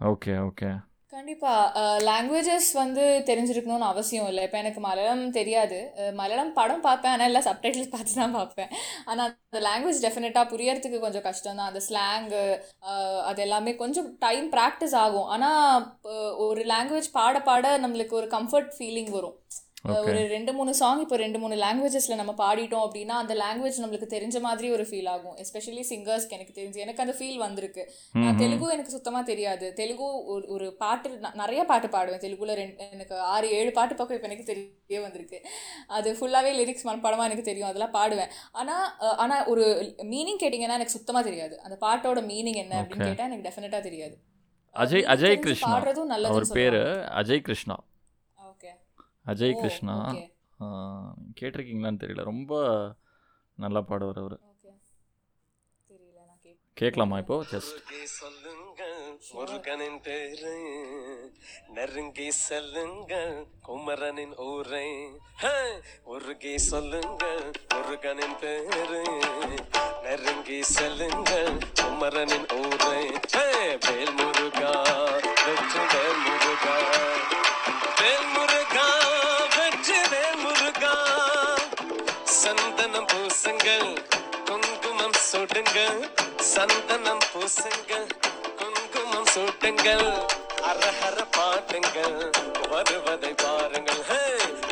[0.00, 0.68] ஓகே ஓகே.
[1.16, 4.42] கண்டிப்பாக லாங்குவேஜஸ் வந்து தெரிஞ்சிருக்கணும்னு அவசியம் இல்லை.
[4.46, 5.78] இப்போ எனக்கு மலையாளம் தெரியாது.
[6.18, 7.12] மலையாளம் படம் பார்ப்பேன்.
[7.14, 8.72] ஆனால் எல்லாம் சப்டைட்டில்ஸ் பார்த்து தான் பார்ப்பேன்.
[9.10, 11.70] ஆனால் அந்த லாங்குவேஜ் டெஃபினட்டாக புரியறதுக்கு கொஞ்சம் கஷ்டம் தான்.
[11.70, 12.42] அந்த ஸ்லாங்கு
[13.28, 15.30] அது எல்லாமே கொஞ்சம் டைம் ப்ராக்டிஸ் ஆகும்.
[15.36, 15.86] ஆனால்
[16.48, 19.38] ஒரு லாங்குவேஜ் பாட பாட நம்மளுக்கு ஒரு கம்ஃபர்ட் ஃபீலிங் வரும்.
[19.94, 24.36] ஒரு ரெண்டு மூணு சாங் இப்போ ரெண்டு மூணு லாங்குவேஜஸில் நம்ம பாடிட்டோம் அப்படின்னா அந்த லாங்குவேஜ் நம்மளுக்கு தெரிஞ்ச
[24.46, 25.34] மாதிரி ஒரு ஃபீல் ஆகும்.
[25.42, 26.78] எஸ்பெஷலி சிங்கர்ஸ்க்கு எனக்கு தெரிஞ்சு.
[26.84, 27.82] எனக்கு அந்த ஃபீல் வந்திருக்கு.
[28.22, 29.66] நான் தெலுங்கு எனக்கு சுத்தமாக தெரியாது.
[29.80, 31.10] தெலுங்கு ஒரு ஒரு பாட்டு
[31.42, 32.22] நிறைய பாட்டு பாடுவேன்.
[32.24, 35.40] தெலுங்குல ரெண்டு எனக்கு ஆறு ஏழு பாட்டு பக்கம் இப்போ எனக்கு தெரிய வந்திருக்கு.
[35.98, 37.70] அது ஃபுல்லாகவே லிரிக்ஸ் மனப்பாடமாக எனக்கு தெரியும்.
[37.70, 38.32] அதெல்லாம் பாடுவேன்.
[38.60, 38.86] ஆனால்
[39.24, 39.66] ஆனால் ஒரு
[40.14, 41.56] மீனிங் கேட்டிங்கன்னா எனக்கு சுத்தமாக தெரியாது.
[41.66, 43.10] அந்த பாட்டோட மீனிங் என்ன அப்படின்னு.
[43.10, 44.16] கேட்டால் எனக்கு டெஃபினட்டாக தெரியாது.
[44.76, 45.74] அஜய் அஜய் கிருஷ்ணா.
[45.74, 46.80] பாடுறதும் அவர் பேர்.
[47.20, 47.76] அஜய் கிருஷ்ணா.
[49.26, 50.14] அஜய் கிருஷ்ணா.
[51.40, 52.22] கேட்டிருக்கீங்களான்னு தெரியல.
[52.22, 52.52] ரொம்ப
[53.54, 54.38] நல்லா பாடுவார் அவர்.
[56.72, 57.44] கேட்கலாமா இப்போ?
[57.50, 60.54] ஜஸ்ட் சொல்லுங்கள் முருகனின் பேரு.
[61.68, 65.08] நெருங்கி செல்லுங்கள் குமரனின் ஊரை.
[65.36, 65.54] ஹே!
[66.04, 69.02] முருகே சொல்லுங்கள் முருகனின் பேரு.
[70.02, 73.00] நெருங்கி செல்லுங்கள் குமரனின் ஊரை.
[73.32, 73.46] ஹே!
[73.76, 74.72] வேல் முருகா
[75.46, 76.76] வெற்றி வேல் முருகா
[78.06, 78.84] வேல் முருகா
[79.54, 80.92] வெற்றி வேல் முருகா.
[82.40, 83.88] சந்தனம் பூசுங்கள்
[84.48, 85.98] குங்குமம் சுடுங்கள்
[86.52, 88.06] சந்தனம் பூசுங்கள்
[88.60, 90.06] குங்குமம் சூட்டுங்கள்.
[90.70, 92.18] அரஹர பாட்டுங்கள்
[92.72, 94.04] வருவதை பாருங்கள்!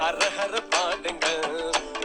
[0.09, 1.45] அரஹர பாட்டுங்கள்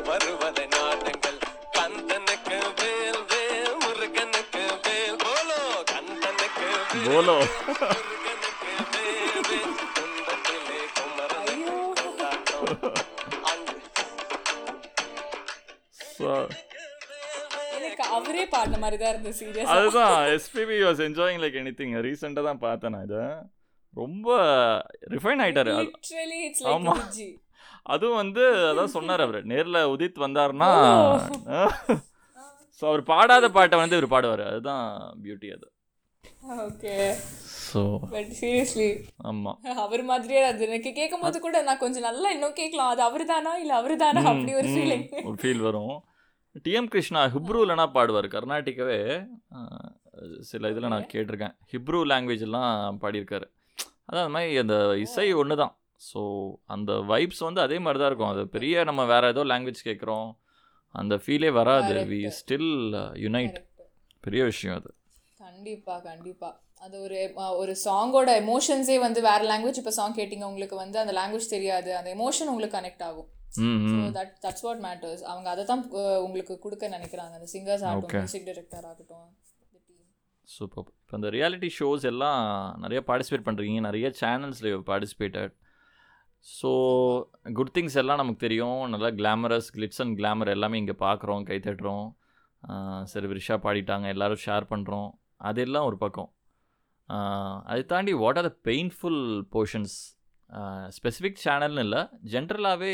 [0.09, 1.39] வருவதை நாட்டுங்கள்.
[1.77, 5.17] கந்தனுக்கு வேல் வேல் முருகனுக்கு வேல்.
[5.25, 5.61] போலோ
[5.93, 6.69] கந்தனுக்கு
[7.07, 7.38] போலோ.
[17.77, 22.63] எனக்கு அவரே பாடின மாதிரி தான் இருந்தது சீரியஸ் அதுதான் SPB was enjoying like anything ரீசெண்டாக தான்
[22.65, 23.23] பார்த்தேன் நான் இதை.
[23.93, 24.27] ரொம்ப
[25.13, 25.71] ரிஃபைன் ஆயிட்டாரு.
[25.80, 26.63] Literally it's.
[26.65, 27.38] லைக்
[27.93, 29.39] அதுவும் வந்து அதான் சொன்னார் அவர்.
[29.51, 30.69] நேரில் உதித் வந்தாருன்னா
[31.57, 31.61] ஓ.
[32.82, 34.43] ஸோ அவர் பாடாத பாட்டை வந்து இவர் பாடுவார்.
[34.49, 34.84] அதுதான்
[35.23, 35.67] பியூட்டி அது.
[36.65, 36.93] ஓகே.
[37.69, 37.82] ஸோ
[38.13, 38.89] பட் சீரியஸ்லி
[39.30, 40.61] ஆமாம் அவர் மாதிரியே அது.
[40.67, 42.91] எனக்கு கேட்கும்போது கூட நான் கொஞ்சம் நல்லா இன்னும் கேட்கலாம்.
[42.93, 43.53] அது அவர்தானா?
[43.63, 44.23] இல்ல அவர்தானா?
[44.32, 45.95] அப்படி ஒரு ஃபீலிங் ஒரு ஃபீல் வரும்.
[46.66, 48.28] டிஎம் கிருஷ்ணா ஹிப்ரூலனா பாடுவார்.
[48.36, 49.00] கர்நாடிக்காவே
[50.50, 51.56] சில இதில் நான் கேட்டிருக்கேன்.
[51.72, 53.47] ஹிப்ரூ லாங்குவேஜ் எல்லாம் பாடியிருக்காரு.
[54.08, 54.76] அதான் அந்த மாதிரி அந்த
[55.06, 55.74] இசை ஒன்று தான்.
[56.10, 56.22] ஸோ
[56.76, 58.32] அந்த வைப்ஸ் வந்து அதே மாதிரி தான் இருக்கும்.
[58.34, 60.30] அது பெரிய நம்ம வேற ஏதோ லாங்குவேஜ் கேட்குறோம்.
[60.95, 61.95] அந்த ஃபீலே வராது.
[62.12, 62.20] வி.
[62.39, 62.72] ஸ்டில்
[63.26, 63.60] யுனைட்
[64.26, 64.89] பெரிய விஷயம் அது.
[65.45, 66.50] கண்டிப்பா கண்டிப்பா.
[66.86, 67.18] அது ஒரு
[67.62, 71.91] ஒரு சாங்கோட எமோஷன்ஸே வந்து வேற லாங்குவேஜ் இப்போ சாங் கேட்டிங்க உங்களுக்கு வந்து அந்த லாங்குவேஜ் தெரியாது.
[72.00, 73.30] அந்த எமோஷன் உங்களுக்கு கனெக்ட் ஆகும்.
[73.58, 75.84] So that that's what matters அவங்க அதை தான்
[76.26, 77.34] உங்களுக்கு கொடுக்க நினைக்கிறாங்க.
[77.39, 77.86] அந்த சிங்கர்ஸ்.
[77.89, 79.30] ஆகட்டும் மியூசிக் டைரக்டர் ஆகட்டும்.
[80.56, 82.39] சூப்பர் இப்போ இந்த ரியாலிட்டி ஷோஸ் எல்லாம்
[82.84, 85.54] நிறைய பார்ட்டிசிபேட் பண்ணுறீங்க நிறைய சேனல்ஸில் பார்ட்டிசிபேட்டட்
[86.45, 86.70] ஸோ
[87.58, 88.80] குட் திங்ஸ் எல்லாம் நமக்கு தெரியும்.
[88.93, 92.08] நல்லா கிளாமரஸ் கிளிட்ஸ் அண்ட் கிளாமர் எல்லாமே இங்கே பார்க்குறோம் கை தட்டுறோம்.
[93.12, 95.10] சரி விரிஷா பாடிட்டாங்க எல்லாரும் ஷேர் பண்ணுறோம்
[95.50, 96.30] அதெல்லாம் ஒரு பக்கம்.
[97.72, 99.22] அதை தாண்டி what are the painful
[99.56, 99.97] portions
[100.97, 102.02] specific சேனல்னு இல்லை
[102.34, 102.93] ஜென்ரலாகவே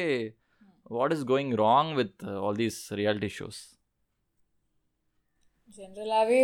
[0.91, 3.61] what is going wrong with all these reality shows
[5.77, 6.41] ஜென்ரலாகவே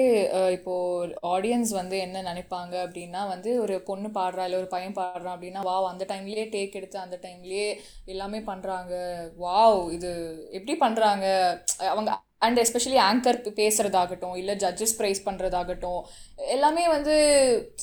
[0.55, 5.61] இப்போது ஆடியன்ஸ் வந்து என்ன நினைப்பாங்க அப்படின்னா வந்து ஒரு பொண்ணு பாடுறா இல்லை ஒரு பையன் பாடுறான் அப்படின்னா
[5.61, 7.67] வாவ் அந்த டைம்லேயே டேக் எடுத்து அந்த டைம்லேயே
[8.05, 8.93] எல்லாமே பண்ணுறாங்க
[9.37, 10.09] வாவ் இது
[10.51, 11.25] எப்படி பண்ணுறாங்க
[11.91, 16.01] அவங்க அண்ட் எஸ்பெஷலி ஆங்கர் பேசுகிறதாகட்டும் இல்லை ஜட்ஜஸ் ப்ரைஸ் பண்ணுறதாகட்டும்
[16.55, 17.15] எல்லாமே வந்து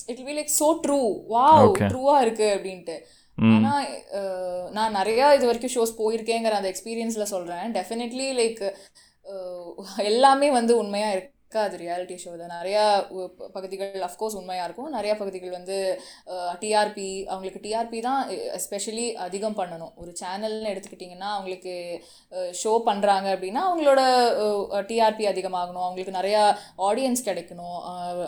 [0.07, 0.99] it will like so true
[1.29, 1.63] wow.
[1.85, 2.97] ட்ரூவாக இருக்குது அப்படின்ட்டு.
[3.55, 3.89] ஆனால்
[4.77, 8.63] நான் நிறையா இது வரைக்கும் ஷோஸ் போயிருக்கேங்கிற அந்த எக்ஸ்பீரியன்ஸில் சொல்கிறேன் டெஃபினெட்லி லைக்
[10.11, 12.81] எல்லாமே வந்து உண்மையாக இருக்காது ரியாலிட்டி ஷோவில் நிறையா
[13.55, 14.89] பகுதிகள் அஃப்கோர்ஸ் உண்மையாக இருக்கும்.
[14.97, 15.77] நிறையா பகுதிகள் வந்து
[16.63, 18.21] டிஆர்பி அவங்களுக்கு டிஆர்பி தான்
[18.57, 19.93] எஸ்பெஷலி அதிகம் பண்ணணும்.
[20.01, 21.73] ஒரு சேனல்னு எடுத்துக்கிட்டிங்கன்னா அவங்களுக்கு
[22.61, 24.01] ஷோ பண்ணுறாங்க அப்படின்னா அவங்களோட
[24.91, 25.85] டிஆர்பி அதிகமாகணும்.
[25.87, 26.43] அவங்களுக்கு நிறையா
[26.89, 27.79] ஆடியன்ஸ் கிடைக்கணும்.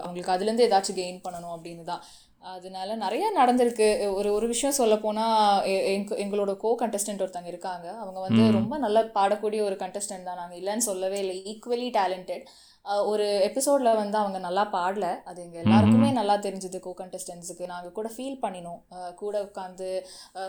[0.05, 2.03] அவங்களுக்கு அதுலேருந்து ஏதாச்சும் கெயின் பண்ணணும் அப்படின்னு தான்.
[2.41, 3.87] அதனால நிறைய நடந்திருக்கு.
[4.13, 5.65] ஒரு ஒரு விஷயம் சொல்ல போனால்
[6.23, 7.87] எங்களோட கோ கண்டஸ்டன்ட் ஒருத்தங்க இருக்காங்க.
[8.03, 8.43] அவங்க வந்து.
[8.51, 10.39] ரொம்ப நல்லா பாடக்கூடிய ஒரு கண்டஸ்டன்ட் தான்.
[10.41, 11.37] நாங்கள் இல்லைன்னு சொல்லவே இல்லை.
[11.51, 12.45] ஈக்குவலி டேலண்டட்
[13.11, 15.07] ஒரு எபிசோடில் வந்து அவங்க நல்லா பாடல.
[15.29, 18.79] அது எங்கள் எல்லாருக்குமே நல்லா தெரிஞ்சது கோ கண்டஸ்டன்ஸுக்கு நாங்கள் கூட ஃபீல் பண்ணினோம்.
[19.21, 19.89] கூட உட்காந்து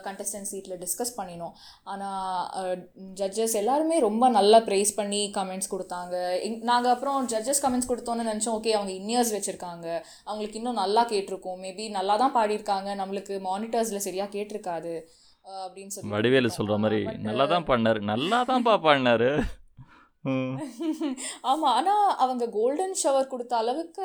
[0.06, 1.54] கண்டஸ்டன்ட் சீட்டில் டிஸ்கஸ் பண்ணினோம்.
[1.92, 2.82] ஆனால்
[3.20, 6.16] ஜட்ஜஸ் எல்லாருமே ரொம்ப நல்லா ப்ரைஸ் பண்ணி கமெண்ட்ஸ் கொடுத்தாங்க.
[6.72, 9.88] நாங்கள் அப்புறம் ஜட்ஜஸ் கமெண்ட்ஸ் கொடுத்தோன்னு நினச்சோம் ஓகே அவங்க இன்னியர்ஸ் வச்சுருக்காங்க.
[10.28, 11.62] அவங்களுக்கு இன்னும் நல்லா கேட்டிருக்கும்.
[11.66, 12.90] மேபி நல்லா தான் பாடியிருக்காங்க.
[13.02, 14.94] நம்மளுக்கு மானிட்டர்ஸில் சரியாக கேட்டிருக்காது.
[15.64, 18.00] அப்படின்னு சொல்லி வடிவேலு சொல்கிற மாதிரி நல்லா தான் பண்ணார்.
[18.12, 19.32] நல்லா தான்ப்பா பாடினாரு.
[21.50, 24.04] ஆமா ஆனா அவங்க கோல்டன் ஷவர் கொடுத்த அளவுக்கு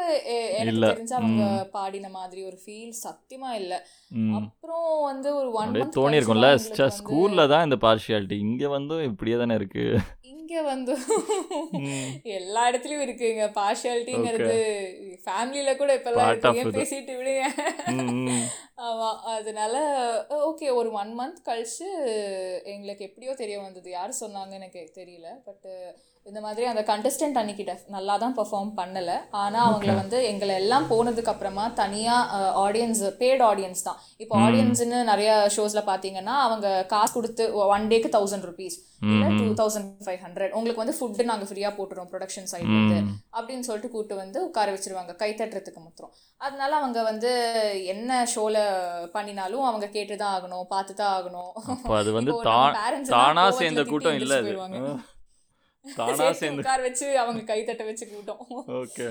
[0.60, 0.88] எனக்கு.
[0.88, 1.44] தெரிஞ்சு அவங்க.
[1.76, 3.74] பாடின மாதிரி ஒரு ஃபீல் சத்தியமா இல்ல.
[4.38, 6.50] அப்புறம் வந்து ஒரு ஒன் மந்த் தோணி இருக்கும்ல
[6.98, 9.84] ஸ்கூல்ல தான் இந்த பார்ஷியாலிட்டி இங்க வந்து இப்படியே தானே இருக்கு
[10.34, 10.94] இங்க வந்து.
[12.38, 14.58] எல்லா இடத்துலயும் இருக்குங்க பார்ஷியாலிட்டிங்கிறது
[15.26, 16.78] ஃபேமிலியில கூட இப்பெல்லாம்.
[16.78, 17.44] பேசிட்டு விடுங்க.
[18.88, 19.76] ஆமா அதனால
[20.48, 21.88] ஓகே ஒரு ஒன் மந்த் கழிச்சு
[22.74, 25.68] எங்களுக்கு எப்படியோ தெரிய வந்தது யார் சொன்னாங்க எனக்கு தெரியல பட்
[26.28, 29.12] இந்த மாதிரி அந்த கண்டஸ்டன்ட் அன்னைக்கு def- நல்லா தான் பெர்ஃபார்ம் பண்ணல.
[29.42, 32.16] ஆனா அவங்கள வந்து எங்களை எல்லாம் போனதுக்கு அப்புறமா தனியா
[32.64, 34.00] ஆடியன்ஸ் பேட் ஆடியன்ஸ் தான்.
[34.18, 39.90] இப்போ ஆடியன்ஸ்னு நிறைய ஷோஸ்ல பாத்தீங்கன்னா அவங்க காசு கொடுத்து ஒன் டேக்கு தௌசண்ட் ருபீஸ் இல்ல டூ தௌசண்ட்
[40.06, 43.12] ஃபைவ் ஹண்ட்ரட் உங்களுக்கு வந்து ஃபுட்டு நாங்க ஃப்ரீயா போட்டுறோம் ப்ரொடக்ஷன் சைட்ல இருந்து ம்.
[43.38, 46.14] அப்படின்னு சொல்லிட்டு கூட்டு வந்து உட்கார வச்சிருவாங்க கை தட்டுறதுக்கு மாத்திரம்.
[46.42, 47.32] அதனால அவங்க வந்து
[47.94, 48.58] என்ன ஷோல
[49.14, 51.52] பண்ணினாலும் அவங்க கேட்டு தான் ஆகணும் பார்த்து தான் ஆகணும்
[51.98, 52.34] அது வந்து
[53.12, 54.36] தானா சேர்ந்த கூட்டம் இல்ல.
[55.96, 58.44] தானா சேர்ந்து உட்கார வச்சு அவங்க கை தட்ட வச்சு கூட்டம்
[58.78, 59.08] ஓகே.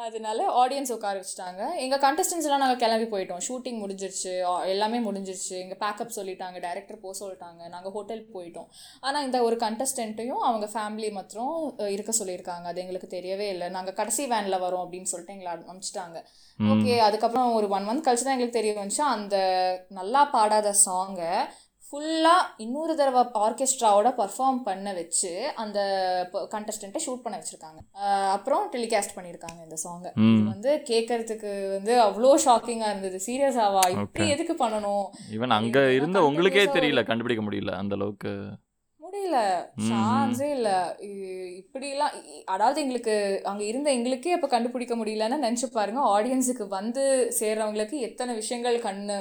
[0.00, 1.76] அதனால ஆடியன்ஸ் உட்கார வச்சுட்டாங்க.
[1.76, 3.42] எங்க contestants எல்லாம் நாங்க கிளம்பி போயிட்டோம்.
[3.48, 4.30] ஷூட்டிங் முடிஞ்சிருச்சு.
[4.66, 5.54] எல்லாமே முடிஞ்சிருச்சு.
[5.58, 7.68] எங்க பேக்கப் சொல்லிட்டாங்க டைரக்டர் போக சொல்லிட்டாங்க.
[7.68, 8.68] நாங்க ஹோட்டல் போயிட்டோம்.
[9.00, 12.64] ஆனா இந்த ஒரு கண்டஸ்டன்ட்டையும் அவங்க ஃபேமிலி மாத்திரம் அஹ், இருக்க சொல்லியிருக்காங்க.
[12.64, 13.68] அது எங்களுக்கு தெரியவே இல்லை.
[13.68, 16.18] நாங்க கடைசி வேன்ல வரோம் அப்படின்னு சொல்லிட்டு எங்களை அனுப்பிச்சிட்டாங்க.
[16.58, 19.04] ஓகே அதுக்கப்புறம் ஒரு ஒன் மந்த் கழிச்சு தான் எங்களுக்கு தெரிய வந்துச்சு.
[19.10, 19.36] அந்த
[19.90, 21.32] நல்லா பாடாத சாங்கை
[21.92, 25.78] ஃபுல்லாக இன்னொரு தடவை ஆர்கெஸ்ட்ராவோட பர்ஃபார்ம் பண்ண வச்சு அந்த
[26.54, 27.80] கண்டஸ்டண்ட்டை ஷூட் பண்ண வச்சுருக்காங்க.
[28.36, 33.18] அப்புறம் டெலிகாஸ்ட் பண்ணியிருக்காங்க இந்த சாங்கை இது வந்து கேட்கறதுக்கு வந்து அவ்வளோ ஷாக்கிங்காக இருந்தது.
[33.26, 34.28] சீரியஸாவா இப்படி.
[34.28, 35.06] எதுக்கு பண்ணணும்?
[35.36, 38.32] ஈவன் அங்க இருந்த உங்களுக்கே தெரியல கண்டுபிடிக்க முடியல அந்த அளவுக்கு.
[39.00, 39.38] முடியல.
[39.88, 40.78] சான்ஸே இல்லை.
[41.60, 47.04] இப்படிலாம் அதாவது எங்களுக்கு அங்கே இருந்த எங்களுக்கே இப்போ கண்டுபிடிக்க முடியலன்னு நினச்சி பாருங்க ஆடியன்ஸுக்கு வந்து
[47.40, 49.18] சேர்றவங்களுக்கு எத்தனை விஷயங்கள் கண்ணு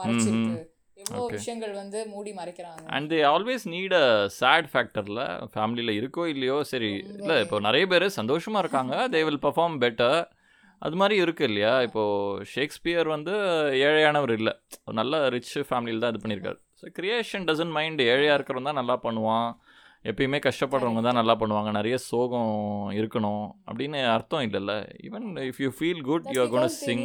[0.00, 0.58] மறைச்சிருக்கு.
[1.02, 1.24] எவ்வளோ.
[1.36, 2.82] விஷயங்கள் வந்து மூடி மறைக்கிறாங்க.
[2.96, 4.06] And they always need a
[4.40, 5.22] sad ஃபேக்டரில்
[5.54, 6.90] ஃபேமிலியில் இருக்கோ இல்லையோ சரி
[7.20, 8.94] இல்லை இப்போ நிறைய பேர் சந்தோஷமாக இருக்காங்க.
[9.14, 10.18] தே வில் பர்ஃபார்ம் பெட்டர்
[10.86, 11.72] அது மாதிரி இருக்கு இல்லையா?
[11.86, 13.32] இப்போது ஷேக்ஸ்பியர் வந்து
[13.86, 14.52] ஏழையானவர் இல்லை.
[14.86, 18.96] ஒரு நல்ல ரிச் ஃபேமிலியில் தான் இது பண்ணியிருக்காரு ஸோ கிரியேஷன் டசன்ட் மைண்ட் ஏழையாக இருக்கிறவன் தான் நல்லா
[19.06, 19.48] பண்ணுவான்.
[20.04, 21.70] எப்பயுமே கஷ்டப்படுறவங்க தான் நல்லா பண்ணுவாங்க.
[21.78, 22.52] நிறைய சோகம்
[22.98, 24.74] இருக்கணும் அப்படின்னு அர்த்தம் இல்லைல்ல.
[25.06, 27.02] Even if you feel good you are gonna sing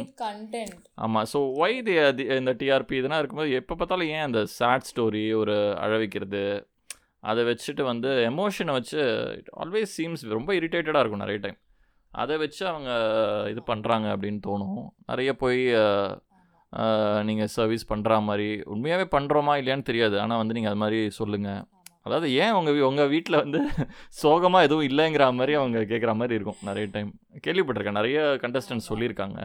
[1.06, 1.96] ஆமாம் ஸோ ஒய் தி
[2.40, 6.44] இந்த டிஆர்பி இதெல்லாம் இருக்கும்போது எப்போ பார்த்தாலும் ஏன் அந்த சேட் ஸ்டோரி ஒரு அழ வைக்கிறது
[7.30, 9.00] அதை வச்சுட்டு வந்து எமோஷனை வச்சு
[9.40, 11.58] இட் ஆல்வேஸ் சீம்ஸ் ரொம்ப இரிட்டேட்டடாக இருக்கும் நிறைய டைம்
[12.12, 12.90] அதை வச்சு அவங்க
[13.52, 14.82] இது பண்ணுறாங்க அப்படின்னு தோணும்.
[15.10, 15.62] நிறைய போய்
[17.28, 20.16] நீங்கள் சர்வீஸ் பண்ணுற மாதிரி உண்மையாகவே பண்ணுறோமா இல்லையான்னு தெரியாது.
[20.24, 21.62] ஆனால் வந்து நீங்கள் அது மாதிரி சொல்லுங்கள்
[22.06, 23.60] அதாவது ஏன் உங்கள் உங்கள் வீட்டில் வந்து
[24.22, 27.10] சோகமாக எதுவும் இல்லைங்கிற மாதிரி அவங்க கேட்குற மாதிரி இருக்கும் நிறைய டைம்
[27.46, 27.98] கேள்விப்பட்டிருக்கேன்.
[28.00, 29.40] நிறைய கண்டஸ்டன்ட் சொல்லியிருக்காங்க.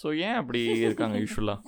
[0.00, 1.58] ஸோ ஏன் அப்படி இருக்காங்க யூஸ்வலாக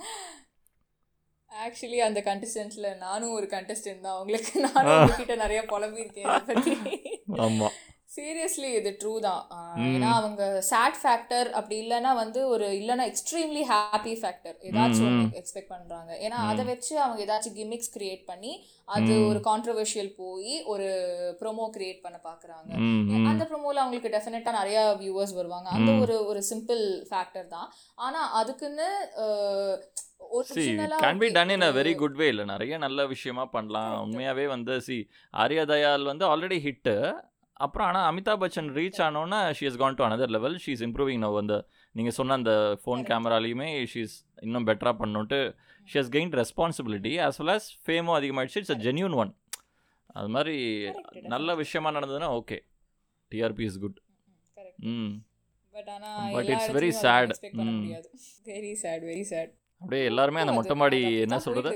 [1.51, 4.19] ஆக்சுவலி அந்த கண்டஸ்டன்ட்ல நானும் ஒரு கண்டஸ்டன்ட் தான்.
[4.21, 5.61] உங்களுக்கு நானும் உங்ககிட்ட நிறைய
[6.49, 6.73] பத்தி.
[7.45, 7.75] ஆமாம்
[8.15, 9.43] சீரியஸ்லி இது ட்ரூ தான்.
[9.93, 16.11] ஏன்னா அவங்க சேட் ஃபேக்டர் அப்படி இல்லைன்னா வந்து ஒரு இல்லைன்னா எக்ஸ்ட்ரீம்லி ஹாப்பி ஃபேக்டர் ஏதாச்சும் எக்ஸ்பெக்ட் பண்ணுறாங்க
[16.25, 18.53] ஏன்னா அதை வச்சு அவங்க ஏதாச்சும் கிமிக்ஸ் கிரியேட் பண்ணி
[18.97, 20.87] அது ஒரு கான்ட்ரவர்ஷியல் போய் ஒரு
[21.41, 22.71] ப்ரோமோ கிரியேட் பண்ண பார்க்குறாங்க
[23.31, 25.67] அந்த ப்ரோமோல அவங்களுக்கு டெஃபினட்டாக நிறைய வியூவர்ஸ் வருவாங்க.
[25.77, 27.67] அந்த ஒரு ஒரு சிம்பிள் ஃபேக்டர் தான்.
[28.05, 28.87] ஆனால் அதுக்குன்னு
[30.55, 30.63] she
[31.03, 33.91] can be done in a very good way இல்லை நிறைய நல்ல விஷயமா பண்ணலாம்.
[34.05, 34.97] உண்மையாகவே வந்து சி
[35.43, 36.95] ஆர்யா தயால் வந்து ஆல்ரெடி ஹிட்டு
[37.63, 41.21] அப்புறம் ஆனால் Amitabh Bachchan reach ஆனோன்னா she is gone to another level she is improving
[41.23, 41.55] now அந்த
[41.95, 45.39] நீங்கள் சொன்ன அந்த ஃபோன் கேமராலையுமே ஷீ இஸ் இன்னும் பெட்டராக பண்ணணுன்ட்டு
[45.87, 49.31] she has gain responsibility as well as ஃபேமும் அதிகமாகிடுச்சு இட்ஸ் அ ஜென்யூன் ஒன்
[50.15, 50.55] அது மாதிரி
[51.29, 52.57] நல்ல விஷயமா நடந்ததுன்னா okay
[53.31, 53.99] TRP is good
[54.89, 55.11] hmm.
[55.73, 55.89] But
[57.45, 57.77] பண்ண ம்.
[57.77, 58.07] முடியாது.
[58.49, 59.51] வெரி சேட் வெரி சேட்
[59.81, 61.71] அப்படியே எல்லாருமே அந்த மொட்டை மாடி என்ன சொல்கிறது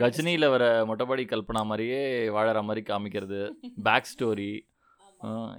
[0.00, 2.02] கஜினியில் வர மொட்டைப்பாடி கல்பனா மாதிரியே
[2.36, 3.40] வாழற மாதிரி காமிக்கிறது.
[3.88, 4.52] பேக் ஸ்டோரி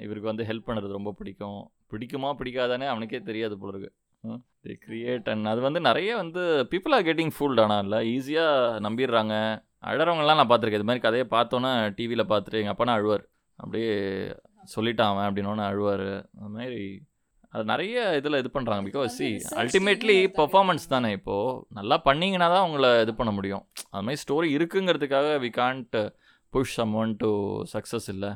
[0.04, 1.60] இவருக்கு வந்து ஹெல்ப் பண்ணுறது ரொம்ப பிடிக்கும்.
[1.92, 3.92] பிடிக்குமா பிடிக்காதானே அவனுக்கே தெரியாது போல இருக்கு.
[4.66, 6.42] தி கிரியேட் அண்ட் அது வந்து நிறைய வந்து
[6.72, 9.36] பீப்புள் ஆர் கெட்டிங் ஃபுல்ட் ஆனால் இல்லை ஈஸியாக நம்பிடுறாங்க.
[9.92, 10.82] அழறவங்கலாம் நான் பார்த்துருக்கேன்.
[10.82, 13.24] இது மாதிரி கதையை பார்த்தோன்னே டிவியில் பார்த்துட்டு எங்கள் அப்பனா அழுவார்?
[13.60, 13.94] அப்படியே
[14.74, 16.08] சொல்லிட்டான் அவன் அப்படின்னோன்னு அழுவார்.
[16.40, 16.82] அது மாதிரி
[17.56, 19.30] அது நிறைய இதில் இது பண்ணுறாங்க பிகாஸ் சி
[19.62, 23.64] அல்டிமேட்லி பர்ஃபார்மன்ஸ் தானே இப்போது நல்லா பண்ணீங்கன்னா தான் உங்களை இது பண்ண முடியும்.
[23.94, 25.98] அது மாதிரி story இருக்குங்கிறதுக்காக we can't
[26.54, 27.32] push someone to
[27.74, 28.32] success இல்லை.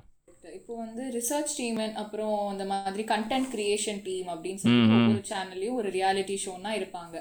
[0.58, 5.90] இப்போ வந்து ரிசர்ச் டீம் அப்புறம் அந்த மாதிரி கண்டென்ட் கிரியேஷன் டீம் அப்படின்னு சொல்லி ஒவ்வொரு சேனல்லையும் ஒரு
[5.98, 7.16] ரியாலிட்டி ஷோனா இருப்பாங்க.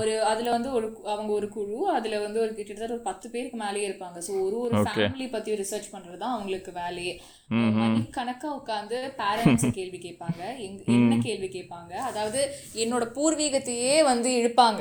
[0.00, 3.88] ஒரு அதுல வந்து ஒரு அவங்க ஒரு குழு அதுல வந்து ஒரு கிட்டத்தட்ட ஒரு பத்து பேருக்கு மேலேயே
[3.90, 4.18] இருப்பாங்க.
[4.26, 7.14] ஸோ ஒரு ஒரு ஃபேமிலி பத்தி ரிசர்ச் பண்றது தான் அவங்களுக்கு வேலையே.
[7.50, 10.42] மணிக்கணக்கா உட்காந்து பேரண்ட்ஸ் கேள்வி கேட்பாங்க.
[10.86, 11.92] என்ன கேள்வி கேட்பாங்க?
[12.10, 12.40] அதாவது
[12.74, 14.80] என்னோட பூர்வீகத்தையே வந்து இழுப்பாங்க.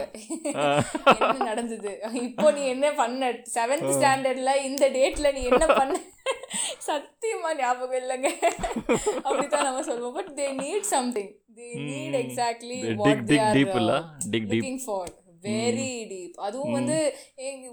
[1.19, 1.91] என்ன நடந்தது?
[2.21, 3.31] இப்போ நீ என்ன பண்ண?
[3.55, 5.99] செவன்த் ஸ்டாண்டர்ட்ல இந்த டேட்ல நீ என்ன பண்ண?
[6.87, 8.29] சத்தியமா ஞாபகம் இல்லைங்க.
[9.23, 10.13] அப்படித்தான் நம்ம சொல்லுவோம்.
[10.13, 13.59] But they need something they need exactly They what they are.
[14.31, 15.11] Looking for
[15.47, 16.97] very deep அதுவும் வந்து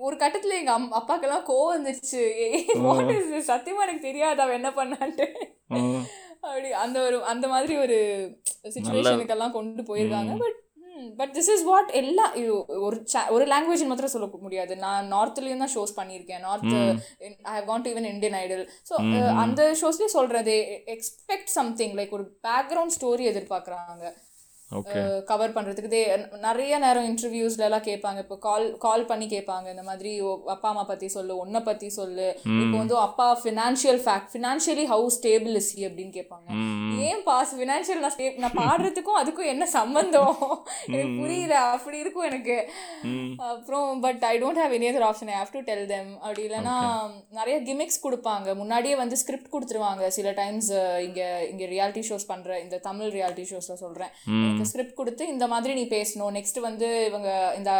[0.07, 2.25] ஒரு கட்டத்துல எங்க அம் அப்பாக்கெல்லாம் கோவம் வந்துருச்சு.
[3.51, 5.29] சத்தியமா எனக்கு தெரியாது அவன் என்ன பண்ணான்ட்டு.
[6.47, 7.99] அப்படி அந்த ஒரு அந்த மாதிரி ஒரு
[8.75, 10.35] சுச்சுவேஷனுக்கெல்லாம் கொண்டு போயிருக்காங்க.
[10.43, 10.59] But
[11.19, 12.25] but this is what எல்லா
[12.87, 12.97] ஒரு
[13.35, 14.73] ஒரு லாங்குவேஜ் மாத்திரம் சொல்ல முடியாது.
[14.85, 16.43] நான் நார்த்லயும் தான் ஷோஸ் பண்ணியிருக்கேன்.
[16.47, 16.75] North
[17.51, 18.95] I have gone to even Indian Idol so
[19.45, 20.57] அந்த ஷோஸ்லேயே சொல்றது
[20.95, 24.05] எக்ஸ்பெக்ட் சம்திங் லைக் ஒரு பேக்ரவுண்ட் ஸ்டோரி எதிர்பார்க்குறாங்க.
[25.31, 26.01] கவர் பண்ணுறதுக்கு தே
[26.45, 28.19] நிறைய நேரம் இன்டர்வியூஸ்ல எல்லாம் கேட்பாங்க.
[28.25, 29.67] இப்போ கால் கால் பண்ணி கேட்பாங்க.
[29.75, 30.11] இந்த மாதிரி
[30.55, 31.33] அப்பா அம்மா பற்றி சொல்லு.
[31.45, 32.29] உன்னை பற்றி சொல்லு.
[32.63, 36.49] இப்போ வந்து அப்பா financial fact financially how stable is he அப்படின்னு கேட்பாங்க.
[37.09, 40.39] ஏன் பாஸ் ஃபினான்ஷியல் நான் ஸ்டே நான் பாடுறதுக்கும் அதுக்கும் என்ன சம்பந்தம்?
[40.93, 41.57] எனக்கு புரியல.
[41.75, 42.59] அப்படி இருக்கும் எனக்கு.
[43.51, 46.77] அப்புறம் but I don't have any other option I have to tell them அப்படி இல்லைன்னா
[47.41, 48.49] நிறைய கிமிக்ஸ் கொடுப்பாங்க.
[48.63, 50.05] முன்னாடியே வந்து ஸ்கிரிப்ட் கொடுத்துருவாங்க.
[50.19, 50.71] சில டைம்ஸ்
[51.09, 54.13] இங்கே இங்கே ரியாலிட்டி ஷோஸ் பண்ணுற இந்த தமிழ் ரியாலிட்டி ஷோஸில் சொல்கிறேன்
[54.61, 56.33] எனக்கு ஸ்கிரிப்ட் கொடுத்து இந்த மாதிரி நீ பேசணும்.
[56.37, 57.71] நெக்ஸ்ட் வந்து இவங்க இந்த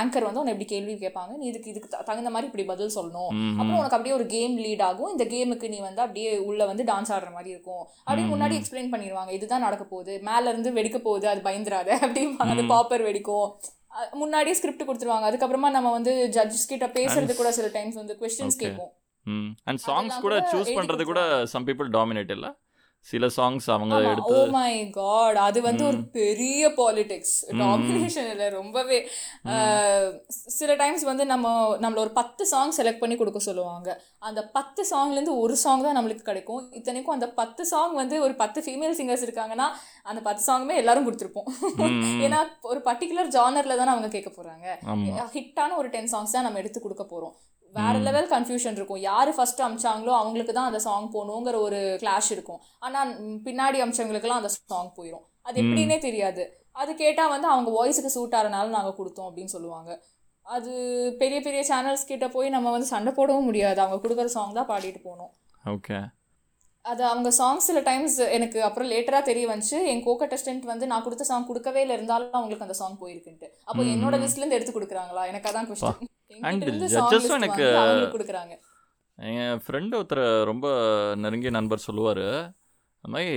[0.00, 1.32] ஆங்கர் வந்து உன்னை இப்படி கேள்வி கேட்பாங்க.
[1.40, 3.30] நீ இதுக்கு இதுக்கு தகுந்த மாதிரி இப்படி பதில் சொல்லணும்.
[3.58, 5.12] அப்புறம் உனக்கு அப்படியே ஒரு கேம் லீட் ஆகும்.
[5.14, 7.84] இந்த கேமுக்கு நீ வந்து அப்படியே உள்ள வந்து டான்ஸ் ஆடுற மாதிரி இருக்கும்.
[8.04, 9.32] அப்படியே முன்னாடி எக்ஸ்பிளைன் பண்ணிடுவாங்க.
[9.38, 10.14] இதுதான் நடக்க போகுது.
[10.30, 11.28] மேல இருந்து வெடிக்க போகுது.
[11.28, 12.54] அது பயந்துராத அப்படிம்பாங்க.
[12.56, 13.48] அது பாப்பர் வெடிக்கும்.
[14.12, 15.26] முன்னாடியே ஸ்கிரிப்ட் கொடுத்துருவாங்க.
[15.30, 18.60] அதுக்கப்புறமா நம்ம வந்து ஜட்ஜஸ் கிட்ட பேசுறது கூட சில டைம்ஸ் வந்து கொஸ்டின்ஸ்.
[18.62, 18.92] கேட்போம்
[19.68, 21.20] அண்ட் சாங்ஸ் கூட சூஸ் எழுதி பண்ணுறது கூட
[21.52, 22.50] சம் பீப்புள் டாமினேட் இல்லை?
[23.10, 28.98] சில சாங்ஸ் அவங்க ஓ எடுத்து மை காட் அது வந்து ஒரு பெரிய பாலிடிக்ஸ் டாமினேஷன் இல்லை ரொம்பவே.
[30.58, 31.52] சில டைம்ஸ் வந்து நம்ம
[31.84, 33.88] நம்மள ஒரு பத்து சாங் செலக்ட் பண்ணி கொடுக்க சொல்லுவாங்க.
[34.28, 36.64] அந்த பத்து சாங்லேருந்து ஒரு சாங் தான் நம்மளுக்கு கிடைக்கும்.
[36.80, 39.68] இத்தனைக்கும் அந்த பத்து சாங் வந்து ஒரு பத்து ஃபீமேல் சிங்கர்ஸ் இருக்காங்கன்னா
[40.10, 41.50] அந்த பத்து சாங்குமே எல்லாரும் கொடுத்துருப்போம்.
[42.26, 42.40] ஏன்னா
[42.72, 44.66] ஒரு பர்டிகுலர் ஜானரில் தானே அவங்க கேட்க போகிறாங்க
[45.36, 47.36] ஹிட்டான ஒரு டென் சாங்ஸ் தான் நம்ம எடுத்து கொடுக்க போகிறோம்
[47.78, 49.00] வேற லெவல் கன்ஃபியூஷன் இருக்கும்.
[49.08, 52.60] யார் ஃபர்ஸ்ட் அமிச்சாங்களோ அவங்களுக்கு தான் அந்த சாங் போகணுங்கிற ஒரு கிளாஷ் இருக்கும்.
[52.86, 53.10] ஆனால்
[53.46, 56.44] பின்னாடி அமிச்சவங்களுக்குலாம் அந்த சாங் போயிடும் அது எப்படின்னே தெரியாது.
[56.82, 59.90] அது கேட்டால் வந்து அவங்க வாய்ஸுக்கு சூட் ஆகிறனால நாங்கள் கொடுத்தோம் அப்படின்னு சொல்லுவாங்க.
[60.46, 60.72] அது
[61.20, 63.78] பெரிய பெரிய சேனல்ஸ் கிட்ட போய் நம்ம வந்து சண்டை போடவும் முடியாது.
[63.84, 65.32] அவங்க கொடுக்குற சாங் தான் பாடிட்டு போகணும்.
[65.74, 65.98] ஓகே
[66.84, 69.78] அது அவங்க சாங்ஸ் சில டைம்ஸ் எனக்கு அப்புறம் லேட்டராக தெரிய வந்துச்சு.
[69.92, 73.48] என் கோ கண்டஸ்டன்ட் வந்து நான் கொடுத்த சாங் கொடுக்கவே இல்லை இருந்தாலும் அவங்களுக்கு அந்த சாங் போயிருக்குன்ட்டு.
[73.68, 75.24] அப்போ என்னோட லிஸ்ட்லேருந்து எடுத்து கொடுக்குறாங்களா?
[75.32, 76.12] எனக்கு அதான் கொஸ்டின்
[76.88, 77.74] சாங் உம் எனக்கு-
[78.14, 78.54] கொடுக்குறாங்க.
[79.18, 80.66] என் ஃப்ரெண்டு ஒருத்தர் ரொம்ப
[81.16, 82.18] நெருங்கிய நண்பர் சொல்லுவார்.
[83.00, 83.30] அந்த மாதிரி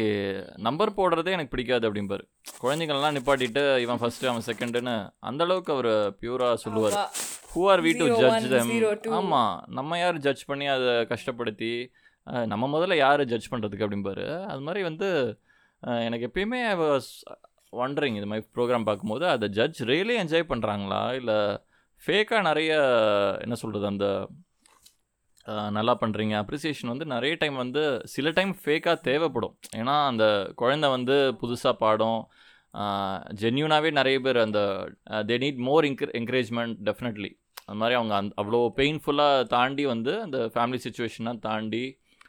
[0.56, 2.22] நம்பர் போடுறதே எனக்கு பிடிக்காது அப்படிம்பாரு.
[2.62, 7.12] குழந்தைங்களெல்லாம் நிப்பாட்டிட்டு இவன் ஃபர்ஸ்ட் அவன் செகண்டுன்னு அந்த அளவுக்கு அவர் பியூரா சொல்லுவார்.
[7.56, 8.70] Who are we to judge them.
[9.12, 11.92] ஆமாம் நம்ம யார் ஜட்ஜ் பண்ணி அதை கஷ்டப்படுத்தி
[12.46, 14.46] நம்ம முதல்ல யார் ஜட்ஜ் பண்ணுறதுக்கு அப்படிம்பாரு.
[14.46, 15.40] அது மாதிரி வந்து
[15.82, 17.02] எனக்கு எப்பயுமே
[17.72, 21.62] ஒண்டரிங் இது மாதிரி ப்ரோக்ராம் பார்க்கும்போது அதை ஜட்ஜ் ரியலி என்ஜாய் பண்ணுறாங்களா இல்லை
[22.04, 22.72] ஃபேக்காக நிறைய
[23.46, 24.08] என்ன சொல்கிறது அந்த
[25.78, 27.84] நல்லா பண்ணுறீங்க அப்ரிசியேஷன் வந்து நிறைய டைம் வந்து
[28.14, 29.56] சில டைம் ஃபேக்காக தேவைப்படும்.
[29.80, 30.26] ஏன்னா அந்த
[30.62, 32.20] குழந்தை வந்து புதுசாக பாடும்.
[33.42, 34.60] ஜென்யூனாகவே நிறைய பேர் அந்த
[35.30, 37.32] they need more encour encouragement definitely
[37.68, 41.84] அது மாதிரி அவங்க அந் அவ்வளோ பெயின்ஃபுல்லாக தாண்டி வந்து அந்த ஃபேமிலி சுச்சுவேஷனாக தாண்டி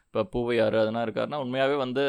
[0.05, 2.05] இப்போ பூவையார் அதெல்லாம் இருக்காருன்னா உண்மையாகவே வந்து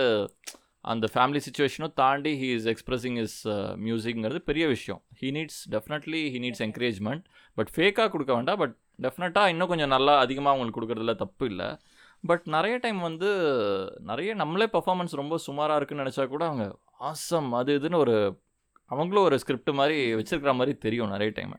[0.84, 3.38] அந்த ஃபேமிலி சுச்சுவேஷனும் தாண்டி ஹீ இஸ் எக்ஸ்பிரஸிங் இஸ்
[3.86, 5.00] மியூசிக்ங்கிறது பெரிய விஷயம்.
[5.20, 7.24] He needs definitely he needs encouragement
[7.58, 8.60] but ஃபேக்காக கொடுக்க வேண்டாம்.
[8.62, 11.68] பட் டெஃபினட்டாக இன்னும் கொஞ்சம் நல்லா அதிகமாக அவங்களுக்கு கொடுக்குறதுல தப்பு இல்லை.
[12.24, 13.28] பட் நிறைய டைம் வந்து
[14.10, 16.66] நிறைய நம்மளே பர்ஃபாமன்ஸ் ரொம்ப சுமாராக இருக்குன்னு நினச்சா கூட அவங்க
[17.10, 18.16] ஆசம் அது இதுன்னு ஒரு
[18.90, 21.54] அவங்களும் ஒரு ஸ்கிரிப்ட் மாதிரி வச்சுருக்கிற மாதிரி தெரியும் நிறைய time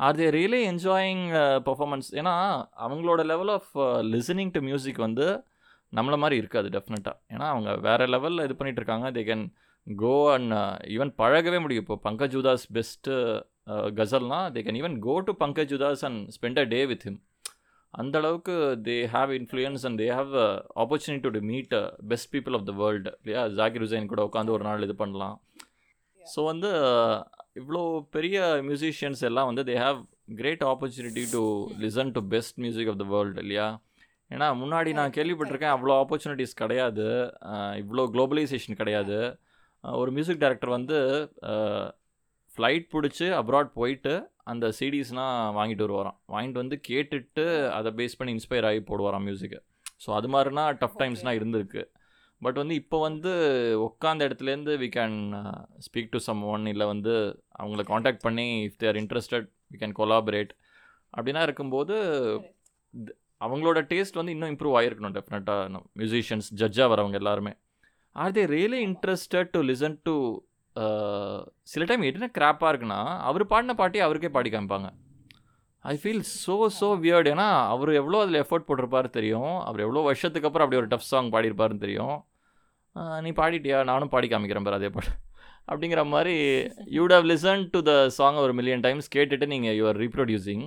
[0.00, 1.24] are they really enjoying
[1.68, 2.34] performance ஏன்னா
[2.86, 3.70] அவங்களோட level of
[4.14, 5.26] listening to music வந்து
[5.92, 9.44] நம்மள மாதிரி இருக்காது டெஃபினட்டாக ஏன்னா அவங்க வேறு லெவலில் இது பண்ணிட்டு இருக்காங்க they can
[9.86, 10.54] go and
[10.94, 11.84] even பழகவே முடியும்.
[11.84, 13.14] இப்போ Pankaj Udhas best
[13.98, 17.20] கசல்னா they can even go to Pankaj Udhas and spend a day with him
[17.94, 18.54] அந்த அளவுக்கு
[18.88, 20.32] they have influence and they have
[20.82, 21.74] opportunity to meet
[22.12, 23.42] best people of the world இல்லையா?
[23.58, 25.36] ஜாகிர் ஹுசைன் கூட உட்காந்து ஒரு நாள் இது பண்ணலாம்.
[26.20, 26.70] ஸோ வந்து
[27.60, 27.82] இவ்வளோ
[28.16, 30.00] பெரிய மியூசிஷியன்ஸ் எல்லாம் வந்து they have
[30.40, 31.42] great opportunity to
[31.84, 33.66] listen to best music of the world இல்லையா?
[34.30, 37.06] ஏன்னா முன்னாடி நான் கேள்விப்பட்டிருக்கேன் அவ்வளோ ஆப்பர்ச்சுனிட்டிஸ் கிடையாது.
[37.82, 39.18] இவ்வளோ குளோபலைசேஷன் கிடையாது.
[39.84, 40.98] ஒரு மியூசிக் டைரக்டர் வந்து
[42.54, 44.14] ஃப்ளைட் பிடிச்சி அப்ராட் போயிட்டு
[44.52, 46.18] அந்த சிடிஸ்லாம் வாங்கிட்டு வருவாராம்.
[46.32, 47.44] வாங்கிட்டு வந்து கேட்டுட்டு
[47.78, 49.60] அதை பேஸ் பண்ணி இன்ஸ்பயர் ஆகி போடுவாராம் மியூசிக்கை
[50.04, 51.82] ஸோ அது மாதிரினா டஃப் டைம்ஸ்லாம் இருந்திருக்கு.
[52.42, 53.30] பட் வந்து இப்போ வந்து
[53.86, 55.16] உட்காந்த இடத்துலேருந்து we can
[55.86, 56.18] speak to
[56.54, 57.14] someone இல்லை வந்து
[57.60, 60.52] அவங்கள காண்டாக்ட் பண்ணி if they're interested we can collaborate
[61.14, 61.96] அப்படின்னா இருக்கும்போது
[63.40, 67.52] அவங்களோட டேஸ்ட் வந்து இன்னும் இம்ப்ரூவ் ஆகிருக்கணும் டெஃபினட்டாக மியூசிஷியன்ஸ் ஜட்ஜாக வரவங்க எல்லாருமே.
[68.16, 70.14] Are they really interested to listen to
[71.72, 74.88] சில டைம் என்ன கிராப்பாக இருக்குன்னா அவர் பாடின பாட்டி அவருக்கே பாடி காமிப்பாங்க.
[75.84, 79.52] I feel so so weird ஏன்னா அவர் எவ்வளோ அதில் எஃபோர்ட் போட்டிருப்பாரு தெரியும்.
[79.68, 82.16] அவர் எவ்வளோ வருஷத்துக்கு அப்புறம் அப்படி ஒரு டஃப் சாங் பாடியிருப்பாருன்னு தெரியும்.
[83.26, 83.78] நீ பாடிட்டியா?
[83.92, 85.06] நானும் பாடி காமிக்கிறேன் பாரு அதே பாட
[85.70, 86.34] அப்படிங்கிற மாதிரி
[86.96, 90.64] you'd have listen to the song ஒரு மில்லியன் டைம்ஸ் கேட்டுட்டு நீங்கள் யூஆர் ரீப்ரொடியூசிங்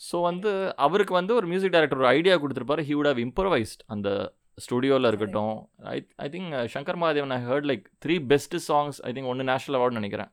[0.00, 0.50] ஸோ வந்து
[0.84, 2.82] அவருக்கு வந்து ஒரு மியூசிக் டைரக்டர் ஒரு ஐடியா கொடுத்துருப்பாரு.
[2.88, 4.08] ஹி வுட் ஹவ் இம்ப்ரவைஸ்ட் அந்த
[4.64, 5.56] ஸ்டுடியோவில் இருக்கட்டும்.
[5.94, 9.78] I I think Shankar Mahadevan I heard like three best songs I think ஒன்று நேஷனல்
[9.78, 10.30] அவார்டு நினைக்கிறேன்.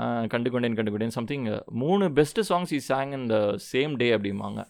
[0.00, 1.46] ஆஹ் கண்டு கொண்டேன் கண்டு கொண்டேன் சம்திங்
[1.82, 3.38] மூணு best songs E song in the
[3.70, 4.60] same day அப்படிம்பாங்க.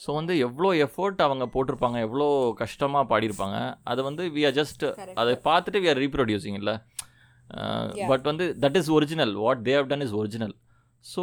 [0.00, 2.26] ஸோ வந்து எவ்வளோ எஃபோர்ட் அவங்க போட்டிருப்பாங்க எவ்வளோ
[2.62, 3.58] கஷ்டமாக பாடியிருப்பாங்க.
[3.90, 4.84] அதை வந்து வி ஆர் ஜஸ்ட்
[5.22, 6.74] அதை பார்த்துட்டு வி ஆர் ரீப்ரொடியூசிங் இல்லை.
[8.10, 10.54] பட் வந்து that is original what they have done is original
[11.04, 11.22] so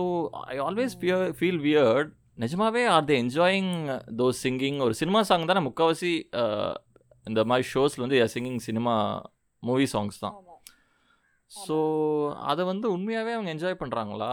[0.54, 3.74] I always fear feel weird நிஜமாவே are they enjoying
[4.20, 6.72] those singing ஒரு சினிமா சாங் தானே முக்கால்வாசி uh,
[7.26, 8.94] இந்த மாதிரி ஷோஸில் வந்து சிங்கிங் சினிமா
[9.64, 10.36] மூவி சாங்ஸ் தான்.
[11.52, 11.78] ஸோ
[12.52, 14.32] அதை வந்து உண்மையாகவே அவங்க என்ஜாய் பண்ணுறாங்களா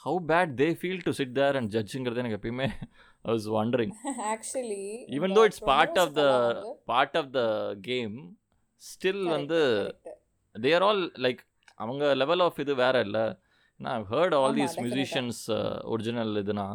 [0.00, 2.68] how bad they feel to sit there and ஜட்ஜுங்கிறது எனக்கு எப்பயுமே
[3.24, 3.94] I was wondering
[4.32, 4.82] actually
[5.18, 6.24] even though it's part of the
[6.92, 7.42] part of the
[7.82, 8.16] game
[8.82, 9.60] still வந்து
[10.54, 11.42] தே ஆர் ஆல் லைக்
[11.80, 13.24] அவங்க லெவல் ஆஃப் இது வேற இல்லை.
[13.80, 14.90] நான் ஹர்ட் ஆல் ஆமா, these definitely.
[14.90, 15.40] Musicians
[15.92, 16.66] original இதுனா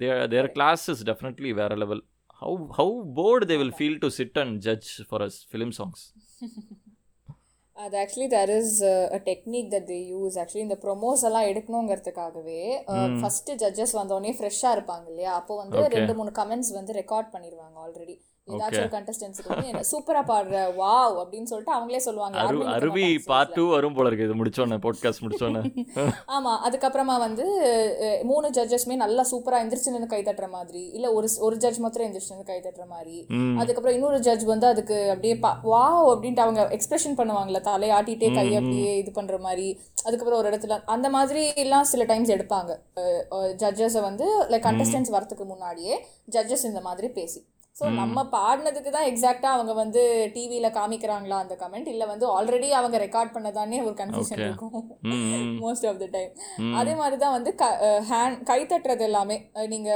[0.00, 2.02] their their class is definitely வேற level
[2.42, 6.02] how how bored they will feel to sit and judge for us film songs
[7.76, 8.74] அது actually there is
[9.12, 12.60] a technique that they use actually இந்த promos எல்லாம் எடுக்கணுங்கிறதுக்காகவே
[13.20, 15.32] first judges வந்தோடனே ஃப்ரெஷ்ஷாக இருப்பாங்க இல்லையா?
[15.40, 15.94] அப்போ வந்து Okay.
[15.96, 18.14] ரெண்டு மூணு கமெண்ட்ஸ் வந்து ரெக்கார்ட் பண்ணிடுவாங்க ஆல்ரெடி
[18.52, 22.38] ஏதாச்சும் கண்டஸ்டன்ஸுக்கு வந்து என்ன சூப்பரா பாடுற வாவ் அப்படின்னு சொல்லிட்டு அவங்களே சொல்லுவாங்க.
[22.72, 24.26] அருவி பார்ட் வரும் போல இருக்கு.
[24.28, 25.62] இது முடிச்சோன்னே பாட்காஸ்ட் முடிச்சோன்னே.
[26.36, 27.44] ஆமா அதுக்கப்புறமா வந்து
[28.22, 32.32] மூணு ஜட்ஜஸ்மே நல்லா சூப்பரா எந்திரிச்சு நின்று கை தட்டுற மாதிரி இல்ல ஒரு ஒரு ஜட்ஜ் மாத்திரம் எந்திரிச்சு
[32.32, 33.16] நின்று கை தட்டுற மாதிரி.
[33.60, 35.36] அதுக்கப்புறம் இன்னொரு ஜட்ஜ் வந்து அதுக்கு அப்படியே
[35.72, 39.66] வாவ் அப்படின்ட்டு அவங்க எக்ஸ்பிரஷன் பண்ணுவாங்கல்ல தலையாட்டிட்டே கை அப்படியே இது பண்ற மாதிரி.
[40.04, 42.70] அதுக்கப்புறம் ஒரு இடத்துல அந்த மாதிரி எல்லாம் சில டைம்ஸ் எடுப்பாங்க.
[43.64, 45.96] ஜட்ஜஸை வந்து லைக் கண்டஸ்டன்ஸ் வரதுக்கு முன்னாடியே
[46.30, 47.40] ஜட்ஜஸ் இந்த மாதிரி பேசி
[47.76, 50.02] ஸோ நம்ம பாடினதுக்கு தான் எக்ஸாக்டா அவங்க வந்து
[50.34, 54.42] டிவியில காமிக்கிறாங்களா அந்த கமெண்ட் இல்ல வந்து ஆல்ரெடி அவங்க ரெக்கார்ட் பண்ணதானே ஒரு கன்ஃபியூஷன்.
[54.42, 54.74] இருக்கும்.
[55.62, 56.30] மோஸ்ட் ஆஃப் த டைம்
[56.80, 57.70] அதே மாதிரி தான் வந்து க
[58.10, 59.38] ஹேண்ட் கை தட்டுறது எல்லாமே.
[59.56, 59.90] அஹ் நீங்க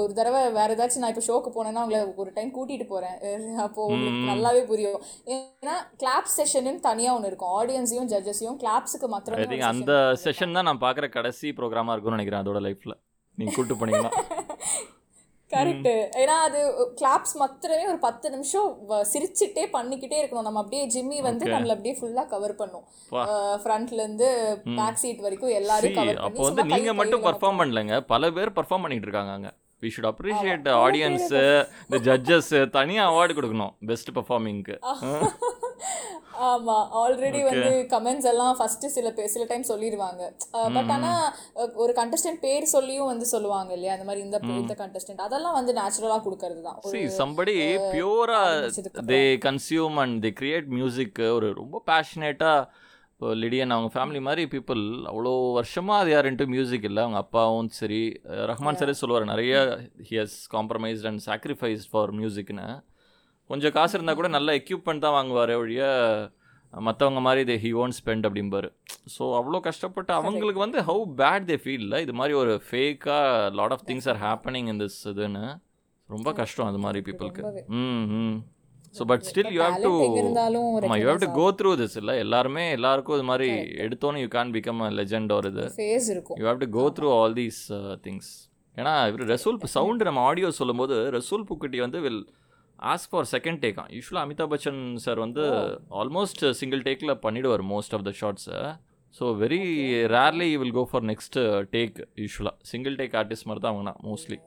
[0.00, 3.16] ஒரு தடவை வேற ஏதாச்சும் நான் இப்போ ஷோக்கு போனேன்னா உங்களை ஒரு டைம் கூட்டிட்டு போறேன்.
[3.24, 5.00] அஹ் அப்போ உங்களுக்கு நல்லாவே புரியும்.
[5.34, 7.56] ஏன்னா கிளாப் செஷன் தனியா ஒன்று இருக்கும்.
[7.58, 12.98] ஆடியன்ஸையும் ஜட்ஜஸையும் கிளாப்ஸுக்கு மாத்திரம் அந்த செஷன் தான் நான் பார்க்குற கடைசி ப்ரோக்ராமாக இருக்கும்னு நினைக்கிறேன் அதோட லைஃப்பில்
[13.38, 14.14] நீங்கள் கூப்பிட்டு போனீங்கன்னா.
[15.54, 15.88] கரெக்ட்.
[16.22, 16.60] ஏன்னா அது
[17.00, 18.68] கிளாப்ஸ் மாத்திரமே ஒரு பத்து நிமிஷம்
[19.12, 20.46] சிரிச்சுட்டே பண்ணிக்கிட்டே இருக்கணும்.
[20.48, 21.44] நம்ம அப்படியே ஜிம்மி வந்து.
[21.54, 22.84] நம்மள அப்படியே ஃபுல்லா கவர் பண்ணும்.
[23.62, 24.28] ஃப்ரண்ட்ல இருந்து
[24.78, 27.96] பேக் சீட் வரைக்கும் எல்லாரும் கவர் அப்போ வந்து நீங்கள் மட்டும் பர்ஃபார்ம் பண்ணலங்க.
[28.14, 29.50] பல பேர் பர்ஃபார்ம் பண்ணிட்டு இருக்காங்க அங்க.
[29.82, 31.42] வி ஷுட் அப்ரிஷியேட் ஆடியன்ஸு
[31.86, 33.74] இந்த ஜட்ஜஸ் தனியாக அவார்டு கொடுக்கணும்.
[33.90, 34.76] பெஸ்ட் பர்ஃபார்மிங்க்கு
[36.48, 37.62] ஆமா ஆல்ரெடி வந்து
[37.92, 40.22] கமெண்ட்ஸ் எல்லாம் ஃபர்ஸ்ட் சில பேர் சில டைம் சொல்லிடுவாங்க.
[40.76, 41.12] பட் ஆனா
[41.56, 43.94] அஹ், ஒரு கண்டஸ்டன்ட் பேர் சொல்லியும் வந்து சொல்லுவாங்க இல்லையா?
[43.96, 46.78] அந்த மாதிரி இந்த இந்த கண்டஸ்டன்ட் அதெல்லாம் வந்து நேச்சுரலா கொடுக்கறது தான்.
[46.92, 47.56] See somebody
[47.90, 48.42] பியூரா
[49.10, 52.68] they consume and they create music ஒரு ரொம்ப பேஷனேட்டாக
[53.12, 57.00] இப்போ லிடியன் அவங்க ஃபேமிலி மாதிரி பீப்புள் அவ்வளோ வருஷமாக அது யார் இன்ட்டு மியூசிக் இல்லை.
[57.04, 57.98] அவங்க அப்பாவும் சரி
[58.50, 59.26] ரஹ்மான் சரி சொல்லுவார்.
[59.26, 59.54] நிறைய
[60.08, 62.66] he has compromised and sacrificed for மியூசிக்னு
[63.50, 65.82] கொஞ்சம் காசு இருந்தால் கூட நல்ல எக்யூப்மெண்ட் தான் வாங்குவார் ஒழிய
[66.72, 68.68] மற்றவங்க மாதிரி தே ஹி ஓன் ஸ்பெண்ட் அப்படிம்பாரு.
[69.14, 73.24] ஸோ அவ்வளோ கஷ்டப்பட்டு அவங்களுக்கு வந்து ஹவு பேட் தே ஃபீல் இது மாதிரி ஒரு ஃபேக்காக
[73.58, 75.44] lot of things are happening in this இதுன்னு
[76.08, 77.42] ரொம்ப கஷ்டம் அது மாதிரி பீப்புளுக்கு.
[77.80, 78.36] ம் ம்.
[78.94, 79.90] So but still you have to
[80.84, 83.48] ஆமாம் you have to go through this இல்லை எல்லாருமே எல்லாருக்கும் இது மாதிரி
[83.84, 85.66] எடுத்தோன்னே you can become a legend ஒரு இது.
[86.40, 87.60] You have to go through all these
[88.06, 88.30] things
[88.76, 92.22] ஏன்னா இவர் ரசூல் சவுண்டு நம்ம ஆடியோ சொல்லும்போது ரசூல் புக்குட்டி வந்து வில்
[92.80, 95.42] ஆஸ்க் ஃபார் செகண்ட் டேக்கா யூஸ்வலாக அமிதாப் பச்சன் சார் வந்து
[96.00, 98.60] ஆல்மோஸ்ட் சிங்கிள் டேக்கில் பண்ணிடுவார் most of the ஷார்ட்ஸை
[99.14, 99.60] so very
[100.14, 101.38] rarely will go for next
[101.72, 104.38] take யூஸ்வலாக சிங்கிள் டேக் ஆர்டிஸ்ட் மாதிரி தான் வாங்கினா mostly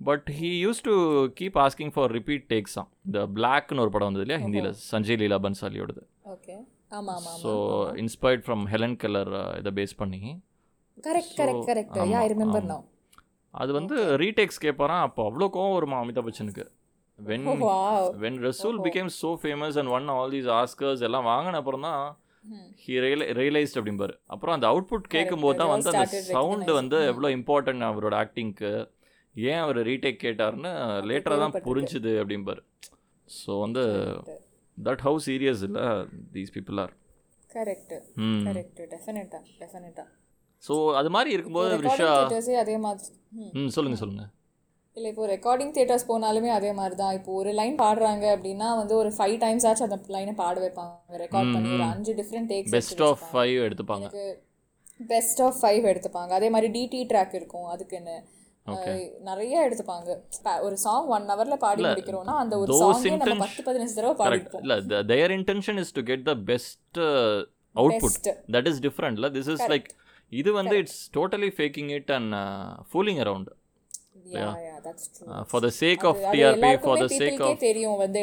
[0.00, 0.94] but he used to
[1.36, 4.70] keep asking for repeat takes தான் இந்த பிளாக்னு ஒரு படம் வந்தது இல்லையா ஹிந்தியில்?
[4.90, 6.02] Sanjay Leela பன்சாலியோடது
[7.42, 7.52] so
[8.02, 9.30] inspired from Helen Keller
[9.60, 10.20] இதை பேஸ் பண்ணி.
[10.98, 12.80] Correct correct correct yeah I remember now
[13.54, 16.64] அது வந்து ரீடேக்ஸ் கேட்பாரான் அப்போ அவ்வளோ கோவம் வருமா Amitabh பச்சனுக்கு
[17.18, 17.46] when
[18.22, 22.00] when Resul became so famous and won all these Oscars எல்லாம் வாங்கின அப்புறம் தான்
[22.82, 24.14] ஹி ரியலை ரியலைஸ்ட் அப்படிம்பாரு.
[24.34, 26.72] அப்புறம் அந்த அவுட்புட் கேட்கும்போது தான் they all வந்து அந்த சவுண்டு.
[26.78, 28.72] வந்து எவ்வளோ இம்பார்ட்டன்ட் அவரோட ஆக்டிங்க்கு
[29.34, 30.72] ஏன் அவர் ரீடேக் கேட்டார்னு
[31.10, 31.54] லேட்டராக தான்.
[31.68, 32.62] புரிஞ்சுது அப்படிம்பாரு.
[33.28, 33.84] ஸோ வந்து
[34.78, 35.84] தட் ஹவு சீரியஸ் இல்லை
[36.34, 36.92] தீஸ் பீப்புள் ஆர்
[37.50, 37.94] கரெக்ட்
[38.26, 40.04] ம் கரெக்ட் டெஃபினட்டா டெஃபினட்டா
[40.62, 42.10] ஸோ அது மாதிரி இருக்கும்போது ரிஷா
[42.62, 43.08] அதே மாதிரி
[43.38, 43.50] ம்.
[43.58, 44.24] ம் சொல்லுங்க சொல்லுங்க.
[44.96, 49.10] இல்லை இப்போ ரெக்கார்டிங் தியேட்டர்ஸ் போனாலுமே அதே மாதிரி தான் இப்போ ஒரு லைன் பாடுறாங்க அப்படின்னா வந்து ஒரு
[49.18, 50.92] ஃபைவ் டைம்ஸ் ஆச்சும் அந்த லைனை பாட வைப்பாங்க.
[51.24, 54.08] ரெக்கார்ட் பண்ணி ஒரு அஞ்சு different takes best of five எடுத்துப்பாங்க.
[55.12, 56.32] பெஸ்ட் ஆஃப் ஃபைவ் எடுத்துப்பாங்க.
[56.38, 58.16] அதே மாதிரி டிடி ட்ராக் இருக்கும் அதுக்குன்னு.
[59.28, 60.10] நிறைய எடுத்துப்பாங்க.
[60.66, 64.62] ஒரு சாங் ஒன் ஹவர்ல பாடி முடிக்கிறோம்னா அந்த ஒரு சாங்கே நம்ம பத்து பதினஞ்சு தடவை கரெக்ட் பாடிருப்போம்
[64.66, 67.00] இல்லை their intention is to get the best
[67.74, 68.28] output.
[68.56, 69.88] That is டிஃப்ரெண்ட்ல this is like
[70.42, 72.34] இது வந்து it's totally faking it and
[72.92, 73.50] fooling around
[75.50, 78.20] for the sake of TRP for the sake of தெரியும் வந்து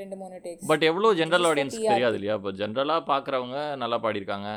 [0.00, 1.88] ரெண்டு மூணு டேக்ஸ் பட் எவ்வளோ general TRP.
[1.88, 2.36] தெரியாது இல்லையா?
[2.40, 4.50] இப்போ ஜென்ரலாக பார்க்குறவங்க நல்லா பாடியிருக்காங்க.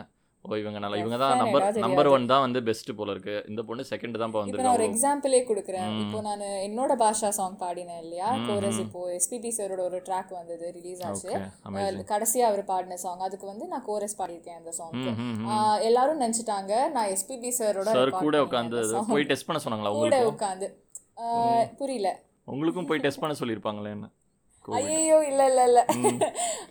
[0.49, 1.63] ஓ இவங்க நல்லா இவங்க தான் நம்பர்.
[1.85, 3.35] நம்பர் ஒன் தான் வந்து பெஸ்ட் போல இருக்கு.
[3.51, 5.89] இந்த பொண்ணு செகண்ட் தான் இப்போ நான் ஒரு எக்ஸாம்பிளே கொடுக்குறேன்.
[6.03, 8.29] இப்போ நான் என்னோட பாஷா சாங் பாடினேன் இல்லையா?
[8.49, 8.79] கோரஸ்.
[8.85, 11.31] இப்போ எஸ்பிபி சாரோட ஒரு ட்ராக் வந்தது ரிலீஸ் ஆச்சு.
[12.13, 14.71] கடைசியா அவர் பாடின சாங் அதுக்கு வந்து நான் கோரஸ் பாடியிருக்கேன் அந்த
[15.13, 15.47] ம்
[15.89, 17.93] எல்லாரும் நினைச்சிட்டாங்க நான் எஸ்பிபி சாரோட
[18.25, 18.81] கூட உட்காந்து.
[19.13, 20.69] போய் டெஸ்ட் பண்ண சொன்னாங்களா கூட உட்காந்து.
[21.81, 22.11] புரியல.
[22.53, 24.07] உங்களுக்கும் போய் டெஸ்ட் பண்ண சொல்லியிருப்பாங்களே என்ன.
[24.77, 25.81] ஐயோ இல்ல இல்ல இல்ல.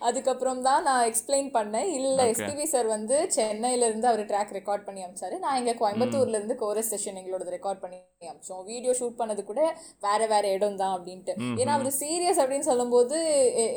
[0.08, 1.88] அதுக்கப்புறம் தான் நான் எக்ஸ்பிளைன் பண்ணேன்.
[1.98, 2.18] இல்ல.
[2.32, 5.36] எஸ்பிபி சார் வந்து சென்னையில இருந்து அவர் ட்ராக் ரெக்கார்ட் பண்ணி அமிச்சாரு.
[5.44, 7.98] நான் இங்க கோயம்புத்தூர்ல இருந்து கோரஸ் செஷன் எங்களோட ரெக்கார்ட் பண்ணி
[8.32, 8.62] அமிச்சோம்.
[8.72, 9.60] வீடியோ ஷூட் பண்ணது கூட
[10.06, 11.32] வேற வேற இடம் தான் அப்படின்ட்டு.
[11.62, 13.16] ஏன்னா அவர் சீரியஸ் அப்படின்னு சொல்லும்போது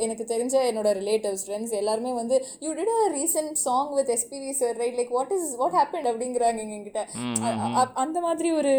[0.06, 2.36] எனக்கு தெரிஞ்ச என்னோட ரிலேட்டிவ்ஸ் ஃப்ரெண்ட்ஸ் எல்லாருமே வந்து
[2.66, 6.66] you did a recent song with SPB sir right like what is what happen அப்படிங்கிறாங்க
[6.66, 7.04] எங்ககிட்ட
[8.04, 8.74] அந்த மாதிரி ஒரு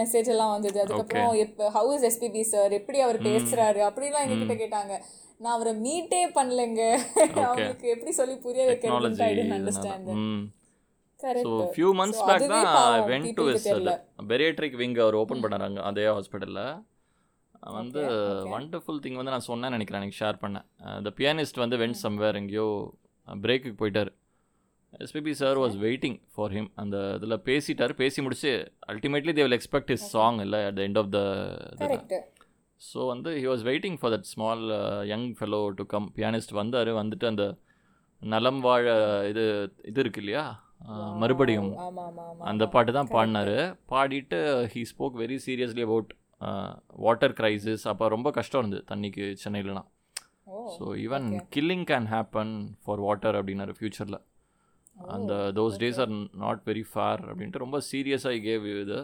[0.00, 0.78] மெசேஜ் எல்லாம் வந்தது.
[0.84, 1.30] அதுக்கப்புறம்
[1.76, 3.80] ஹவு இஸ் எஸ்பிபி சார் எப்படி அவர் பேசுறாரு?
[3.88, 4.79] அப்படிலாம் எங்ககிட்ட கேட்டாங்க.
[5.42, 6.82] நான் அவரை மீட்டே பண்ணலைங்க.
[7.46, 10.42] அவங்களுக்கு எப்படி சொல்லி புரிய வைக்கிறது அண்டர்ஸ்டாண்ட் ம்.
[11.20, 12.68] ஸோ ஃபியூ மந்த்ஸ் பேக் தான்
[13.10, 13.66] went to his.
[14.32, 16.62] Paediatric wing our open பண்ணாங்க அதே ஹாஸ்பிட்டலில்
[17.78, 18.02] வந்து.
[18.54, 20.66] வண்டர்ஃபுல் திங் வந்து நான் சொன்னேன்னு நினைக்கிறேன் எனக்கு ஷேர் பண்ணேன்
[21.06, 22.66] த பியானிஸ்ட் வந்து வென்ட் சம்வேர் எங்கேயோ
[23.46, 24.10] பிரேக்குக்கு போயிட்டார்.
[25.04, 27.92] SPB sir was waiting for him அந்த இதில் பேசிட்டார்.
[28.02, 28.52] பேசி முடிச்சு
[28.92, 31.20] ultimately they will expect is song இல்லை at the end of the
[32.80, 34.62] so வந்து he was waiting for that small
[35.12, 37.44] young fellow to come pianist வந்தார் வந்துட்டு அந்த
[38.22, 38.84] நலம் வாழ
[39.30, 39.44] இது
[39.90, 40.44] இது இருக்கு இல்லையா?
[41.22, 41.70] மறுபடியும்
[42.50, 43.56] அந்த பாட்டு தான் பாடினாரு.
[43.92, 44.38] பாடிட்டு
[44.72, 46.10] he spoke very seriously about
[47.06, 49.88] water crisis அப்போ ரொம்ப கஷ்டம் இருந்தது தண்ணிக்கு சென்னையிலலாம்.
[50.76, 52.54] So even killing can happen
[52.84, 54.20] for water அப்படின்னாரு ஃப்யூச்சரில்
[55.16, 56.12] அந்த those days are
[56.44, 58.98] not very fair அப்படின்ட்டு ரொம்ப சீரியஸாக கேவ் இது.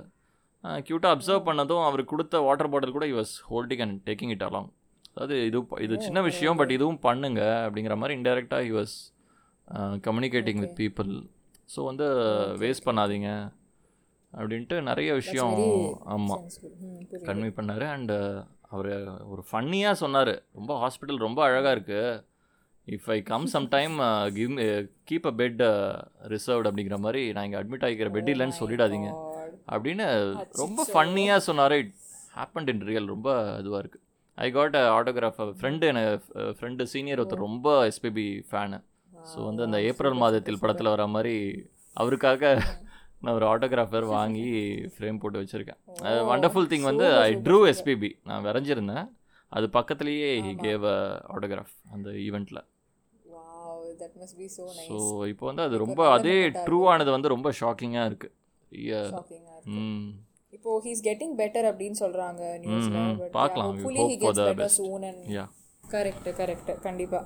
[0.86, 4.70] க்யூட்டாக அப்சர்வ் பண்ணதும் அவர் கொடுத்த வாட்டர் பாட்டில் கூட was holding and taking it along
[5.12, 8.96] அதாவது இது இது சின்ன விஷயம் பட் இதுவும் பண்ணுங்க அப்படிங்கிற மாதிரி இன்டெரக்டாக was
[10.06, 11.12] communicating with people
[11.68, 12.06] so வந்து
[12.62, 13.30] வேஸ்ட் பண்ணாதீங்க
[14.32, 15.52] அப்படின்ட்டு நிறைய விஷயம்
[16.14, 16.42] ஆமாம்
[17.28, 17.84] கன்வே பண்ணார்.
[17.96, 18.16] அண்டு
[18.74, 18.90] அவர்
[19.32, 20.32] ஒரு ஃபன்னியாக சொன்னார்.
[20.58, 22.22] ரொம்ப ஹாஸ்பிட்டல் ரொம்ப அழகாக இருக்குது
[22.88, 23.94] if I come some time
[24.38, 24.52] give
[25.10, 25.62] keep a bed
[26.34, 29.08] reserved அப்படிங்கிற மாதிரி நான் இங்கே அட்மிட் ஆகிக்கிற பெட் இல்லைன்னு சொல்லிடாதீங்க.
[29.68, 30.06] அப்படின்னு
[30.62, 31.74] ரொம்ப ஃபன்னியாக சொன்னார்.
[31.82, 31.92] இட்
[32.38, 33.28] ஹேப்பன் இன் ரியல் ரொம்ப
[33.60, 34.04] இதுவாக இருக்குது
[34.38, 36.16] I got a autograph friend எனக்கு
[36.58, 38.78] ஃப்ரெண்டு சீனியர் ஒருத்தர் ரொம்ப எஸ்பிபி ஃபேனு
[39.30, 41.36] ஸோ வந்து அந்த ஏப்ரல் மாதத்தில் படத்தில் வர மாதிரி
[41.96, 42.50] அவருக்காக
[43.22, 44.48] நான் ஒரு ஆட்டோகிராஃபர் வாங்கி
[44.94, 45.78] ஃப்ரேம் போட்டு வச்சுருக்கேன்.
[46.30, 49.06] வண்டர்ஃபுல் திங் வந்து ஐ ட்ரூ எஸ்பிபி நான் வரைஞ்சிருந்தேன்.
[49.52, 50.98] அது பக்கத்துலேயே ஹி கேவ் அ
[51.34, 52.62] ஆட்டோகிராஃப் அந்த ஈவெண்ட்டில்
[54.88, 54.96] ஸோ
[55.32, 58.34] இப்போ வந்து அது ரொம்ப அதே moment-ஆ ட்ரூ ஆனது வந்து ரொம்ப ஷாக்கிங்காக இருக்குது
[59.14, 59.80] ஷாக்கிங்கா இருக்கு.
[59.82, 60.06] ம்
[60.56, 63.68] இப்போ ஹீஸ் கெட்டிங் பெட்டர் அப்படின்னு சொல்றாங்க நியூஸ்ல பட் பார்க்கலாம்.
[63.68, 64.72] We hopefully hope he gets better.
[64.78, 65.44] Soon and yeah
[65.84, 67.20] correct correct கண்டிப்பா.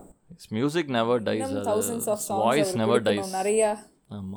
[0.57, 3.33] Music never dies thousands of songs voice never dies.
[3.39, 3.73] நிறைய.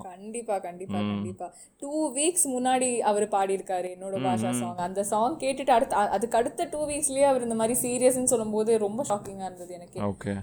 [0.08, 1.46] கண்டிப்பா கண்டிப்பா கண்டிப்பா.
[1.82, 6.82] டூ வீக்ஸ் முன்னாடி அவர் பாடியிருக்காரு என்னோட பாஷா சாங் அந்த சாங் கேட்டுட்டு அடுத்து அதுக்கு அடுத்த டூ
[6.92, 10.00] வீக்ஸ்லயே அவர் இந்த மாதிரி சீரியஸ்னு சொல்லும்போது ரொம்ப ஷாக்கிங்கா இருந்தது எனக்கு.
[10.12, 10.34] ஓகே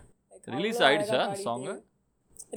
[0.56, 1.74] ரிலீஸ் ஆயிடுச்சா சாங்கு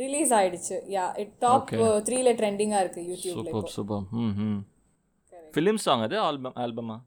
[0.01, 0.75] ரிலீஸ் ஆயிடுச்சு.
[0.95, 1.69] யா இட் டாப்
[2.07, 4.59] த்ரீல ட்ரெண்டிங்கா இருக்கு யூடியூப்ல சூப்பர் சூப்பர் ம் ம்
[5.53, 6.17] ஃபிலிம் சாங் அது?
[6.27, 6.97] Album ஆல்பமா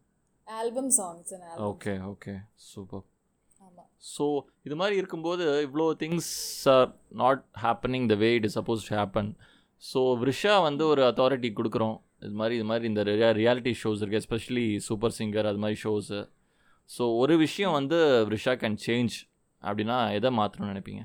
[0.47, 1.32] album songs
[1.69, 2.35] okay okay
[2.73, 3.05] super
[4.09, 4.24] so
[4.66, 6.32] இது மாதிரி இருக்கும்போது இவ்வளோ things
[6.74, 9.31] are not happening the way it is suppose to happen
[9.82, 11.97] so விஷா வந்து ஒரு அத்தாரிட்டி கொடுக்குறோம்.
[12.20, 13.03] இது மாதிரி இது மாதிரி இந்த
[13.39, 16.20] ரியாலிட்டி ஷோஸ் இருக்குது எஸ்பெஷலி சூப்பர் சிங்கர் அது மாதிரி ஷோஸு
[16.90, 17.98] ஸோ ஒரு விஷயம் வந்து
[18.32, 19.16] விஷா கேன் சேஞ்ச்
[19.62, 21.03] அப்படின்னா எதை மாற்றணும்னு நினைப்பீங்க?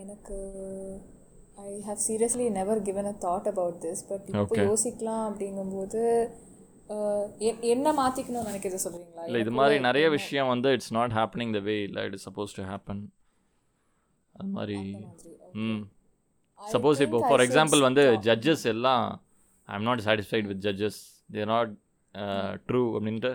[0.00, 0.36] எனக்கு
[1.64, 4.56] I have seriously never given a thought about this but இப்போ.
[4.62, 6.02] யோசிக்கலாம் அப்படிங்கும்போது
[7.68, 9.22] என்ன மாத்திக்கணும்னு நினைக்கிறது சொல்றீங்களா?
[9.26, 12.56] இல்லை இது மாதிரி நிறைய விஷயம் வந்து it's not happening the way இல்லை it is supposed
[12.56, 13.02] to happen
[14.34, 14.78] அது மாதிரி
[15.62, 15.80] ம்.
[16.60, 19.04] சப்போஸ் இப்போ ஃபார் எக்ஸாம்பிள் வந்து ஜட்ஜஸ் எல்லாம்
[19.68, 21.00] I am not satisfied with judges
[21.30, 21.72] they're not
[22.68, 23.32] true அப்படின்ட்டு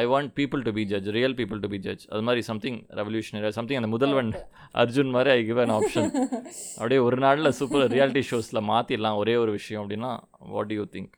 [0.00, 3.52] I want people to be judge real people to be judge அது மாதிரி சம்திங் ரெவல்யூஷனரி
[3.58, 4.30] சம்திங் அந்த முதல்வன்
[4.82, 6.10] அர்ஜுன் மாதிரி ஐ கிவ் அன் ஆப்ஷன்
[6.78, 10.12] அப்படியே ஒரு நாளில் சூப்பர் ரியாலிட்டி ஷோஸில் மாற்றிடலாம் ஒரே ஒரு விஷயம் அப்படின்னா
[10.56, 11.14] வாட் யூ திங்க்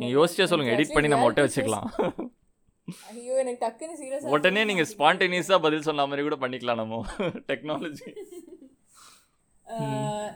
[0.00, 1.86] நீங்கள் யோசிச்சே சொல்லுங்கள் எடிட் பண்ணி நம்ம ஒட்ட வச்சுக்கலாம்.
[3.12, 7.00] ஐயோ எனக்கு டக்குன்னு சீரியஸா உடனே நீங்கள் ஸ்பான்டேனியஸாக பதில் சொன்ன மாதிரி கூட பண்ணிக்கலாம் நம்ம.
[7.50, 8.06] டெக்னாலஜி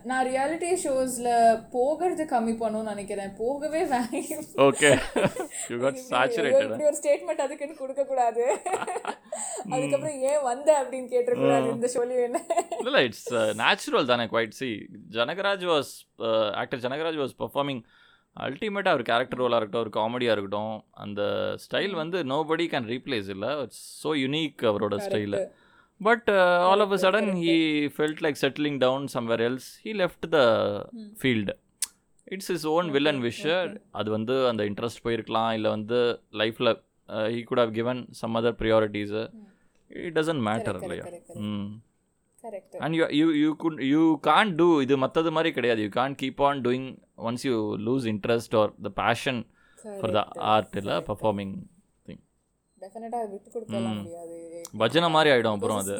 [0.09, 1.29] நான் ரியாலிட்டி ஷோஸ்ல
[1.75, 3.31] போகிறது கம்மி பண்ணணும்னு நினைக்கிறேன்.
[3.41, 4.43] போகவே வேணும்.
[4.67, 4.91] ஓகே
[5.71, 8.45] யூ காட் சாச்சுரேட்டட் ஒரு ஸ்டேட்மெண்ட் அதுக்குன்னு கொடுக்க கூடாது
[9.75, 12.41] அதுக்கப்புறம் ஏன் வந்த அப்படின்னு கேட்டக்கூடாது இந்த ஷோலையும் என்ன?
[12.87, 13.31] இல்லை இட்ஸ்
[13.63, 14.71] நேச்சுரல் தானே quite see
[15.17, 15.93] Janagaraj was
[16.63, 17.83] actor Janagaraj was performing
[18.37, 20.75] அல்டிமேட்டாக ஒரு கேரக்டர் ரோலாக இருக்கட்டும் ஒரு காமெடியாக இருக்கட்டும்.
[21.05, 21.23] அந்த
[21.65, 23.51] ஸ்டைல் வந்து நோபடி கேன் ரீப்ளேஸ் இல்லை.
[23.65, 25.41] இட்ஸ் ஸோ யூனிக் அவரோட style
[26.03, 26.29] but
[26.69, 27.55] all of a sudden he
[27.97, 30.41] felt like settling down somewhere else he left the
[31.21, 31.55] field
[32.27, 36.01] it's is own will and wisher அது வந்து அந்த இன்ட்ரெஸ்ட் போயிருக்கலாம் இல்லை வந்து
[36.35, 36.73] லைஃப்பில்
[37.35, 39.23] he could have given some other priorities
[39.91, 41.07] it doesn't matter இல்லையா
[41.45, 41.67] ம்
[42.85, 45.81] and you you you could you can do இது மற்றது மாதிரி கிடையாது.
[45.83, 46.89] You can keep on doing
[47.29, 47.57] once you
[47.89, 49.39] lose interest or the passion
[49.79, 50.23] for the
[50.55, 51.53] art இல்லை performing
[52.83, 54.37] டெஃபினட்டா விட்டு கொடுக்கலாம் முடியாது
[54.79, 55.95] பஜனை மாதிரி ஆகிடும் அப்புறம் அது.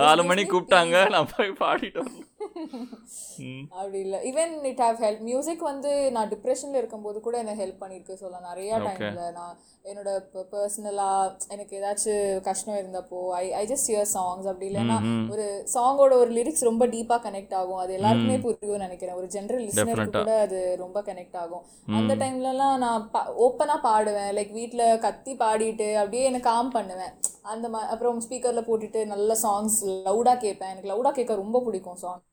[0.00, 2.10] நாலு மணி கூப்பிட்டாங்க நான் போய் பாடிட்டோம்.
[3.78, 4.18] அப்படி இல்லை.
[4.30, 8.46] Even it have help music வந்து நான் டிப்ரெஷனில் இருக்கும்போது கூட என்ன ஹெல்ப் பண்ணியிருக்கு சொல்லலாம்.
[8.48, 10.10] நிறைய டைமில் நான் என்னோட
[10.52, 14.98] பர்சனலாக எனக்கு ஏதாச்சும் கஷ்டம் இருந்தப்போ I I just hear songs அப்படி இல்லைன்னா
[15.32, 17.80] ஒரு சாங்கோட ஒரு லிரிக்ஸ் ரொம்ப டீப்பாக கனெக்ட் ஆகும்.
[17.84, 19.16] அது எல்லாருக்குமே புரியும்னு நினைக்கிறேன்.
[19.20, 21.64] ஒரு ஜென்ரல் லிஸ்னருக்கு கூட அது ரொம்ப கனெக்ட் ஆகும்.
[21.98, 23.10] அந்த டைம்லலாம் நான்
[23.46, 24.30] ஓப்பனாக பாடுவேன்.
[24.38, 27.14] லைக் வீட்டில் கத்தி பாடிட்டு அப்படியே எனக்கு காம் பண்ணுவேன்.
[27.42, 29.78] அந்த மா அப்புறம் ஸ்பீக்கரில் போட்டுட்டு நல்ல சாங்ஸ்
[30.08, 30.72] லவுடாக கேட்பேன்.
[30.74, 32.24] எனக்கு லவுடாக கேட்க ரொம்ப பிடிக்கும் songs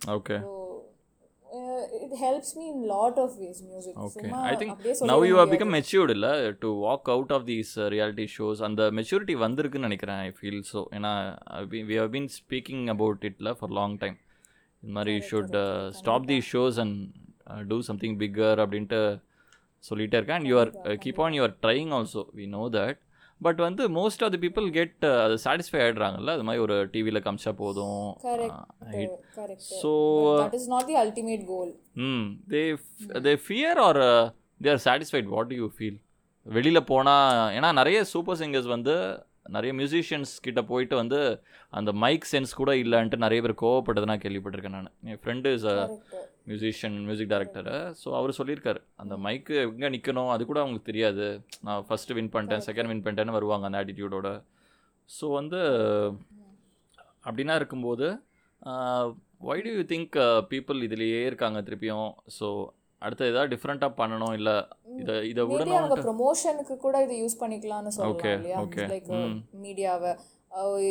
[0.00, 0.38] okay
[1.48, 1.64] So,
[1.98, 3.94] it helps me in lot of ways music.
[4.06, 4.72] Okay I think
[5.10, 5.50] now you முடியாது.
[5.52, 6.32] பிகம் மெச்சூர்டு இல்லை?
[6.62, 11.12] To walk out of these reality shows அந்த மெச்சூரிட்டி வந்திருக்குன்னு நினைக்கிறேன் ஐ ஃபீல் ஸோ ஏன்னா
[11.90, 14.16] we have been speaking about இட்ல for long time
[14.82, 15.56] இந்த மாதிரி should
[16.00, 16.98] stop the shows and
[17.70, 19.00] do something bigger அப்படின்ட்டு
[19.84, 20.38] சொல்லிட்டே இருக்கேன்.
[20.40, 20.72] And you are
[21.04, 23.00] keep on you're trying also we no that
[23.40, 27.52] but வந்து most of the people get அது satisfy ஆகிடுறாங்கல்ல அது மாதிரி ஒரு டிவியில் காமிச்சா
[27.62, 28.06] போதும்.
[29.80, 29.90] So
[30.58, 31.68] is not the ultimate goal.
[32.06, 32.62] Hmm they
[33.26, 34.00] they fear or
[34.62, 35.98] they are satisfied what you feel
[36.46, 38.94] வெளியில் போனால் ஏன்னா நிறைய சூப்பர் சிங்கர்ஸ் வந்து
[39.54, 41.18] நிறைய மியூசிஷியன்ஸ் கிட்ட போயிட்டு வந்து
[41.78, 44.90] அந்த மைக் சென்ஸ் கூட இல்லைன்ட்டு நிறைய பேர் கோவப்பட்டது நான் கேள்விப்பட்டிருக்கேன் நான்.
[45.10, 45.76] என் friend is a
[46.50, 51.26] musician music director so அவர் சொல்லியிருக்காரு அந்த மைக்கு எங்கே நிற்கணும் அது கூட அவங்களுக்கு தெரியாது.
[51.66, 54.30] நான் ஃபஸ்ட்டு வின் பண்ணிட்டேன் செகண்ட் வின் பண்ணிட்டேன்னு வருவாங்க அந்த ஆட்டிடியூடோட
[55.10, 55.60] ஸோ வந்து
[57.28, 58.08] அப்படின்னா இருக்கும்போது
[59.50, 60.14] why do you think
[60.52, 62.08] people இதுலேயே இருக்காங்க திருப்பியும்?
[62.38, 62.46] ஸோ
[63.02, 64.56] அடுத்து ஏதாவது டிஃப்ரெண்ட்டாக பண்ணணும் இல்லை
[65.02, 68.62] இதை இதை மேபி அவங்க ப்ரொமோஷனுக்கு கூட இது யூஸ் பண்ணிக்கலாம்னு சொல்லலாம் இல்லையா.
[68.94, 69.12] லைக்.
[69.66, 70.14] மீடியாவை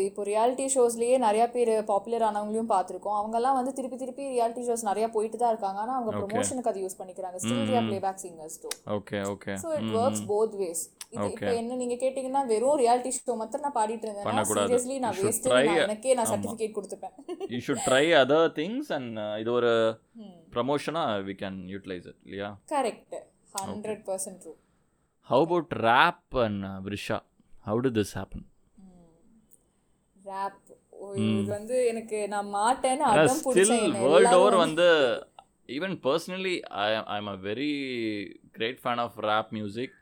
[0.08, 3.16] இப்போ ரியாலிட்டி ஷோஸ்லயே நிறைய பேர் பாப்புலர் ஆனவங்களையும் பார்த்துருக்கோம்.
[3.20, 5.80] அவங்கெல்லாம் வந்து திருப்பி திருப்பி ரியாலிட்டி ஷோஸ் நிறைய போயிட்டு தான் இருக்காங்க.
[5.84, 7.38] ஆனால் அவங்க ப்ரொமோஷனுக்கு அதை யூஸ் பண்ணிக்கிறாங்க.
[7.44, 10.84] Still playback singers too okay okay so it works both ways
[11.16, 11.50] இது இப்போ.
[11.62, 14.46] என்ன நீங்க கேட்டிங்கன்னா வெறும் ரியாலிட்டி ஷோ மாத்திரம் நான் பாடிட்டு இருந்தேன்.
[14.52, 15.50] சீரியஸ்லி நான் வேஸ்ட்
[15.88, 16.34] எனக்கே நான் ஆமா.
[16.34, 17.16] Certificate கொடுத்துப்பேன்.
[17.56, 19.74] You should try other things and இது ஒரு
[20.56, 22.50] ப்ரமோஷனாக வி கேன் யூட்டிலைஸ் இட் இல்லையா?
[22.74, 23.16] Correct
[23.56, 24.54] hundred percent true
[25.30, 27.18] how about rap and Vrisha
[27.66, 28.46] how do this happen
[30.16, 30.62] rap
[31.22, 34.88] இது வந்து எனக்கு நான் மாட்டேன்னு அடம் பிடிச்சேன் வேர்ல்ட் ஓவர் வந்து
[35.76, 37.72] even personally I I am a very
[38.58, 39.96] great fan of rap music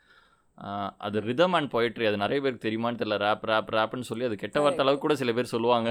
[1.05, 3.17] அது ரிதம் அண்ட் poetry அது நிறைய பேருக்கு தெரியுமான்னு தெரியல.
[3.23, 5.89] ரேப் ரேப் ரேப்னு சொல்லி அது கெட்ட வார்த்தை அளவுக்கு கூட சில பேர் சொல்லுவாங்க.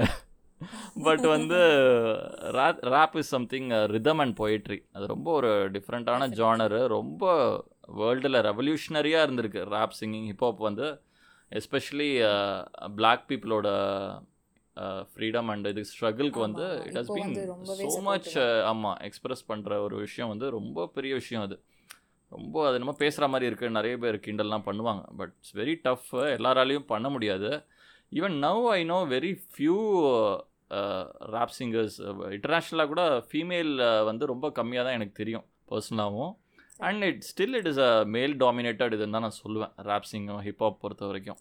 [1.07, 1.59] பட் வந்து
[2.95, 4.79] rap is something rhythm and poetry.
[4.95, 7.23] அது ரொம்ப ஒரு டிஃப்ரெண்ட்டான ஜானரு ரொம்ப
[8.01, 10.87] வேர்ல்டில் ரெவல்யூஷனரியாக இருந்திருக்கு ரேப் சிங்கிங் ஹிப்ஹாப் வந்து.
[11.59, 12.11] எஸ்பெஷலி
[12.99, 13.67] பிளாக் பீப்புளோட
[15.11, 17.33] ஃப்ரீடம் அண்ட் இது ஸ்ட்ரகிள்க்கு வந்து it has been
[17.95, 18.31] so much
[18.69, 21.57] ஆமாம் எக்ஸ்பிரஸ் பண்ணுற ஒரு விஷயம் வந்து ரொம்ப பெரிய விஷயம் அது.
[22.31, 25.03] ரொம்ப அது நம்ம பேசுகிற மாதிரி இருக்குது நிறைய பேர் கிண்டல்லாம் பண்ணுவாங்க.
[25.19, 27.51] பட் இட்ஸ் வெரி டஃப் எல்லாராலையும் பண்ண முடியாது.
[28.19, 29.77] Even now I know very few
[31.35, 31.97] rap singers
[32.37, 33.71] இன்டர்நேஷ்னலாக கூட ஃபீமேல்
[34.09, 36.33] வந்து ரொம்ப கம்மியாக தான் எனக்கு தெரியும் பர்சனலாகவும்
[36.87, 40.81] and it still it is a male dominated இதுன்னு தான் நான் சொல்லுவேன் ரேப் சிங்கும் ஹிப்ஹாப்
[40.83, 41.39] பொறுத்த வரைக்கும்.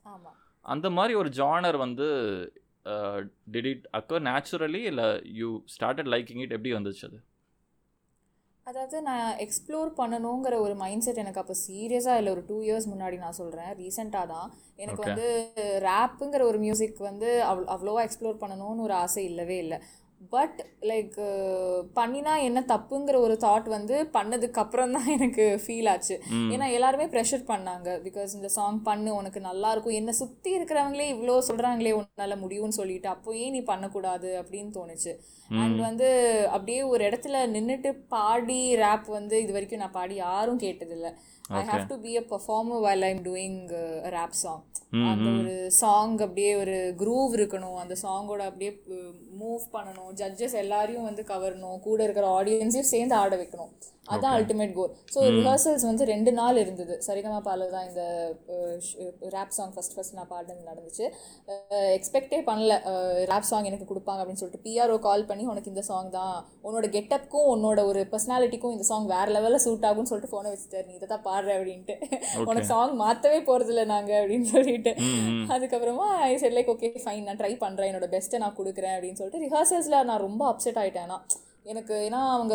[0.64, 2.06] அந்த மாதிரி ஒரு ஜானர் வந்து
[3.54, 5.08] டிட் இட் அக்கர் நேச்சுரலி இல்லை
[5.40, 7.18] யூ ஸ்டார்டட் லைக்கிங் இட் எப்படி வந்துச்சு அது?
[8.66, 12.32] அதாவது நான் எக்ஸ்ப்ளோர் பண்ணணுங்கிற ஒரு மைண்ட் செட் எனக்கு அப்போ சீரியஸாக இல்லை.
[12.32, 14.48] ஒரு டூ இயர்ஸ் முன்னாடி நான் சொல்கிறேன் ரீசெண்டாக தான்.
[14.82, 15.02] எனக்கு.
[15.08, 15.26] வந்து
[15.88, 19.80] ரேப்புங்கிற ஒரு மியூசிக் வந்து அவ் அவ்வளோவா எக்ஸ்ப்ளோர் பண்ணணும்னு ஒரு ஆசை இல்லவே இல்லை.
[20.32, 20.58] பட்
[20.88, 21.16] லைக்
[21.96, 26.16] பண்ணினா என்ன தப்புங்கிற ஒரு தாட் வந்து பண்ணதுக்கு அப்புறம் தான் எனக்கு ஃபீல் ஆச்சு.
[26.54, 27.88] ஏன்னா எல்லாருமே ப்ரெஷர் பண்ணாங்க.
[28.06, 29.98] பிகாஸ் இந்த சாங் பண்ணு உனக்கு நல்லா இருக்கும்.
[30.00, 35.14] என்னை சுற்றி இருக்கிறவங்களே இவ்வளோ சொல்கிறாங்களே உன்னால முடியும்னு சொல்லிட்டு அப்போ ஏன் நீ பண்ணக்கூடாது அப்படின்னு தோணுச்சு.
[35.60, 36.08] அண்ட் வந்து
[36.48, 41.08] அப்படியே ஒரு இடத்துல நின்றுட்டு பாடி ரேப் வந்து இது வரைக்கும் நான் பாடி யாரும் கேட்டதில்ல.
[41.48, 43.58] I have to be a performer while I'm doing
[44.16, 44.62] rap song
[45.10, 47.76] அந்த ஒரு சாங் அப்படியே ஒரு க்ரூவ் இருக்கணும்.
[47.82, 48.72] அந்த சாங்கோட அப்படியே
[49.40, 50.10] மூவ் பண்ணணும்.
[50.20, 51.78] ஜட்ஜஸ் எல்லாரையும் வந்து கவரணும்.
[51.80, 53.72] கூட இருக்கிற ஆடியன்ஸையும் சேர்ந்து ஆட வைக்கணும்.
[54.14, 56.94] அதான் அல்டிமேட் கோல் ஸோ ரிஹர்சல்ஸ் வந்து ரெண்டு நாள் இருந்தது.
[57.06, 58.02] சரிகமா பால தான் இந்த
[59.34, 61.04] ரேப் சாங் ஃபஸ்ட் ஃபஸ்ட் நான் பாடினது நடந்துச்சு.
[61.98, 62.76] எக்ஸ்பெக்டே பண்ணல.
[63.30, 66.36] ரேப் சாங் எனக்கு கொடுப்பாங்க அப்படின்னு சொல்லிட்டு பிஆர்ஓ கால் பண்ணி உனக்கு இந்த சாங் தான்.
[66.66, 70.86] உன்னோட கெட்டப்க்கும் உன்னோட ஒரு பர்சனாலிட்டிக்கும் இந்த சாங் வேற லெவலில் சூட் ஆகும்னு சொல்லிட்டு ஃபோனை வச்சுட்டாரு.
[70.88, 71.96] நீ இதை தான் பாடுற அப்படின்ட்டு.
[72.48, 74.94] உனக்கு சாங் மாற்றவே போகிறதில்ல நாங்கள் அப்படின்னு சொல்லிட்டு.
[75.56, 79.44] அதுக்கப்புறமா I said like okay fine நான் ட்ரை பண்ணுறேன் என்னோட பெஸ்ட்டை நான் கொடுக்குறேன் அப்படின்னு சொல்லிட்டு
[79.46, 81.16] ரிஹர்சல்ஸில் நான் ரொம்ப அப்செட் ஆகிட்டேன்
[81.66, 82.54] எனக்கு ஏன்னா அவங்க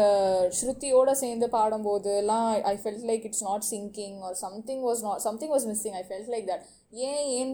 [0.59, 5.53] ஸ்ருதியோடு சேர்ந்து பாடும்போது எல்லாம் I felt like it's not singing or something was not something
[5.53, 7.51] was missing I felt like that ஏன் ஏன்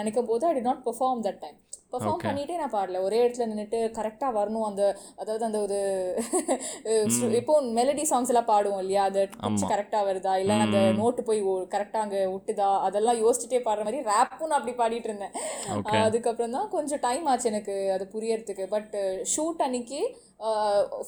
[0.00, 1.56] நினைக்கும் போது I did not perform that time
[1.92, 3.00] perform பண்ணிட்டே நான் பாடல.
[3.06, 4.64] ஒரே இடத்துல நின்றுட்டு கரெக்டாக வரணும்.
[4.68, 4.82] அந்த
[5.20, 5.78] அதாவது அந்த ஒரு
[7.40, 9.02] இப்போ மெலடி சாங்ஸ் எல்லாம் பாடுவோம் இல்லையா?
[9.10, 9.20] அது
[9.72, 10.32] கரெக்டாக வருதா?
[10.42, 11.40] இல்லை அந்த நோட்டு போய்
[11.74, 15.34] கரெக்டாக அங்கே விட்டுதா அதெல்லாம் யோசிச்சுட்டே பாடுற மாதிரி ரேப்பும் நான் அப்படி பாடிட்டு இருந்தேன்.
[16.06, 18.66] அதுக்கப்புறம் தான் கொஞ்சம் டைம் ஆச்சு எனக்கு அது புரியறதுக்கு.
[18.76, 18.92] பட்
[19.34, 20.02] ஷூட் அன்னைக்கு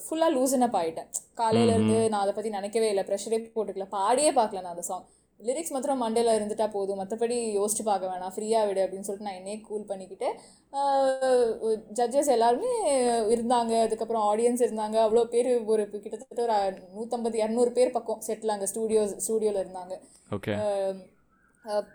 [0.05, 1.10] ஃபுல்லாக லூசன் அப் ஆகிட்டேன்
[1.43, 3.06] காலையில இருந்து நான் அதை பற்றி நினைக்கவே இல்லை.
[3.10, 3.89] ப்ரெஷரே போட்டுக்கல.
[3.98, 5.06] பாடியே பார்க்கல நான் அந்த சாங்
[5.47, 7.01] லிரிக்ஸ் மாத்திரம் மண்டேல இருந்துட்டா போதும்.
[7.01, 8.32] மற்றபடி யோசிச்சு பார்க்க வேணாம்.
[8.35, 10.28] ஃப்ரீயாக விடு அப்படின்னு சொல்லிட்டு நான் என்னையே கூல் பண்ணிக்கிட்டு
[11.98, 12.73] ஜட்ஜஸ் எல்லாருமே
[13.35, 13.74] இருந்தாங்க.
[13.86, 14.97] அதுக்கப்புறம் ஆடியன்ஸ் இருந்தாங்க.
[15.05, 16.56] அவ்வளோ பேர் ஒரு கிட்டத்தட்ட ஒரு
[16.97, 19.94] நூற்றம்பது இரநூறு பேர் பக்கம் செட்டில் அங்கே ஸ்டூடியோ ஸ்டூடியோவில் இருந்தாங்க.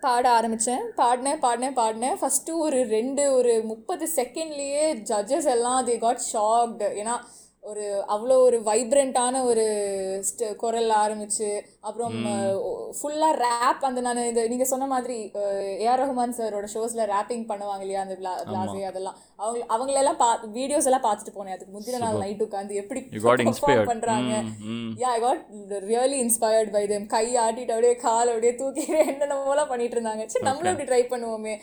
[0.04, 2.18] பாட ஆரம்பித்தேன் பாடினேன் பாடினேன் பாடினேன்.
[2.22, 7.16] ஃபஸ்ட்டு ஒரு ரெண்டு ஒரு முப்பது செகண்ட்லேயே ஜட்ஜஸ் எல்லாம் தே காட் ஷாக்டு ஏன்னா
[7.64, 9.66] ஒரு அவ்வளோ ஒரு வைப்ரண்ட்டான ஒரு
[10.30, 11.50] ஸ்ட குரல் ஆரம்பிச்சு
[11.84, 12.14] அப்புறம்
[12.98, 15.18] ஃபுல்லாக ரேப் அந்த நான் இந்த நீங்கள் சொன்ன மாதிரி
[15.84, 19.18] ஏஆர் ரஹ்மான் சாரோட ஷோஸில் ரேப்பிங் பண்ணுவாங்க இல்லையா அந்த பிளாஸே அதெல்லாம்.
[19.40, 20.28] அவங்க அவங்களெல்லாம் பா
[20.58, 21.56] வீடியோஸ் எல்லாம் பார்த்துட்டு போனேன்.
[21.56, 23.02] அதுக்கு முந்தின நாள் நைட் உட்காந்து எப்படி
[24.44, 24.90] Mm, mm.
[25.02, 25.42] Yeah I got
[25.88, 30.24] really inspired by them கை ஆட்டிட்டு அப்படியே கால் அப்படியே தூக்கி என்னென்னமோலாம் பண்ணிட்டு இருந்தாங்க.
[30.34, 31.54] சரி நம்மளும் இப்படி ட்ரை பண்ணுவோமே.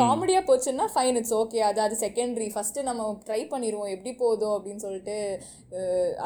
[0.00, 4.84] காமெடியாக போச்சுன்னா ஃபைன் இட்ஸ் ஓகே அது அது செகண்டரி ஃபஸ்ட்டு நம்ம ட்ரை பண்ணிடுவோம் எப்படி போதும் அப்படின்னு
[4.86, 5.16] சொல்லிட்டு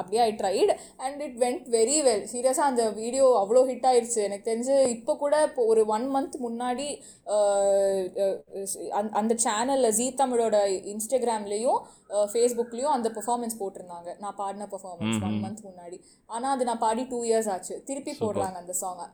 [0.00, 0.72] அப்படியே I tried
[1.04, 5.42] and it went very well சீரியஸாக அந்த வீடியோ அவ்வளோ ஹிட் ஆயிடுச்சு எனக்கு தெரிஞ்சு இப்போ கூட
[5.42, 6.86] இப்போ ஒரு ஒன் மந்த் முன்னாடி
[9.10, 10.56] அந்த- சேனலில் ஜீ தமிழோட
[10.92, 11.80] இன்ஸ்டாகிராம்லேயும்
[12.32, 14.18] ஃபேஸ்புக்லேயும் அந்த பெர்ஃபார்மன்ஸ் போட்டிருந்தாங்க.
[14.18, 15.98] நான் பாடின பெர்ஃபார்மன்ஸ் ஒன் மந்த் முன்னாடி.
[16.26, 17.82] ஆனால் அது நான் பாடி டூ இயர்ஸ் ஆச்சு.
[17.86, 19.06] திருப்பி போடுறாங்க அந்த சாங்கை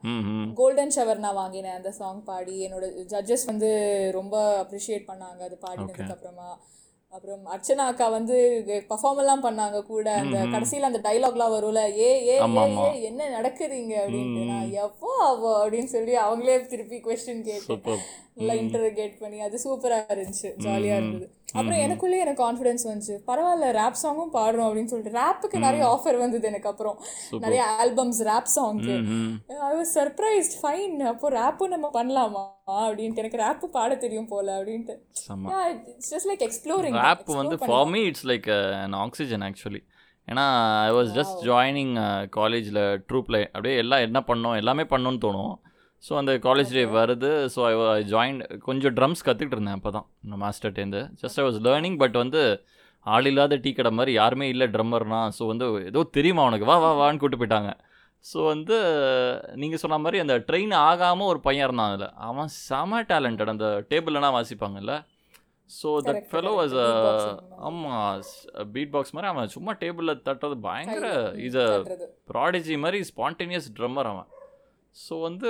[0.53, 3.69] கோல்டன் ஷவர் நான் வாங்கினேன் அந்த சாங் பாடி என்னோட ஜட்ஜஸ் வந்து
[4.13, 5.41] ரொம்ப அப்ரிஷியேட் பண்ணாங்க.
[5.41, 6.49] அது பாடினதுக்கு அப்புறமா.
[7.13, 8.37] அப்புறம் அர்ச்சனா அக்கா வந்து
[8.89, 12.35] பர்ஃபார்ம் எல்லாம் பண்ணாங்க கூட அந்த கடைசியில அந்த டைலாக்லாம் வரும்ல ஏ ஏ
[13.09, 14.43] என்ன நடக்குதுங்க அப்படின்ட்டு.
[14.51, 17.95] நான் எப்போ அவ அப்படின்னு சொல்லி அவங்களே திருப்பி கொஸ்டின் கேட்டு.
[18.37, 20.49] நல்லா இன்டர்கேட் பண்ணி அது சூப்பரா இருந்துச்சு.
[20.65, 21.27] ஜாலியா இருந்தது.
[21.53, 23.13] அப்புறம் எனக்குள்ளே எனக்கு கான்ஃபிடன்ஸ் வந்துச்சு.
[23.27, 26.97] பரவாயில்ல ரேப் சாங்கும் பாடுறோம் அப்படின்னு சொல்லிட்டு ரேப்புக்கு நிறைய ஆஃபர் வந்தது எனக்கு அப்புறம்.
[27.39, 29.35] நிறைய ஆல்பம்ஸ் ரேப் சாங்க்கு ம்
[29.67, 32.43] ஐ வாஸ் சர்ப்ரைஸ்ட் ஃபைன் அப்போ ரேப்பும் நம்ம பண்ணலாமா
[32.87, 33.15] அப்படின்ட்டு.
[33.15, 34.95] எனக்கு ரேப்பு பாட தெரியும் போல அப்படின்ட்டு.
[36.11, 38.49] ஜஸ்ட் லைக் எக்ஸ்ப்ளோரிங் ரேப் வந்து for me it's like
[38.83, 39.81] an oxygen actually
[40.27, 40.45] ஏன்னா
[40.83, 41.95] ஐ வாஸ் ஜஸ்ட் ஜாயினிங்
[42.29, 45.55] காலேஜில் ட்ரூப்பில் அப்படியே எல்லாம் என்ன பண்ணோம் எல்லாமே பண்ணோன்னு தோணும்.
[46.03, 47.29] ஸோ அந்த காலேஜ் டே வருது.
[47.53, 48.37] ஸோ ஐ ஐ ஜாயின்
[48.67, 52.41] கொஞ்சம் ட்ரம்ஸ் கற்றுக்கிட்டு இருந்தேன் அப்போ தான் இந்த மாஸ்டர்ட்டேருந்து just I was learning but வந்து
[53.05, 56.69] ஆள் இல்லாத டீ கடை மாதிரி யாருமே இல்லை ட்ரம்மர்னா ஸோ வந்து ஏதோ தெரியுமா உனக்கு?
[56.71, 57.71] வா வா வான்னு கூப்பிட்டு போயிட்டாங்க.
[58.25, 58.77] ஸோ வந்து
[59.61, 62.13] நீங்கள் சொன்ன மாதிரி அந்த ட்ரெயின் ஆகாமல் ஒரு பையன் இருந்தான் அதில்.
[62.29, 64.95] அவன் செம டேலண்டட் அந்த டேபிள்லாம் வாசிப்பாங்கல்ல.
[65.69, 66.51] So that fellow.
[66.59, 66.75] வாஸ்.
[67.67, 68.21] ஆமாம்
[68.75, 69.29] பீட் பாக்ஸ் மாதிரி.
[69.33, 71.07] அவன் சும்மா டேபிளில் தட்டுறது பயங்கர
[71.47, 71.69] இஸ் அ.
[72.31, 74.27] ப்ராடஜி மாதிரி ஸ்பான்டேனியஸ் ட்ரம்மர் அவன்.
[74.95, 75.49] ஸோ வந்து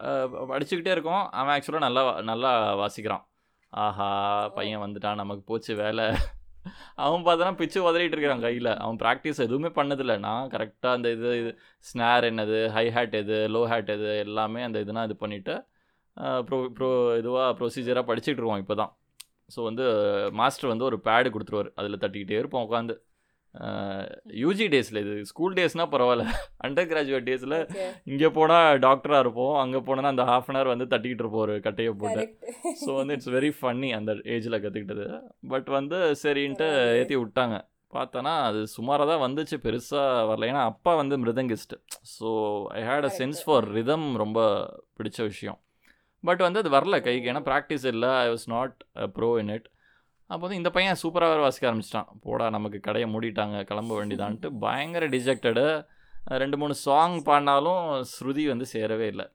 [0.00, 1.24] படிச்சுக்கிட்டே அடிச்சுக்கிட்டே இருக்கோம்.
[1.40, 2.50] அவன் ஆக்சுவலாக நல்லா நல்லா
[2.82, 3.24] வாசிக்கிறான்.
[3.72, 4.08] ஆஹா
[4.56, 6.06] பையன் வந்துட்டான் நமக்கு போச்சு வேலை.
[7.04, 8.70] அவன் பார்த்தனா பிச்சு உதறிட்டு இருக்கிறான் கையில்.
[8.84, 10.16] அவன் ப்ராக்டிஸ் எதுவுமே பண்ணதில்லை.
[10.26, 11.52] நான் கரெக்டாக அந்த இது இது
[11.90, 15.54] ஸ்னார் என்னது ஹை ஹேட் எது லோ ஹேட் எது எல்லாமே அந்த இதுனா இது பண்ணிவிட்டு
[16.48, 16.90] ப்ரோ ப்ரோ
[17.20, 18.92] இதுவாக ப்ரொசீஜராக படிச்சுட்டு இருக்கோம் இப்போ தான்
[19.54, 19.84] ஸோ வந்து
[20.40, 21.70] மாஸ்டர் வந்து ஒரு பேடு கொடுத்துருவார்.
[21.80, 22.94] அதில் தட்டிக்கிட்டே இருப்போம் உட்காந்து
[24.42, 26.24] யூஜி டேஸில் இது ஸ்கூல் டேஸ்னால் பரவாயில்ல.
[26.66, 27.56] அண்டர் கிராஜுவேட் டேஸில்.
[28.10, 29.56] இங்கே போனால் டாக்டராக இருப்போம்.
[29.62, 32.24] அங்கே போனால் அந்த ஹாஃப் அன் ஹவர் வந்து தட்டிக்கிட்டு இருப்போம் ஒரு கட்டையை போட்டு.
[32.84, 35.06] ஸோ வந்து இட்ஸ் வெரி ஃபன்னி அந்த ஏஜில் கற்றுக்கிட்டது
[35.52, 36.68] பட் வந்து சரின்ட்டு
[37.00, 37.58] ஏற்றி விட்டாங்க.
[37.96, 40.46] பார்த்தோன்னா அது சுமாராக தான் வந்துச்சு பெருசாக வரல.
[40.52, 41.74] ஏன்னா அப்பா வந்து mridangist
[42.16, 42.30] so
[42.78, 44.40] I had a sense for rhythm ரொம்ப
[44.98, 45.58] பிடிச்ச விஷயம்.
[46.24, 47.28] பட் வந்து அது வரல கைக்கு.
[47.32, 48.12] ஏன்னா ப்ராக்டிஸ் இல்லை.
[48.24, 48.76] I was not
[49.18, 49.68] pro in it
[50.30, 52.10] அப்போ வந்து இந்த பையன் சூப்பராக வேறு வாசிக்க ஆரம்பிச்சிட்டான்.
[52.24, 55.64] போடா நமக்கு கடையை மூடிட்டாங்க கிளம்ப வேண்டியதான்ட்டு பயங்கர டிஜெக்டடு
[56.42, 59.26] ரெண்டு மூணு சாங் பாடினாலும் ஸ்ருதி வந்து சேரவே இல்லை.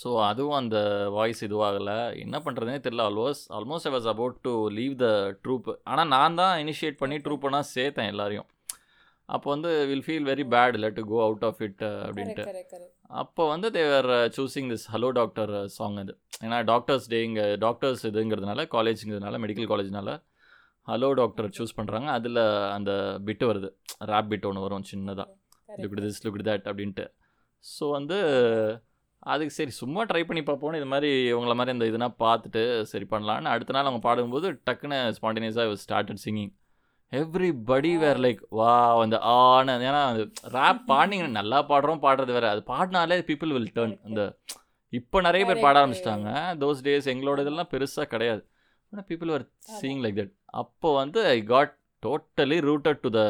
[0.00, 0.78] ஸோ அதுவும் அந்த
[1.16, 1.96] வாய்ஸ் இதுவாகலை.
[2.24, 5.08] என்ன பண்ணுறதுனே தெரில almost almost I was about to leave the
[5.44, 8.48] troupe ஆனால் நான் தான் இனிஷியேட் பண்ணி ட்ரூப்பெல்லாம் சேர்த்தேன் எல்லாரையும்.
[9.28, 12.44] அப்போ வந்து வில் ஃபீல் வெரி பேட் இல்லை to go out of it அப்படின்ட்டு.
[13.12, 16.12] அப்போ வந்து they were choosing this hello doctor song அது.
[16.44, 20.12] ஏன்னா டாக்டர்ஸ் டே இங்கே டாக்டர்ஸ் இதுங்கிறதுனால காலேஜுங்கிறதுனால மெடிக்கல் காலேஜ்னால
[20.88, 22.40] ஹலோ டாக்டர் சூஸ் பண்ணுறாங்க அதில்
[22.76, 22.92] அந்த
[23.26, 23.68] பிட்டு வருது.
[24.10, 25.28] ரேப் பிட் ஒன்று வரும் சின்னதாக
[25.82, 27.04] லுக் திஸ் லுக் தட் அப்படின்ட்டு.
[27.64, 28.16] ஸோ வந்து
[29.32, 32.62] அதுக்கு சரி சும்மா ட்ரை பண்ணி பார்ப்போம் இது மாதிரி இவங்கள மாதிரி இந்த இதுனா பார்த்துட்டு
[32.92, 36.52] சரி பண்ணலான்னு அடுத்த நாள் அவங்க பாடும்போது டக்குன்னு ஸ்பான்டேனியஸாக started singing
[37.12, 38.72] everybody were like வா
[39.02, 40.02] அந்த ஆன ஏன்னா
[40.56, 42.46] ரேப் பாடினீங்க நல்லா பாடுறோம் பாடுறது வேற.
[42.54, 44.20] அது பாடினாலே பீப்புள் வில் டேர்ன் அந்த
[44.92, 45.74] இப்போ நிறைய பேர் பாட.
[45.80, 46.30] ஆரம்பிச்சிட்டாங்க.
[46.62, 48.42] தோஸ் டேஸ் எங்களோட இதெல்லாம் பெருசாக கிடையாது.
[48.92, 49.44] ஆனால் people are
[49.76, 50.32] seeing like that
[50.62, 51.72] அப்போ வந்து I got
[52.02, 53.20] totally rooted to the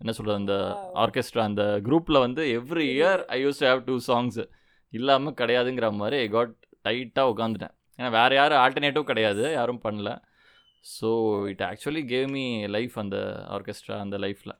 [0.00, 0.54] என்ன சொல்கிறது அந்த.
[1.02, 4.40] ஆர்கெஸ்ட்ரா அந்த குரூப்பில் வந்து every year I use have two songs
[4.92, 6.54] இல்லாமல் கிடையாதுங்கிற மாதிரி ஐ காட்
[6.86, 10.10] டைட்டாக உட்காந்துட்டேன் ஏன்னா வேறு யாரும் ஆல்டர்னேட்டிவ் கிடையாது யாரும் பண்ணல.
[10.84, 11.08] So
[11.52, 12.44] it actually gave me
[12.76, 13.16] life அந்த
[13.56, 14.54] ஆர்கெஸ்ட்ரா அந்த லைஃப்பில்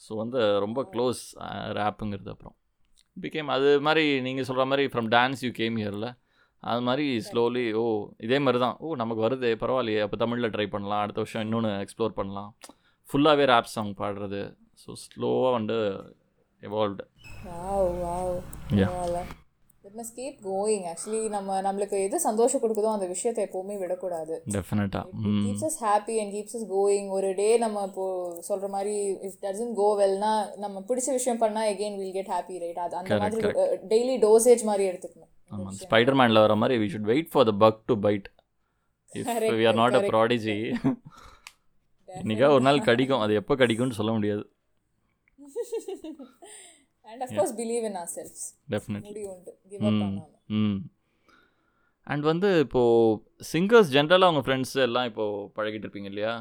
[0.00, 1.20] ஸோ வந்து ரொம்ப க்ளோஸ்
[1.78, 2.56] ரேப்புங்கிறது அப்புறம்.
[3.16, 6.08] பிகேம் அது மாதிரி நீங்கள் சொல்கிற மாதிரி ஃப்ரம் டான்ஸ் யூ கேம் இயரில்
[6.62, 7.84] அது மாதிரி ஸ்லோலி ஓ
[8.26, 8.76] இதே மாதிரி தான்.
[8.84, 12.50] ஓ நமக்கு வருது பரவாயில்லையே அப்போ தமிழில் ட்ரை பண்ணலாம் அடுத்த வருஷம் இன்னொன்று எக்ஸ்ப்ளோர் பண்ணலாம்.
[13.08, 14.42] ஃபுல்லாகவே ரேப் சாங் பாடுறது.
[14.82, 15.78] ஸோ ஸ்லோவாக வந்து
[16.62, 17.04] evolved
[19.86, 24.34] it must keep going actually நம்ம நம்மளுக்கு எது சந்தோஷம் கொடுக்குதோ அந்த விஷயத்தை எப்போவுமே விடக்கூடாது.
[24.54, 25.04] டெஃபினட்டாக
[25.44, 28.06] keeps us happy and keeps us going ஒரு டே நம்ம இப்போ
[28.48, 28.94] சொல்ற மாதிரி
[29.28, 30.32] இஃப் டசன் கோ வெல்னா
[30.64, 33.52] நம்ம பிடிச்ச விஷயம் பண்ணா again will get happy right அது அந்த மாதிரி
[33.92, 35.30] டெய்லி டோசேஜ் மாதிரி எடுத்துக்கணும்.
[35.50, 35.74] ஆமாம்.
[35.82, 38.28] ஸ்பைடர் மேனில் வர மாதிரி we should wait for the bug to bite
[39.54, 40.04] we are not a.
[40.10, 40.56] Prodigy
[42.08, 43.22] இன்னைக்கா ஒரு நாள் கடிக்கும்.
[43.24, 44.44] அது எப்போ கடிக்கும்னு சொல்ல முடியாது.
[47.16, 48.44] And of course believe in ourselves
[48.74, 49.52] definitely உண்டு.
[49.70, 50.26] கிவ் அப் பண்ணாம.
[50.60, 50.78] ம்
[52.06, 53.20] அண்ட் வந்து இப்போது
[53.52, 56.34] சிங்கர்ஸ் ஜென்ரலாக அவங்க ஃப்ரெண்ட்ஸ் எல்லாம் இப்போது பழகிட்டு இருப்பீங்க இல்லையா?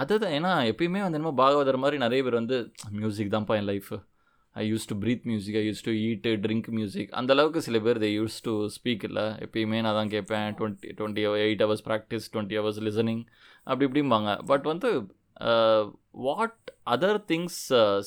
[0.00, 2.56] அதுதான் ஏன்னா எப்பயுமே வந்து என்னமோ பாகவதர் மாதிரி நிறைய பேர் வந்து
[3.00, 3.90] மியூசிக் தான்ப்பா என் life
[4.56, 8.00] I use to breathe music I use to eat drink music அந்த அளவுக்கு சில பேர்
[8.04, 9.26] தே யூஸ் டு ஸ்பீக் இல்லை.
[9.46, 13.22] எப்பயுமே நான் தான் கேட்பேன் twenty twenty eight hours practice twenty hours listening
[13.66, 14.32] அப்படி இப்படிம்பாங்க.
[14.52, 14.90] பட் வந்து
[16.10, 17.60] what other things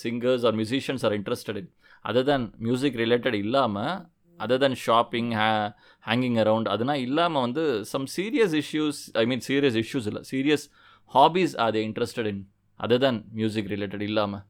[0.03, 1.71] singers or musicians are interested in
[2.05, 3.93] other than music related இல்லாமல்
[4.39, 5.49] other than shopping hey
[6.03, 10.65] hanging around அதெல்லாம் இல்லாமல் வந்து some serious issues I mean serious issues இல்லை serious
[11.13, 12.41] hobbies are they interested in
[12.79, 14.43] other than music related இல்லாமல்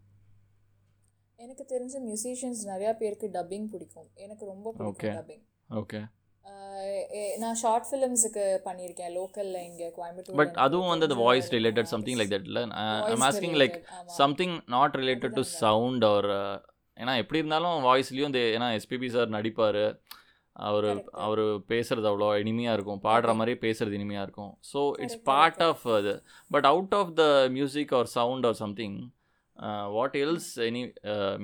[1.40, 4.10] எனக்கு தெரிஞ்ச musicians நிறைய பேருக்கு டப்பிங் பிடிக்கும்.
[4.16, 4.72] எனக்கு ரொம்ப.
[4.72, 6.00] பிடிக்கும் டப்பிங் ஓகே
[7.42, 9.12] நான் ஷார்ட் ஃபிலிம்ஸுக்கு பண்ணியிருக்கேன்.
[9.18, 12.64] லோக்கல்ல இங்க கோயம்புத்தூர் பட் அதுவும் வந்து அந்த voice related something like that இல்லை?
[13.12, 13.78] I'm asking like
[14.22, 16.30] something not related to sound அவர்
[17.04, 19.84] ஏன்னா எப்படி இருந்தாலும் வாய்ஸ்லேயும் ஏன்னா எஸ்பிபி சார் நடிப்பார்.
[20.56, 20.88] அவர்.
[21.26, 21.42] அவர்
[21.72, 23.00] பேசுறது அவ்வளோ இனிமையாக இருக்கும்.
[23.06, 24.52] பாடுற மாதிரி பேசுறது இனிமையாக இருக்கும்.
[24.72, 25.62] So it's part.
[25.70, 26.14] ஆஃப் அது.
[26.56, 27.24] But out of the
[27.58, 28.98] music or sound or something
[29.96, 30.84] what else any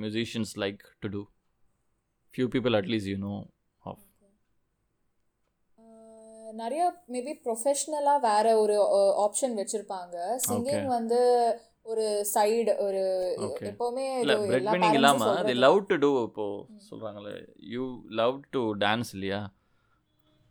[0.02, 1.22] musicians like to do
[2.34, 3.34] few people at least you know
[6.60, 6.82] நிறைய
[7.14, 8.76] மேபி ப்ரொஃபஷ்னலாக வேற ஒரு
[9.24, 10.16] ஆப்ஷன் வச்சிருப்பாங்க
[10.46, 10.86] சிங்கிங்.
[10.96, 11.18] வந்து
[11.90, 13.02] ஒரு சைடு ஒரு.
[13.70, 16.46] எப்பவுமே இல்லை இது பிரெட் எல்லா வினிங் parents இல்லாமல் they லவ் டு டூ இப்போ
[16.88, 17.34] சொல்கிறாங்களே
[17.74, 17.84] யூ
[18.20, 19.40] லவ் டு டான்ஸ் இல்லையா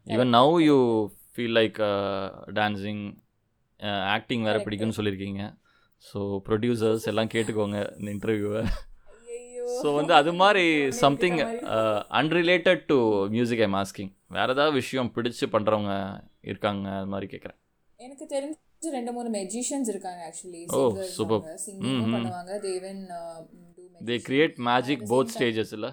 [0.08, 0.78] even now you
[1.34, 1.80] feel like
[2.60, 3.04] dancing
[4.18, 4.64] acting வேறு.
[4.68, 5.44] பிடிக்கும்னு சொல்லியிருக்கீங்க
[6.04, 8.64] ஸோ ப்ரொடியூசர்ஸ் எல்லாம் கேட்டுக்கோங்க இந்த இன்டர்வியூவை.
[9.80, 10.64] ஸோ வந்து அது மாதிரி
[11.04, 11.40] something.
[12.22, 12.98] Unrelated to
[13.36, 15.94] music I'm asking வேறு ஏதாவது விஷயம் பிடிச்சு பண்ணுறவங்க
[16.42, 17.58] இருக்காங்க அது மாதிரி கேட்குறேன்
[17.96, 20.84] எனக்கு தெரிஞ்சு ரெண்டு மூணு மெஜிஷியன்ஸ் இருக்காங்க ஆக்சுவலி Oh,
[21.18, 21.46] superb.
[21.66, 22.04] சிங்கிங்.
[22.14, 22.52] பண்ணுவாங்க.
[22.66, 23.02] They even
[24.06, 25.90] they create magic both stages இல்லை?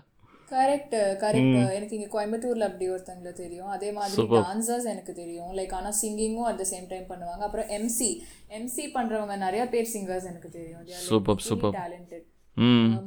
[0.50, 3.66] கரெக்ட் கரெக்ட் எனக்கு இங்க கோயம்புத்தூர்ல அப்படி ஒருத்தங்கள தெரியும்.
[3.66, 4.22] அதே மாதிரி.
[4.22, 5.52] டான்சர்ஸ் எனக்கு தெரியும்.
[5.52, 7.42] லைக் ஆனா சிங்கிங்கும் அட் த சேம் டைம் பண்ணுவாங்க.
[7.48, 8.08] அப்புறம் எம்சி
[8.48, 10.86] எம்சி பண்றவங்க நிறைய பேர் சிங்கர்ஸ் எனக்கு தெரியும்.
[11.10, 11.74] Superb, superb.
[11.80, 12.26] டேலண்டட்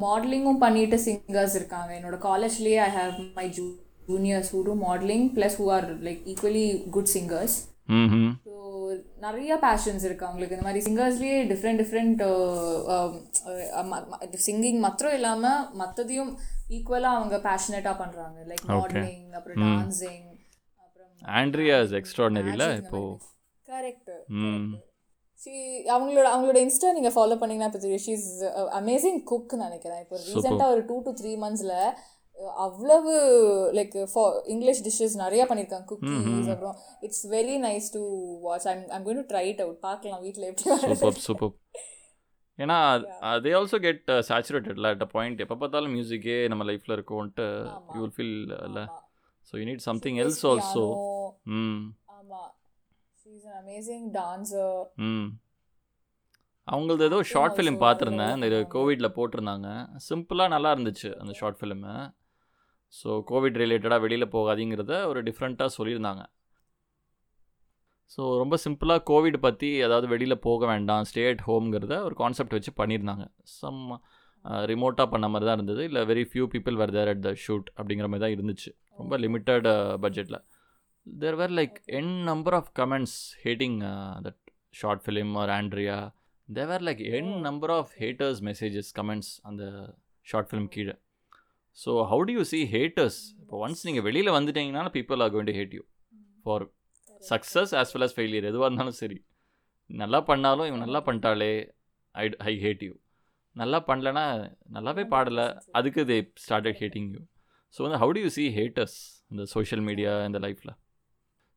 [0.03, 1.93] மாடலிங்கும் பண்ணிட்டு சிங்கர்ஸ் இருக்காங்க.
[1.93, 3.49] என்னோட காலேஜ்லயே I have my
[4.11, 6.65] juniors who do modeling plus who are like equally
[6.95, 7.57] good singers
[8.47, 8.55] so
[9.25, 10.55] நிறைய பேஷன்ஸ் இருக்கு அவங்களுக்கு.
[10.57, 12.21] இந்த மாதிரி சிங்கர்ஸ்லேயே டிஃப்ரெண்ட் டிஃப்ரெண்ட்
[14.47, 16.31] சிங்கிங் மாத்திரம் இல்லாமல் மற்றதையும்
[16.77, 20.27] ஈக்குவலாக அவங்க பேஷனேட்டாக பண்ணுறாங்க லைக் மாடலிங் அப்புறம் டான்சிங்
[20.85, 23.01] அப்புறம் ஆண்ட்ரியா இஸ் எக்ஸ்ட்ராடனரியில் இப்போ.
[23.67, 24.11] கரெக்ட்
[25.41, 25.53] ஷீ
[25.95, 28.25] அவங்களோட அவங்களோட இன்ஸ்டா நீங்கள் ஃபாலோ பண்ணீங்கன்னா இப்போ தெரியும் ஷீஸ்
[28.79, 30.01] அமேசிங் குக் நினைக்கிறேன்.
[30.05, 31.75] இப்போ ரீசெண்டாக ஒரு டூ டு த்ரீ மந்த்ஸில்
[32.65, 33.13] அவ்வளவு
[33.77, 33.95] லைக்
[34.45, 38.01] இங்கிலீஷ் டிஷ்ஷஸ் நிறைய பண்ணியிருக்காங்க குக்கீஸ் அப்புறம் it's very nice to
[38.41, 40.77] watch I'm I'm going to try it out பார்க்கலாம் வீட்டில் எப்படி.
[40.93, 41.53] சூப்பர் சூப்பர்
[42.59, 42.77] ஏன்னா
[43.43, 47.45] தே ஆல்சோ கெட் சேச்சுரேட்டட்ல அட் அ பாயிண்ட் எப்போ பார்த்தாலும் மியூசிக்கே நம்ம லைஃப்பில் இருக்கும்ன்ட்டு
[47.75, 47.93] ஆமா.
[47.95, 48.85] யூ வில் ஃபீல் இல்லை.
[49.49, 50.85] So you need something else also.
[51.59, 51.83] ம்.
[52.17, 52.41] ஆமா.
[53.21, 54.71] She's an amazing dancer.
[54.95, 55.29] ம்.
[56.67, 58.33] அவங்களது ஏதோ ஷார்ட் ஃபிலிம் பார்த்துருந்தேன்.
[58.37, 58.59] இந்த.
[58.73, 59.67] கோவிடில் போட்டிருந்தாங்க.
[60.09, 61.93] சிம்பிளாக நல்லா இருந்துச்சு அந்த ஷார்ட் ஃபிலிமு
[62.93, 66.23] ஸோ கோவிட் ரிலேட்டடாக வெளியில் போகாதீங்கிறத ஒரு டிஃப்ரெண்ட்டாக சொல்லியிருந்தாங்க.
[68.13, 72.71] ஸோ ரொம்ப சிம்பிளாக கோவிட் பற்றி அதாவது வெளியில் போக வேண்டாம் ஸ்டே அட் ஹோம்ங்கிறத ஒரு கான்செப்ட் வச்சு
[72.79, 73.25] பண்ணியிருந்தாங்க.
[73.59, 73.81] சம்
[74.71, 75.81] ரிமோட்டாக பண்ண மாதிரி தான் இருந்தது.
[75.89, 78.69] இல்லை very few people were there at the shoot அப்படிங்கிற மாதிரி தான் இருந்துச்சு.
[79.01, 79.67] ரொம்ப லிமிட்டட்
[80.05, 80.39] பட்ஜெட்டில்
[81.05, 83.77] there were like an number of comments hating
[84.27, 84.41] that
[84.79, 85.97] short film or Andrea
[86.49, 89.63] there were like an number of haters messages comments அந்த
[90.27, 90.95] short film கீழே.
[91.79, 95.55] So how do you see haters இப்போ once நீங்கள் வெளியில் வந்துட்டீங்கன்னா people are going to
[95.57, 95.83] hate you
[96.43, 96.65] for
[97.21, 99.17] success as well as failure எதுவாக இருந்தாலும் சரி.
[99.89, 101.51] நல்லா பண்ணாலும் இவன் நல்லா பண்ணிட்டாலே
[102.15, 102.93] ஐ ஐ ஹேட் யூ
[103.55, 104.25] நல்லா பண்ணலனா
[104.69, 107.21] நல்லாவே பாடலை அதுக்கு they started hating you
[107.75, 108.97] so வந்து how do you see haters
[109.31, 110.73] இந்த சோஷியல் மீடியா இந்த லைஃப்பில்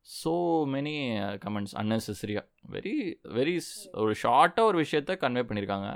[0.05, 0.31] ஸோ
[0.71, 0.95] மெனி
[1.43, 2.41] கமெண்ட்ஸ் unnecessary-ஆ.
[2.69, 2.95] வெரி
[3.35, 3.53] வெரி
[4.01, 5.89] ஒரு ஷார்ட்டாக ஒரு விஷயத்த கன்வே பண்ணியிருக்காங்க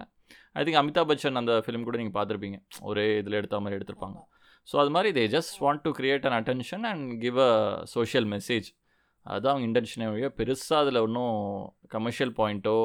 [0.59, 2.57] ஐ திங்க் அமிதாப் பச்சன் அந்த ஃபிலிம் கூட நீங்கள் பார்த்துருப்பீங்க.
[2.89, 4.17] ஒரே இதில் எடுத்த மாதிரி எடுத்திருப்பாங்க.
[4.67, 7.51] ஸோ அது மாதிரி they just want to create an attention and give a
[7.95, 8.67] social message
[9.25, 11.35] அதுதான் அவங்க இன்டென்ஷனே வழியாக பெருசாக அதில் ஒன்றும்
[11.95, 12.77] கமர்ஷியல் பாயிண்ட்டோ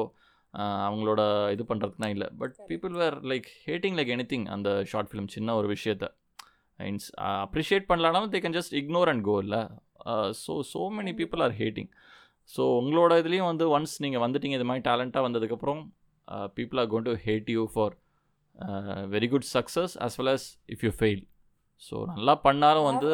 [0.87, 1.21] அவங்களோட
[1.53, 2.27] இது பண்ணுறதுனா இல்லை.
[2.41, 6.07] But people were like hating like any அந்த ஷார்ட் ஃபிலிம் சின்ன ஒரு விஷயத்த.
[6.79, 7.07] Means
[7.45, 9.61] appreciate பண்ணலானாலும் they can just ignore and go இல்லை?
[10.43, 11.89] So so many people are hating
[12.53, 15.81] so உங்களோட இதுலேயும் வந்து ஒன்ஸ் நீங்கள் வந்துட்டீங்க இது மாதிரி டேலண்ட்டாக வந்ததுக்கப்புறம்
[16.57, 17.93] people are going to hate you for
[19.13, 20.43] very good success as well as
[20.73, 21.23] if you fail
[21.81, 23.09] so நல்லா பண்ணாலும் வந்து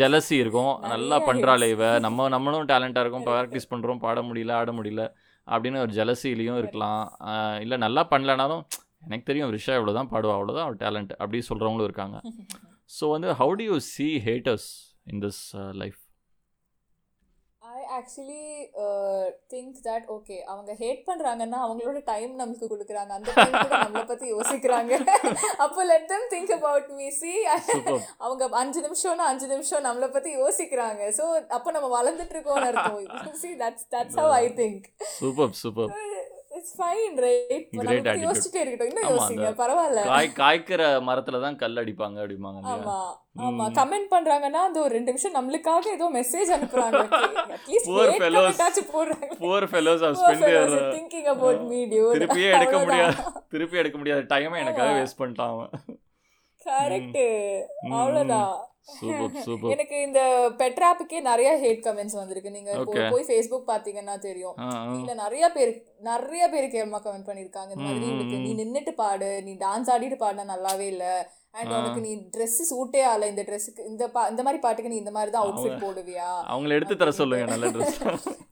[0.00, 0.72] ஜெலசி இருக்கும்.
[0.92, 1.84] நல்லா பண்ணுறாளே இவ.
[2.06, 3.26] நம்ம நம்மளும் டேலண்டாக இருக்கும்.
[3.28, 5.04] ப்ராக்டிஸ் பண்ணுறோம் பாட முடியல ஆட முடியல
[5.46, 7.04] அப்படின்னு ஒரு ஜெலசிலையும் இருக்கலாம்.
[7.64, 8.62] இல்லை நல்லா பண்ணலனாலும்
[9.06, 12.16] எனக்கு தெரியும் ரிஷா இவ்வளோ தான் பாடுவா அவ்வளோதான் அவள் டேலண்ட் அப்படி சொல்கிறவங்களும் இருக்காங்க.
[12.96, 14.68] ஸோ வந்து how do you see haters
[15.12, 15.40] in this
[15.82, 16.00] life
[17.98, 18.44] actually
[19.52, 23.12] think that okay அவங்க ஹேட் பண்றாங்கன்னா அவங்களோட டைம் நமக்கு கொடுக்குறாங்க.
[23.18, 24.92] அந்த டைம் கூட நம்மளை பத்தி யோசிக்கிறாங்க.
[25.64, 27.32] அப்போ let them think about me see.
[28.24, 31.02] அவங்க அஞ்சு நிமிஷம்னா அஞ்சு நிமிஷம் நம்மளை பத்தி யோசிக்கிறாங்க.
[31.18, 31.26] ஸோ
[31.58, 33.40] அப்போ நம்ம வளர்ந்துட்டு இருக்கோம்னு அர்த்தம்.
[33.44, 34.86] See that's that's how I think
[35.20, 35.92] super super.
[36.56, 38.20] It's fine right attitude.
[38.24, 38.90] யோசிச்சுட்டே இருக்கட்டும்.
[38.90, 40.02] இன்னும் யோசிங்க பரவாயில்ல.
[40.10, 42.76] காய் காய்க்கிற மரத்தில் தான் கல் அடிப்பாங்க அப்படிம்பாங்க இல்லையா?
[42.76, 42.96] ஆமா
[43.46, 43.64] ஆமா.
[43.78, 47.00] கமெண்ட் பண்றாங்கன்னா அந்த ஒரு ரெண்டு நிமிஷம் நம்மளுக்காக ஏதோ மெசேஜ் அனுப்புறாங்க.
[47.56, 48.46] At least had fellows.
[48.46, 49.30] கமெண்டாச்சும் போடுறாங்க.
[49.42, 50.46] Poor fellows of spend
[50.96, 53.16] thinking about me dude திருப்பியே எடுக்க முடியாது
[53.54, 54.24] திருப்பி எடுக்க முடியாத.
[54.34, 55.60] டைமை எனக்காக வேஸ்ட் பண்ணிட்டான்
[56.66, 57.20] கரெக்ட்
[57.98, 58.54] அவ்வளவுதான்.
[58.88, 59.70] Super super.
[59.74, 60.20] எனக்கு இந்த
[60.60, 62.50] பெட்ராப்புக்கே நிறைய ஹேட் கமெண்ட்ஸ் வந்திருக்கு.
[62.50, 62.70] நீங்க.
[63.14, 64.56] போய் ஃபேஸ்புக் பாத்தீங்கன்னா தெரியும்.
[64.98, 65.72] இல்ல நிறைய பேர்
[66.10, 69.30] நிறைய பேர் கேமா கமெண்ட் பண்ணிருக்காங்க இந்த மாதிரி நீ நின்னுட்டு பாடு.
[69.48, 71.06] நீ டான்ஸ் ஆடிட்டு பாடினா நல்லாவே இல்ல.
[71.58, 75.10] அண்ட் உனக்கு நீ Dress சூட்டே ஆகல இந்த ட்ரெஸ்ஸுக்கு இந்த பா இந்த மாதிரி பாட்டுக்கு நீ இந்த
[75.10, 76.26] மாதிரி தான் அவுட்ஃபிட் போடுவியா?
[76.52, 78.00] அவங்கள எடுத்து தர சொல்லுங்க நல்ல ட்ரெஸ்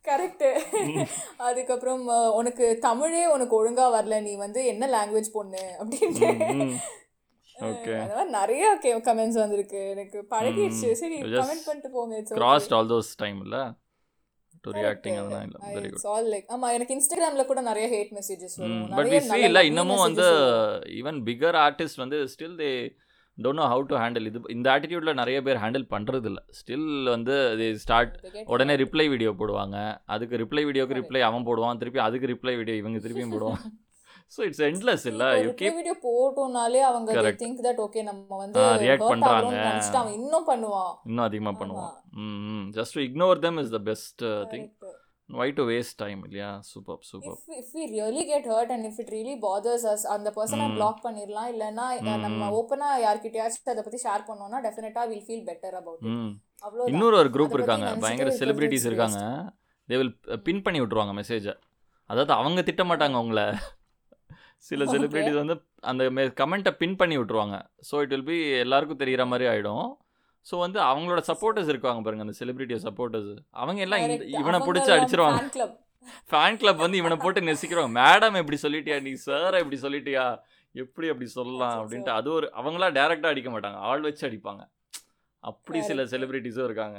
[0.09, 0.47] கரெக்ட்
[1.49, 2.03] அதுக்கப்புறம்
[2.39, 4.21] உனக்கு தமிழே உனக்கு ஒழுங்கா வரல.
[4.21, 5.65] நீ வந்து என்ன லாங்குவேஜ் பொண்ணு?
[5.83, 6.69] அப்படின்னு.
[7.69, 8.65] ஓகே அந்த மாதிரி நிறைய
[9.09, 9.81] கமெண்ட்ஸ் வந்திருக்கு.
[9.95, 10.91] எனக்கு பழகிடுச்சு.
[11.03, 12.15] சரி கமெண்ட் பண்ணிட்டு போங்க.
[12.21, 13.59] It's crossed all those time இல்ல?
[14.65, 15.61] டு ரியாக்டிங் அதெல்லாம் இல்லை.
[15.77, 18.85] வெரி குட் ஆல் லைக் ஆமா எனக்கு இன்ஸ்டாகிராம்ல கூட நிறைய ஹேட் மெசேஜஸ் வரும்.
[18.99, 20.27] பட் வி see இல்ல இன்னமும் வந்து.
[21.01, 22.71] ஈவன் பிகர் ஆர்டிஸ்ட் வந்து still they
[23.39, 24.41] don't know how to handle இது.
[24.57, 28.13] இந்த ஆட்டிடியூட்ல நிறைய பேர் ஹேண்டில் பண்றது இல்ல ஸ்டில் வந்து தே ஸ்டார்ட்
[28.55, 29.77] உடனே ரிப்ளை வீடியோ போடுவாங்க.
[30.15, 31.81] அதுக்கு ரிப்ளை வீடியோக்கு ரிப்ளை அவன் போடுவான்.
[31.83, 33.63] திருப்பி அதுக்கு ரிப்ளை வீடியோ இவங்க திருப்பியும் போடுவான்
[34.33, 35.25] ஸோ இட்ஸ் எண்ட்லெஸ் இல்ல?
[35.45, 38.61] யூ கீப் வீடியோ போட்டோம்னாலே அவங்க think that okay நம்ம வந்து.
[38.65, 40.93] ஆகுறோம்னு நினைச்சிட்டு அவன் இன்னும் பண்ணுவான்.
[41.09, 41.95] இன்னும் அதிகமாக பண்ணுவான்.
[42.25, 44.69] ம் just ignore them is the best thing
[45.29, 46.49] why to waste time இல்லையா?
[46.71, 50.31] Super super if if we really get hurt and if it really bothers us அந்த
[50.39, 51.51] பர்சனை பிளாக் பண்ணிடலாம்.
[51.53, 51.87] இல்லைன்னா
[52.25, 57.31] நம்ம ஓப்பனா யார்கிட்டயாச்சும் அதை பத்தி ஷேர் பண்ணோம்னா definitely will feel better about it இன்னொரு ஒரு
[57.37, 57.87] குரூப் இருக்காங்க.
[58.05, 59.21] பயங்கர செலிபிரிட்டிஸ் இருக்காங்க.
[59.89, 60.15] தே வில்
[60.49, 61.55] பின் பண்ணி விட்ருவாங்க மெசேஜை
[62.11, 63.43] அதாவது அவங்க திட்ட மாட்டாங்க அவங்கள
[64.69, 64.85] சில.
[64.93, 65.55] செலிபிரிட்டிஸ் வந்து
[65.91, 66.05] அந்த
[66.41, 67.57] கமெண்ட்டை பின் பண்ணி விட்ருவாங்க
[67.89, 69.87] ஸோ இட் வில் பி எல்லாருக்கும் தெரிகிற மாதிரி ஆகிடும்
[70.47, 73.31] ஸோ வந்து அவங்களோட சப்போர்ட்டர்ஸ் இருக்காங்க பாருங்க அந்த செலிபிரிட்டியோ சப்போர்ட்டர்ஸ்
[73.63, 74.03] அவங்க எல்லாம்
[74.41, 75.69] இவனை பிடிச்சி அடிச்சிருவாங்க.
[76.31, 78.97] ஃபேன் கிளப் வந்து இவனை போட்டு நெசிக்கிறோம் மேடம் எப்படி சொல்லிட்டியா?
[79.07, 80.25] நீ சார் எப்படி சொல்லிட்டியா?
[80.75, 83.79] எப்படி அப்படி சொல்லலாம் அப்படின்ட்டு அது ஒரு அவங்களா டேரெக்டாக அடிக்க மாட்டாங்க.
[83.91, 84.63] ஆள் வச்சு அடிப்பாங்க.
[85.43, 86.05] அப்படி சில.
[86.13, 86.99] செலிபிரிட்டிஸும் இருக்காங்க.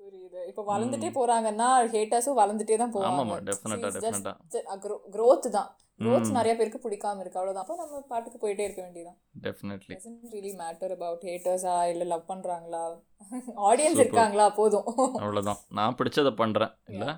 [0.00, 0.40] புரியுது.
[0.50, 3.36] இப்போ வளர்ந்துட்டே போறாங்கன்னா ஹேட்டர்ஸும் வளர்ந்துட்டே தான் போவாங்க.
[3.50, 5.70] டெஃபினட்டாக டெஃபினட்டாக growth தான்.
[6.00, 6.30] ம்.
[6.30, 7.38] நிறைய பேருக்கு பிடிக்காம இருக்கு.
[7.40, 7.64] அவ்வளவுதான்.
[7.64, 12.82] அப்போ நம்ம பாட்டுக்கு போயிட்டே இருக்க வேண்டியதான் definitely doesn't really matter about haters-ஆ இல்ல லவ் பண்றாங்களா?
[13.68, 14.00] ஆடியன்ஸ்.
[14.04, 14.50] இருக்காங்களா?
[14.50, 14.88] போதும்.
[15.22, 17.08] அவ்வளோதான் நான் பிடிச்சதை பண்ணுறேன் இல்லை?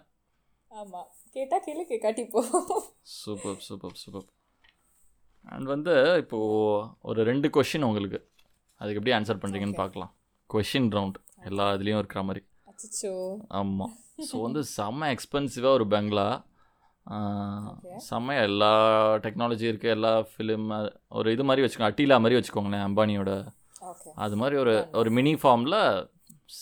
[0.70, 1.00] ஆமா.
[1.30, 2.40] கேட்டா கேளு கேட்காட்டி போ.
[3.16, 4.26] சூப்பர் சூப்பர் சூப்பர்
[5.44, 8.20] அண்ட் வந்து இப்போது ஒரு ரெண்டு கொஷின் உங்களுக்கு.
[8.80, 10.12] அதுக்கு எப்படி ஆன்சர் பண்ணுறீங்கன்னு பார்க்கலாம்.
[10.50, 12.42] கொஷின் ரவுண்ட் எல்லா இதுலேயும் இருக்கிற மாதிரி.
[13.60, 13.94] ஆமாம்
[14.28, 16.26] ஸோ வந்து செம்ம எக்ஸ்பென்சிவாக ஒரு பெங்களா
[17.08, 17.98] Okay.
[18.06, 18.70] செம்ம எல்லா
[19.24, 20.66] டெக்னாலஜி இருக்குது எல்லா ஃபிலிம்
[21.18, 23.30] ஒரு இது மாதிரி வச்சுக்கோங்க அட்டிலா மாதிரி வச்சுக்கோங்களேன் அம்பானியோட.
[24.24, 25.78] அது மாதிரி ஒரு ஒரு மினி ஃபார்மில்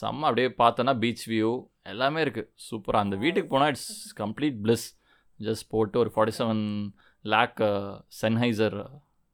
[0.00, 1.50] செம்ம அப்படியே பார்த்தோன்னா பீச் வியூ
[1.92, 3.90] எல்லாமே இருக்குது சூப்பராக அந்த வீட்டுக்கு போனால் இட்ஸ்
[4.22, 4.86] கம்ப்ளீட் பிளிஸ்
[5.40, 6.62] ஜஸ்ட் போட்டு ஒரு forty seven
[7.24, 7.60] lakh
[8.20, 8.78] Sennheiser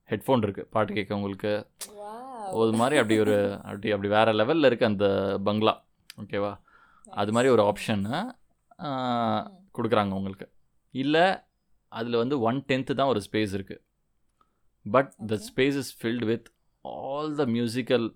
[0.09, 1.53] headphone இருக்குது பாட்டு கேட்க உங்களுக்கு.
[2.61, 3.37] ஒரு மாதிரி அப்படி ஒரு
[3.69, 5.07] அப்படி அப்படி வேறு லெவலில் இருக்குது அந்த
[5.49, 5.75] பங்களா
[6.23, 6.55] ஓகேவா
[7.21, 8.17] அது மாதிரி ஒரு ஆப்ஷன்னு
[9.77, 10.47] கொடுக்குறாங்க உங்களுக்கு.
[10.95, 11.41] இல்லை
[11.89, 13.83] அதில் வந்து ஒன் டென்த்து தான் ஒரு ஸ்பேஸ் இருக்குது
[14.87, 16.49] but the space is filled with
[16.85, 18.15] all the musical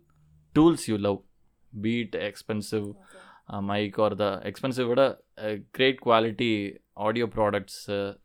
[0.55, 1.25] tools you love
[1.73, 2.95] beat expensive
[3.61, 5.03] mic or the expensive விட
[5.71, 8.17] great quality audio products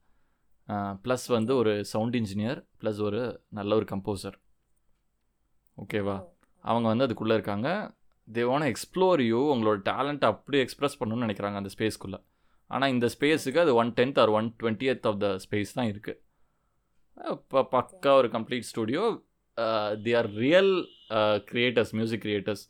[1.04, 4.38] plus வந்து ஒரு சவுண்ட் இன்ஜினியர் ப்ளஸ் ஒரு நல்ல ஒரு கம்போசர்
[5.78, 6.24] ஓகேவா
[6.60, 7.68] அவங்க வந்து அதுக்குள்ளே இருக்காங்க.
[8.28, 12.20] தே வாண்ட் எக்ஸ்ப்ளோர் யூ உங்களோட டேலண்ட்டை அப்படி எக்ஸ்ப்ரெஸ் பண்ணணும்னு நினைக்கிறாங்க அந்த ஸ்பேஸ்க்குள்ளே
[12.76, 16.20] ஆனால் இந்த ஸ்பேஸுக்கு அது one tenth or one twentieth of the space தான் இருக்குது
[17.36, 19.04] இப்போ பக்கா ஒரு complete studio
[20.06, 20.74] the are real
[21.50, 22.64] creators music creators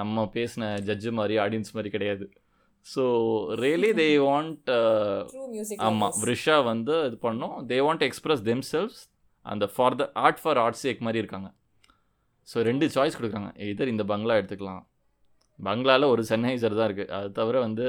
[0.00, 2.24] நம்ம பேசின ஜட்ஜு மாதிரி ஆடியன்ஸ் மாதிரி கிடையாது.
[2.86, 3.02] ஸோ
[3.62, 4.68] ரியலி தே வாண்ட்
[5.86, 7.56] ஆமாம் வ்ரிஷா வந்து இது பண்ணோம்.
[7.70, 8.98] They want express them selves
[9.46, 11.48] அந்த for the art for art sake மாதிரி இருக்காங்க.
[12.48, 13.50] ஸோ ரெண்டு சாய்ஸ் கொடுக்குறாங்க.
[13.72, 14.84] இதர் இந்த பங்களா எடுத்துக்கலாம்.
[15.58, 17.86] பங்களாவில் ஒரு சென்னைசர் தான் இருக்குது அது தவிர வந்து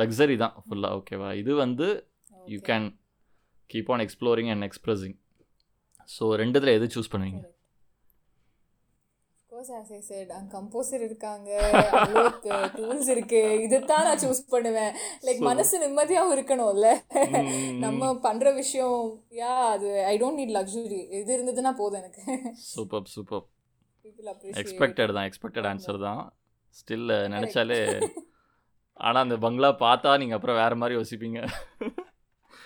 [0.00, 1.88] லக்ஸரி தான் ஃபுல்லாக ஓகேவா இது வந்து
[2.52, 2.86] you can
[3.72, 5.18] keep on exploring and expressing
[6.14, 7.42] so ரெண்டுத்தில் எது சூஸ் பண்ணுவீங்க?
[10.54, 11.50] கம்போசர் இருக்காங்க
[12.76, 13.40] டூல்ஸ் இருக்கு.
[13.64, 14.92] இதுதான் நான் சூஸ் பண்ணுவேன்.
[15.26, 16.88] லைக் மனசு நிம்மதியாகவும் இருக்கணும்ல.
[17.84, 18.98] நம்ம பண்ற விஷயம்
[19.40, 22.24] யா அது ஐ டோன்ட் நீட் லக்ஸுரி இது இருந்ததுன்னா போதும் எனக்கு.
[22.72, 23.44] சூப்பர் சூப்பர்
[24.62, 26.22] எக்ஸ்பெக்டட் தான் எக்ஸ்பெக்டட் ஆன்சர் தான்.
[26.78, 27.80] ஸ்டில் நினச்சாலே
[29.00, 31.38] ஆனால் அந்த பங்களா பார்த்தா நீங்கள் அப்புறம் வேறு மாதிரி யோசிப்பீங்க.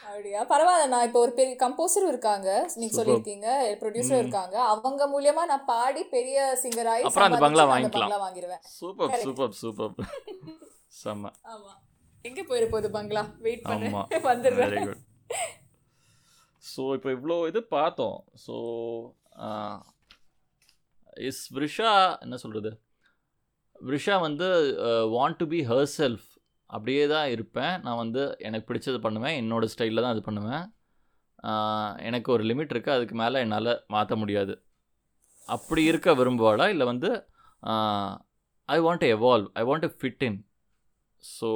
[0.09, 0.41] அப்படியா?
[0.53, 0.87] பரவாயில்ல.
[0.93, 2.49] நான் இப்போ ஒரு பெரிய கம்போசரும் இருக்காங்க.
[2.81, 2.95] நீங்க.
[2.99, 3.49] சொல்லியிருக்கீங்க.
[3.83, 4.57] ப்ரொடியூசரும் இருக்காங்க.
[4.73, 8.09] அவங்க மூலியமா நான் பாடி பெரிய சிங்கர் ஆகி அப்புறம் அந்த பங்களா வாங்கிக்கலாம்.
[8.09, 9.15] பங்களா வாங்கிடுவேன் சூப்பர்.
[9.27, 9.93] Super super.
[11.03, 11.31] செம்ம.
[11.55, 11.73] ஆமா.
[12.25, 13.23] எங்க போயிரு போகுது பங்களா?
[13.47, 13.91] வெயிட் பண்ணு.
[14.31, 14.73] வந்துடுறேன்.
[14.73, 15.05] வெரி குட்
[16.65, 18.19] ஸோ இப்போ இவ்வளோ இது பார்த்தோம்.
[18.47, 18.55] ஸோ
[21.29, 21.93] இஸ் வ்ரிஷா
[22.25, 22.71] என்ன சொல்கிறது
[23.87, 24.47] வ்ரிஷா வந்து
[25.15, 26.27] want to be her self
[26.71, 27.75] அப்படியே தான் இருப்பேன்.
[27.85, 29.37] நான் வந்து எனக்கு பிடிச்சது பண்ணுவேன்.
[29.43, 30.65] என்னோடய ஸ்டைலில் தான் அது பண்ணுவேன்.
[32.09, 34.55] எனக்கு ஒரு லிமிட் இருக்குது அதுக்கு மேலே என்னால் மாற்ற முடியாது.
[35.57, 36.67] அப்படி இருக்க விரும்புவாளா?
[36.75, 37.11] இல்லை வந்து
[38.77, 40.39] I want to evolve I want to fit in
[41.25, 41.49] so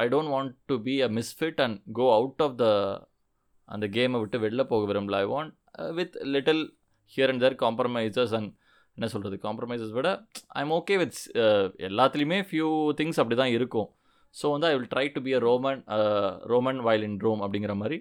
[0.00, 2.66] I don't want to be a misfit and go out of the
[3.74, 5.16] அந்த கேமை விட்டு வெளில போக விரும்பல.
[5.24, 5.54] I want
[6.00, 6.62] with little
[7.12, 8.50] here and there compromises and
[8.98, 10.08] என்ன சொல்கிறது compromises விட
[10.60, 11.18] I'm okay with
[11.88, 12.68] எல்லாத்துலேயுமே ஃபியூ
[13.00, 13.88] திங்ஸ் அப்படி தான் இருக்கும்.
[14.34, 15.80] ஸோ வந்து I will try to be a Roman
[16.52, 17.98] Roman while in Rome அப்படிங்கிற மாதிரி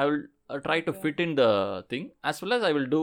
[0.00, 0.22] I will
[0.66, 1.44] try to fit in the
[1.92, 3.02] thing as well as I will do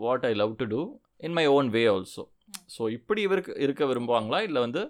[0.00, 0.80] what I love to do
[1.28, 2.24] in my own way also
[2.76, 4.40] so இப்படி இவருக்கு இருக்க விரும்புவாங்களா?
[4.48, 4.82] இல்லை வந்து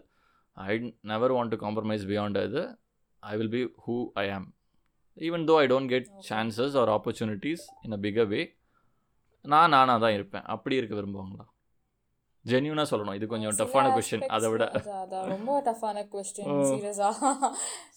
[0.57, 0.74] I
[1.12, 2.62] never want to compromise beyond இது
[3.23, 4.49] I will be who I am
[5.16, 8.43] even though I don't get chances or opportunities in a bigger way
[9.44, 10.44] நான் நானாக தான் இருப்பேன்.
[10.55, 11.44] அப்படி இருக்க விரும்புவாங்களா?
[12.44, 13.16] ஜென்யூனாக சொல்லணும்.
[13.19, 14.64] இது கொஞ்சம் டஃப்பான கொஷின் அதை விட
[15.32, 16.51] ரொம்ப டஃப்பான கொஸ்டின்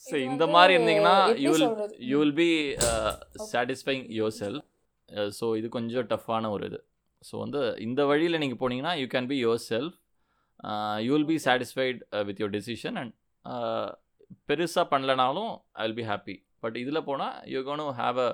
[0.08, 1.68] ஸோ இந்த மாதிரி இருந்தீங்கன்னா you will
[2.10, 2.50] you will be
[3.54, 4.66] satisfying your self
[5.40, 6.80] so இது கொஞ்சம் டஃப்பான ஒரு இது.
[7.22, 9.96] ஸோ வந்து இந்த வழியில் நீங்கள் போனீங்கன்னா you can be your self
[11.06, 12.00] you will be satisfied
[12.30, 13.14] with your decision and
[14.50, 18.30] பெருசாக பண்ணலனாலும் I will be happy but இதில் போனால் you gonna have a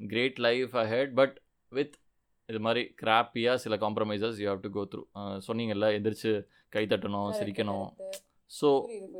[0.00, 1.36] great life ahead but
[1.72, 1.94] with
[2.48, 5.02] இது மாதிரி கிராப்பியாக சில compromises you have to go through
[5.48, 6.32] சொன்னீங்கல்ல எந்திரிச்சு
[6.74, 7.88] கை தட்டணும் சிரிக்கணும்.
[8.50, 8.68] So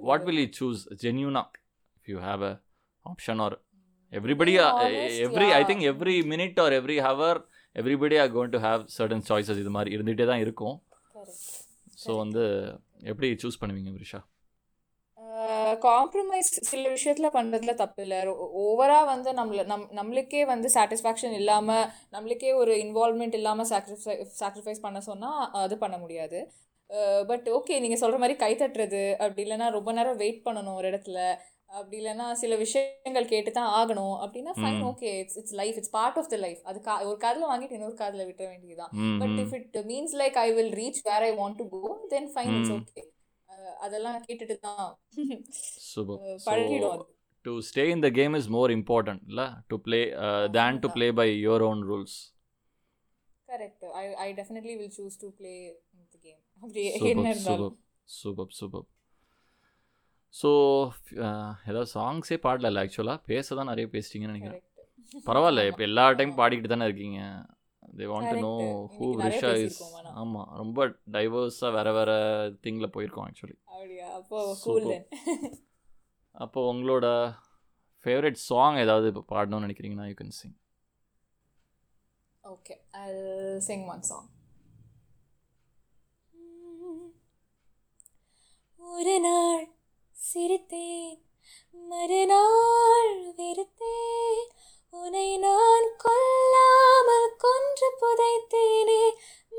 [0.08, 1.42] what will you choose ஜென்யூனா
[1.98, 2.52] if you have a
[3.06, 3.56] option or
[4.12, 4.54] everybody
[5.26, 5.62] every I.
[5.70, 7.40] Think every minute or every hour
[7.76, 10.76] everybody are going to have certain choices இது மாதிரி இருந்துகிட்டே தான் இருக்கும்.
[12.04, 12.44] ஸோ வந்து
[13.10, 14.20] எப்படி சூஸ் பண்ணுவீங்க விரிஷா?
[15.84, 18.18] காம்ப்ரமைஸ் சில விஷயத்துல பண்றதுல தப்பு இல்லை.
[18.64, 21.78] ஓவரா வந்து நம்மள நம் நம்மளுக்கே வந்து சாட்டிஸ்ஃபேக்ஷன் இல்லாம
[22.14, 25.30] நம்மளுக்கே ஒரு இன்வால்மெண்ட் இல்லாம சாக்ரிஃபை சாக்ரிஃபைஸ் பண்ண சொன்னா
[25.64, 26.40] அது பண்ண முடியாது.
[27.30, 31.18] பட் ஓகே நீங்க சொல்ற மாதிரி கை தட்டுறது அப்படி இல்லைன்னா ரொம்ப நேரம் வெயிட் பண்ணணும் ஒரு இடத்துல.
[31.78, 34.16] அப்படி இல்லைன்னா சில விஷயங்கள் கேட்டு தான் ஆகணும்.
[34.24, 34.82] அப்படின்னா fine.
[34.90, 37.96] Okay it's it's life it's part of the life அது கா ஒரு காதில் வாங்கிட்டு இன்னொரு
[38.02, 38.92] காதில் விட்டுற வேண்டியதுதான்.
[39.22, 41.82] But if it means like I will reach where I want to go
[42.14, 42.74] then fine it's.
[42.78, 43.02] Okay
[43.84, 44.84] அதெல்லாம் கேட்டுட்டு தான்
[45.92, 47.02] super பழகிடும்
[47.46, 49.46] to stay in the game is more important இல்லை?
[49.70, 50.00] To play
[50.56, 50.78] then.
[50.84, 52.16] To play by your own rules
[53.48, 55.52] correct I I definitely will choose to play
[56.14, 57.74] the game அப்படி என்ன இருந்தாலும்.
[58.08, 58.86] Super super super
[60.34, 60.50] so
[61.68, 64.64] ஏதாவது சாங்ஸே பாடல ஆக்சுவலாக பேச தான் நிறைய பேசிட்டீங்கன்னு நினைக்கிறேன்.
[65.28, 67.20] பரவாயில்ல இப்போ எல்லா டைம் பாடிக்கிட்டு தானே இருக்கீங்க.
[67.94, 68.52] They want to know.
[68.96, 69.78] Who Risha is.
[70.20, 70.78] ஆமாம் ரொம்ப
[71.12, 72.10] டைவர்ஸாக வேற வேற
[72.64, 74.08] திங்கில் போயிருக்கோம் ஆக்சுவலி அப்படியா?
[74.18, 74.62] அப்போ Super.
[74.64, 75.06] கூல் தென்
[76.34, 77.06] அப்போ உங்களோட
[78.06, 80.56] ஃபேவரட் சாங் ஏதாவது இப்போ பாடணும்னு நினைக்கிறீங்கன்னா you can sing
[82.44, 83.20] okay I'll
[83.68, 84.24] sing one song.
[88.80, 89.64] ஒரு நாள்
[90.16, 91.14] சிரித்தேன்
[91.90, 94.44] மறுநாள் வெறுத்தேன்.
[95.02, 99.14] உனை நான் கொல்லாமல் கொன்று புதைத்தேனே.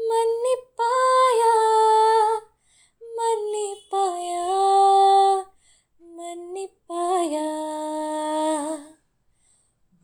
[0.10, 1.54] மன்னிப்பாயா?
[3.18, 4.44] மன்னிப்பாயா?
[6.18, 7.50] மன்னிப்பாயா?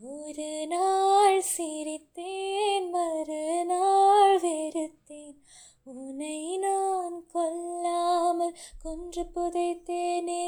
[0.03, 5.37] ஒரு நாள் சிரித்தேன் மறுநாள் வெறுத்தேன்.
[5.83, 10.40] உனை நான் கொல்லாமல் கொன்று புதைத்தேனே.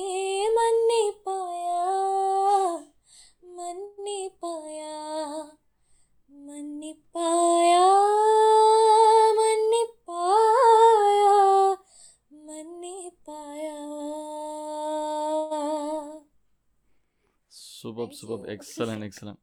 [18.03, 19.41] Super super excellent excellent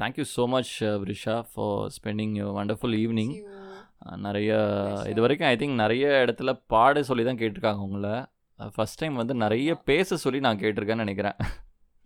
[0.00, 0.72] thank you so much
[1.10, 3.48] Risha for spending you wonderful evening you.
[4.18, 4.50] நிறைய
[5.10, 8.14] இது வரைக்கும் ஐ திங்க் நிறைய இடத்துல பாட சொல்லி தான் கேட்டிருக்காங்க உங்களை.
[8.74, 11.38] ஃபஸ்ட் டைம் வந்து நிறைய பேச சொல்லி நான் கேட்டிருக்கேன்னு நினைக்கிறேன்.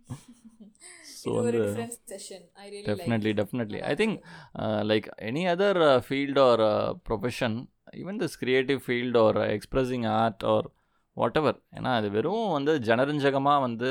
[1.21, 1.59] ஸோ வந்து
[2.89, 3.31] definitely.
[3.39, 4.17] Definitely I think
[4.91, 6.63] like any other field or
[7.09, 7.57] profession
[8.01, 10.67] even this creative field or expressing art or
[11.39, 13.89] whatever ஏன்னா அது வெறும் வந்து ஜனரஞ்சகமாக வந்து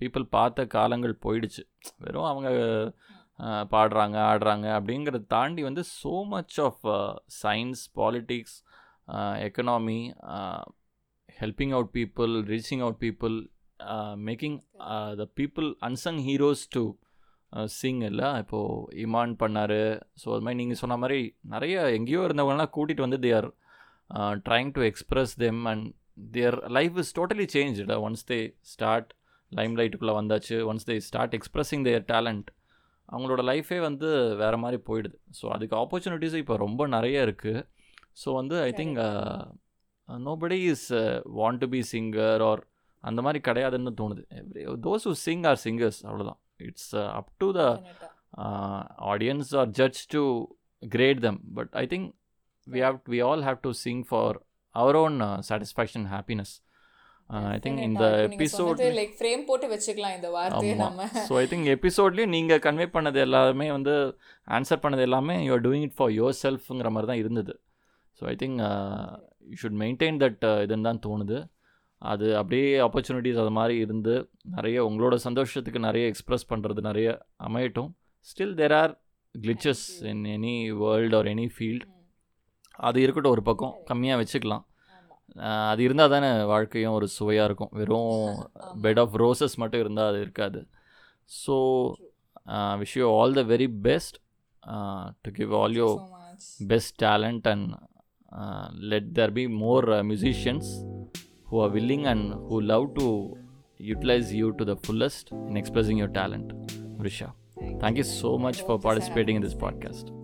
[0.00, 1.62] பீப்புள் பார்த்த காலங்கள் போயிடுச்சு.
[2.04, 2.48] வெறும் அவங்க
[3.72, 6.82] பாடுறாங்க ஆடுறாங்க அப்படிங்கிறத தாண்டி வந்து so much of
[7.42, 8.56] science politics
[9.46, 10.00] economy
[11.40, 13.36] helping out people reaching out people
[14.28, 14.58] making
[15.20, 16.82] the people unsung heroes to
[17.78, 18.28] sing இல்லை.
[18.42, 19.80] இப்போது இமான் பண்ணார்.
[20.22, 21.20] ஸோ அது மாதிரி நீங்கள் சொன்ன மாதிரி
[21.54, 23.48] நிறைய எங்கேயோ இருந்தவங்கலாம் கூட்டிகிட்டு வந்து they are
[24.48, 25.86] trying to express them and
[26.36, 28.38] their life is totally change once they
[28.72, 29.10] start
[29.52, 32.48] lime லைட்டுக்குள்ளே வந்தாச்சு once they start expressing their talent
[33.08, 34.08] அவங்களோட லைஃபே வந்து
[34.42, 35.16] வேறு மாதிரி போயிடுது.
[35.38, 37.62] ஸோ அதுக்கு ஆப்பர்ச்சுனிட்டிஸ் இப்போ ரொம்ப நிறைய இருக்குது
[38.22, 38.98] ஸோ வந்து I think
[40.08, 40.88] nobody is
[41.40, 42.62] want to be singer or
[43.04, 44.22] அந்த மாதிரி கிடையாதுன்னு தோணுது.
[44.86, 48.14] Those who sing or singers அவ்வளோதான் it's up to the Definitely.
[49.10, 50.22] audience or judge to
[50.82, 51.36] grade them.
[51.56, 52.04] But i think
[52.66, 54.00] we have we all have to sing
[54.74, 55.14] for our own
[55.50, 56.50] satisfaction happiness.
[57.30, 58.28] I think in the Definitely.
[58.28, 61.08] நீங்க episode சொன்னது like frame போட்டு வச்சுக்கலாம் இந்த வார்த்தையை நம்ம.
[61.28, 63.94] So I think எபிசோட்லேயும் நீங்கள் convey பண்ணது எல்லாமே வந்து
[64.58, 67.54] ஆன்சர் பண்ணது எல்லாமே you are doing it for your செல்ஃப்ங்கிற மாதிரி தான் இருந்தது.
[68.18, 68.58] So I think
[69.50, 71.38] you should maintain that இதுன்னு தான் தோணுது.
[72.12, 74.14] அது அப்படியே ஆப்பர்ச்சுனிட்டிஸ் அது மாதிரி இருந்து
[74.56, 77.08] நிறைய உங்களோட சந்தோஷத்துக்கு நிறைய எக்ஸ்ப்ரெஸ் பண்ணுறது நிறைய
[77.48, 77.90] அமையட்டும்.
[78.30, 78.92] Still there are
[79.34, 81.86] cliches in any world or any field
[82.78, 84.64] அது இருக்கட்டும் ஒரு பக்கம் கம்மியாக வச்சுக்கலாம்
[85.70, 88.46] அது இருந்தால் தானே வாழ்க்கையும் ஒரு சுவையாக இருக்கும் வெறும்
[88.82, 90.66] பெட் ஆஃப் ரோசஸ் மட்டும் இருந்தால் அது இருக்காது
[91.46, 91.56] so
[92.82, 94.20] wish you all the very best
[95.20, 96.16] to give all you
[97.46, 97.76] and
[98.32, 100.84] uh, let there be more uh, musicians
[101.46, 103.36] who are willing and who love to
[103.78, 106.52] utilize you to the fullest in expressing your talent
[106.98, 107.32] Risha
[107.80, 110.17] thank you so much for participating in this podcast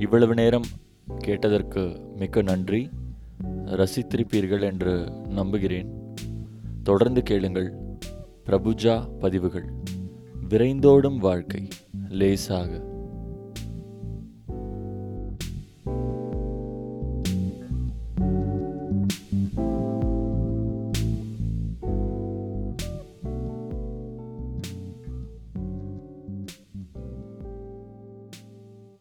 [0.00, 0.64] இவ்வளவு நேரம்
[1.18, 2.90] கேட்டதற்கு மிக்க நன்றி.
[3.64, 6.14] ரசித்திருப்பீர்கள் என்று நம்புகிறேன்.
[6.82, 7.74] தொடர்ந்து கேளுங்கள்.
[8.46, 9.72] பிரபுஜா பதிவுகள்.
[10.48, 11.68] விரைந்தோடும் வாழ்க்கை.
[12.08, 12.89] லேசாக.